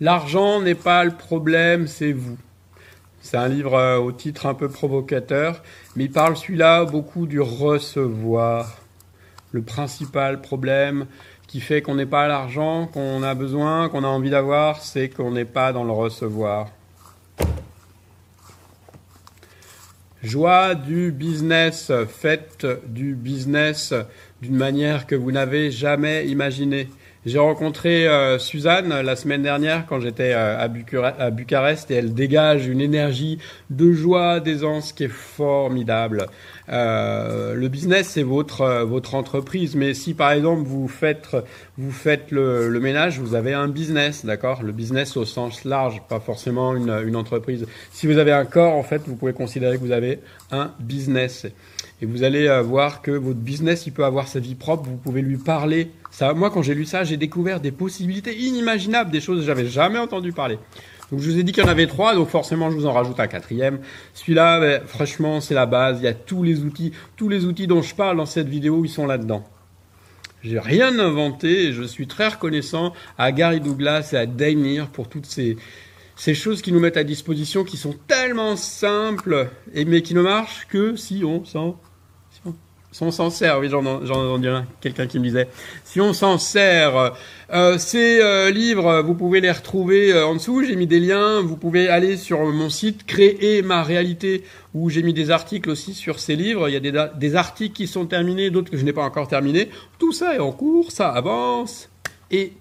L'argent 0.00 0.60
n'est 0.60 0.76
pas 0.76 1.02
le 1.04 1.10
problème, 1.10 1.88
c'est 1.88 2.12
vous. 2.12 2.38
C'est 3.20 3.36
un 3.36 3.48
livre 3.48 3.74
euh, 3.74 3.98
au 3.98 4.12
titre 4.12 4.46
un 4.46 4.54
peu 4.54 4.68
provocateur, 4.68 5.62
mais 5.96 6.04
il 6.04 6.12
parle 6.12 6.36
celui-là 6.36 6.84
beaucoup 6.84 7.26
du 7.26 7.40
recevoir. 7.40 8.78
Le 9.52 9.62
principal 9.62 10.40
problème 10.40 11.06
qui 11.46 11.60
fait 11.60 11.80
qu'on 11.80 11.94
n'est 11.94 12.06
pas 12.06 12.28
l'argent 12.28 12.86
qu'on 12.86 13.22
a 13.22 13.34
besoin, 13.34 13.88
qu'on 13.88 14.04
a 14.04 14.08
envie 14.08 14.30
d'avoir, 14.30 14.82
c'est 14.82 15.08
qu'on 15.08 15.30
n'est 15.30 15.46
pas 15.46 15.72
dans 15.72 15.84
le 15.84 15.92
recevoir. 15.92 16.68
Joie 20.22 20.74
du 20.74 21.12
business, 21.12 21.92
faites 22.08 22.66
du 22.86 23.14
business 23.14 23.94
d'une 24.42 24.56
manière 24.56 25.06
que 25.06 25.14
vous 25.14 25.32
n'avez 25.32 25.70
jamais 25.70 26.26
imaginée. 26.26 26.88
J'ai 27.28 27.38
rencontré 27.38 28.08
euh, 28.08 28.38
Suzanne 28.38 28.88
la 29.02 29.14
semaine 29.14 29.42
dernière 29.42 29.84
quand 29.86 30.00
j'étais 30.00 30.32
euh, 30.32 30.58
à, 30.58 31.30
Bucarest 31.30 31.90
et 31.90 31.94
elle 31.94 32.14
dégage 32.14 32.66
une 32.66 32.80
énergie 32.80 33.38
de 33.68 33.92
joie, 33.92 34.40
d'aisance 34.40 34.94
qui 34.94 35.04
est 35.04 35.08
formidable. 35.08 36.28
Euh, 36.70 37.52
le 37.52 37.68
business, 37.68 38.08
c'est 38.08 38.22
votre, 38.22 38.82
votre 38.84 39.14
entreprise, 39.14 39.76
mais 39.76 39.92
si 39.92 40.14
par 40.14 40.32
exemple 40.32 40.62
vous 40.62 40.88
faites, 40.88 41.36
vous 41.76 41.92
faites 41.92 42.30
le, 42.30 42.70
le 42.70 42.80
ménage, 42.80 43.18
vous 43.18 43.34
avez 43.34 43.52
un 43.52 43.68
business, 43.68 44.24
d'accord? 44.24 44.62
Le 44.62 44.72
business 44.72 45.14
au 45.18 45.26
sens 45.26 45.64
large, 45.64 46.00
pas 46.08 46.20
forcément 46.20 46.74
une, 46.74 46.98
une 47.06 47.16
entreprise. 47.16 47.66
Si 47.92 48.06
vous 48.06 48.16
avez 48.16 48.32
un 48.32 48.46
corps, 48.46 48.74
en 48.74 48.82
fait, 48.82 49.02
vous 49.06 49.16
pouvez 49.16 49.34
considérer 49.34 49.76
que 49.76 49.82
vous 49.82 49.92
avez 49.92 50.20
un 50.50 50.70
business. 50.80 51.46
Et 52.00 52.06
vous 52.06 52.22
allez 52.22 52.48
voir 52.62 53.02
que 53.02 53.10
votre 53.10 53.40
business, 53.40 53.86
il 53.86 53.92
peut 53.92 54.04
avoir 54.04 54.28
sa 54.28 54.38
vie 54.38 54.54
propre, 54.54 54.88
vous 54.88 54.96
pouvez 54.96 55.22
lui 55.22 55.36
parler 55.36 55.90
moi, 56.34 56.50
quand 56.50 56.62
j'ai 56.62 56.74
lu 56.74 56.84
ça, 56.84 57.04
j'ai 57.04 57.16
découvert 57.16 57.60
des 57.60 57.70
possibilités 57.70 58.36
inimaginables, 58.36 59.10
des 59.10 59.20
choses 59.20 59.40
que 59.40 59.46
j'avais 59.46 59.66
jamais 59.66 59.98
entendu 59.98 60.32
parler. 60.32 60.58
Donc 61.10 61.20
je 61.20 61.30
vous 61.30 61.38
ai 61.38 61.42
dit 61.42 61.52
qu'il 61.52 61.62
y 61.62 61.66
en 61.66 61.70
avait 61.70 61.86
trois, 61.86 62.14
donc 62.14 62.28
forcément 62.28 62.70
je 62.70 62.76
vous 62.76 62.86
en 62.86 62.92
rajoute 62.92 63.18
un 63.20 63.28
quatrième. 63.28 63.78
Celui-là, 64.14 64.60
ben, 64.60 64.82
franchement, 64.86 65.40
c'est 65.40 65.54
la 65.54 65.66
base. 65.66 66.00
Il 66.00 66.04
y 66.04 66.08
a 66.08 66.14
tous 66.14 66.42
les 66.42 66.60
outils, 66.60 66.92
tous 67.16 67.28
les 67.28 67.44
outils 67.44 67.66
dont 67.66 67.82
je 67.82 67.94
parle 67.94 68.16
dans 68.16 68.26
cette 68.26 68.48
vidéo, 68.48 68.84
ils 68.84 68.90
sont 68.90 69.06
là-dedans. 69.06 69.46
J'ai 70.42 70.58
rien 70.58 70.98
inventé 70.98 71.72
je 71.72 71.82
suis 71.82 72.06
très 72.06 72.28
reconnaissant 72.28 72.92
à 73.16 73.32
Gary 73.32 73.60
Douglas 73.60 74.10
et 74.12 74.16
à 74.16 74.26
Daimir 74.26 74.88
pour 74.88 75.08
toutes 75.08 75.26
ces, 75.26 75.56
ces 76.14 76.34
choses 76.34 76.62
qui 76.62 76.72
nous 76.72 76.78
mettent 76.78 76.96
à 76.96 77.04
disposition, 77.04 77.64
qui 77.64 77.76
sont 77.76 77.94
tellement 78.06 78.56
simples, 78.56 79.48
mais 79.74 80.02
qui 80.02 80.14
ne 80.14 80.22
marchent 80.22 80.66
que 80.68 80.94
si 80.94 81.22
on 81.24 81.44
s'en 81.44 81.78
si 82.90 83.02
on 83.02 83.10
s'en 83.10 83.28
sert, 83.28 83.58
oui, 83.58 83.68
j'en 83.68 83.84
entendu 83.84 84.48
quelqu'un 84.80 85.06
qui 85.06 85.18
me 85.18 85.24
disait, 85.24 85.48
si 85.84 86.00
on 86.00 86.12
s'en 86.12 86.38
sert, 86.38 87.14
euh, 87.52 87.76
ces 87.78 88.20
euh, 88.20 88.50
livres, 88.50 89.02
vous 89.02 89.14
pouvez 89.14 89.40
les 89.40 89.50
retrouver 89.50 90.12
euh, 90.12 90.26
en 90.26 90.34
dessous, 90.34 90.64
j'ai 90.64 90.74
mis 90.74 90.86
des 90.86 90.98
liens, 90.98 91.40
vous 91.42 91.56
pouvez 91.56 91.88
aller 91.88 92.16
sur 92.16 92.40
mon 92.46 92.70
site 92.70 93.04
Créer 93.04 93.62
ma 93.62 93.82
réalité, 93.82 94.42
où 94.74 94.88
j'ai 94.88 95.02
mis 95.02 95.12
des 95.12 95.30
articles 95.30 95.68
aussi 95.68 95.92
sur 95.92 96.18
ces 96.18 96.34
livres, 96.34 96.68
il 96.68 96.72
y 96.72 96.76
a 96.76 96.80
des, 96.80 97.06
des 97.16 97.36
articles 97.36 97.76
qui 97.76 97.86
sont 97.86 98.06
terminés, 98.06 98.50
d'autres 98.50 98.70
que 98.70 98.78
je 98.78 98.84
n'ai 98.84 98.94
pas 98.94 99.04
encore 99.04 99.28
terminés, 99.28 99.68
tout 99.98 100.12
ça 100.12 100.34
est 100.34 100.40
en 100.40 100.52
cours, 100.52 100.90
ça 100.90 101.10
avance, 101.10 101.90
et 102.30 102.52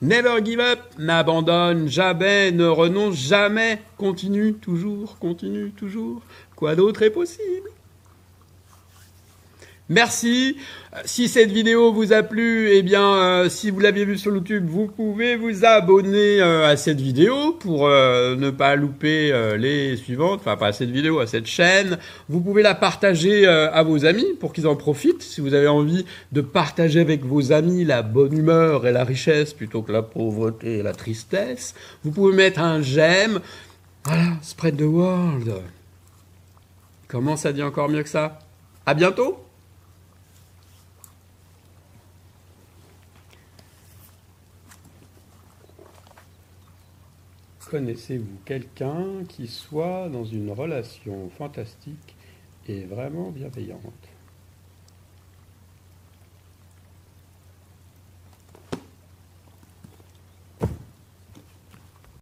Never 0.00 0.44
give 0.44 0.60
up, 0.60 0.78
n'abandonne 0.96 1.88
jamais, 1.88 2.52
ne 2.52 2.66
renonce 2.66 3.16
jamais, 3.16 3.82
continue 3.96 4.54
toujours, 4.54 5.18
continue 5.18 5.72
toujours, 5.72 6.22
quoi 6.54 6.76
d'autre 6.76 7.02
est 7.02 7.10
possible? 7.10 7.68
Merci. 9.90 10.56
Si 11.06 11.28
cette 11.28 11.50
vidéo 11.50 11.92
vous 11.92 12.12
a 12.12 12.22
plu, 12.22 12.70
eh 12.70 12.82
bien, 12.82 13.14
euh, 13.14 13.48
si 13.48 13.70
vous 13.70 13.80
l'aviez 13.80 14.04
vu 14.04 14.18
sur 14.18 14.34
YouTube, 14.34 14.66
vous 14.68 14.86
pouvez 14.86 15.36
vous 15.36 15.64
abonner 15.64 16.42
euh, 16.42 16.68
à 16.68 16.76
cette 16.76 17.00
vidéo 17.00 17.52
pour 17.52 17.86
euh, 17.86 18.36
ne 18.36 18.50
pas 18.50 18.76
louper 18.76 19.32
les 19.56 19.96
suivantes. 19.96 20.40
Enfin, 20.40 20.56
pas 20.56 20.68
à 20.68 20.72
cette 20.72 20.90
vidéo, 20.90 21.20
à 21.20 21.26
cette 21.26 21.46
chaîne. 21.46 21.98
Vous 22.28 22.40
pouvez 22.40 22.62
la 22.62 22.74
partager 22.74 23.46
à 23.46 23.82
vos 23.82 24.04
amis 24.04 24.26
pour 24.38 24.52
qu'ils 24.52 24.66
en 24.66 24.76
profitent. 24.76 25.22
Si 25.22 25.40
vous 25.40 25.54
avez 25.54 25.68
envie 25.68 26.04
de 26.32 26.42
partager 26.42 27.00
avec 27.00 27.24
vos 27.24 27.52
amis 27.52 27.84
la 27.84 28.02
bonne 28.02 28.36
humeur 28.36 28.86
et 28.86 28.92
la 28.92 29.04
richesse 29.04 29.54
plutôt 29.54 29.80
que 29.80 29.92
la 29.92 30.02
pauvreté 30.02 30.78
et 30.78 30.82
la 30.82 30.92
tristesse, 30.92 31.74
vous 32.04 32.10
pouvez 32.10 32.34
mettre 32.34 32.60
un 32.60 32.82
j'aime. 32.82 33.40
Voilà, 34.04 34.32
spread 34.42 34.76
the 34.76 34.82
world. 34.82 35.54
Comment 37.08 37.36
ça 37.36 37.52
dit 37.52 37.62
encore 37.62 37.88
mieux 37.88 38.02
que 38.02 38.08
ça? 38.08 38.38
À 38.84 38.94
bientôt 38.94 39.47
Connaissez-vous 47.70 48.38
quelqu'un 48.46 49.24
qui 49.28 49.46
soit 49.46 50.08
dans 50.08 50.24
une 50.24 50.50
relation 50.50 51.28
fantastique 51.28 52.16
et 52.66 52.84
vraiment 52.84 53.30
bienveillante? 53.30 54.07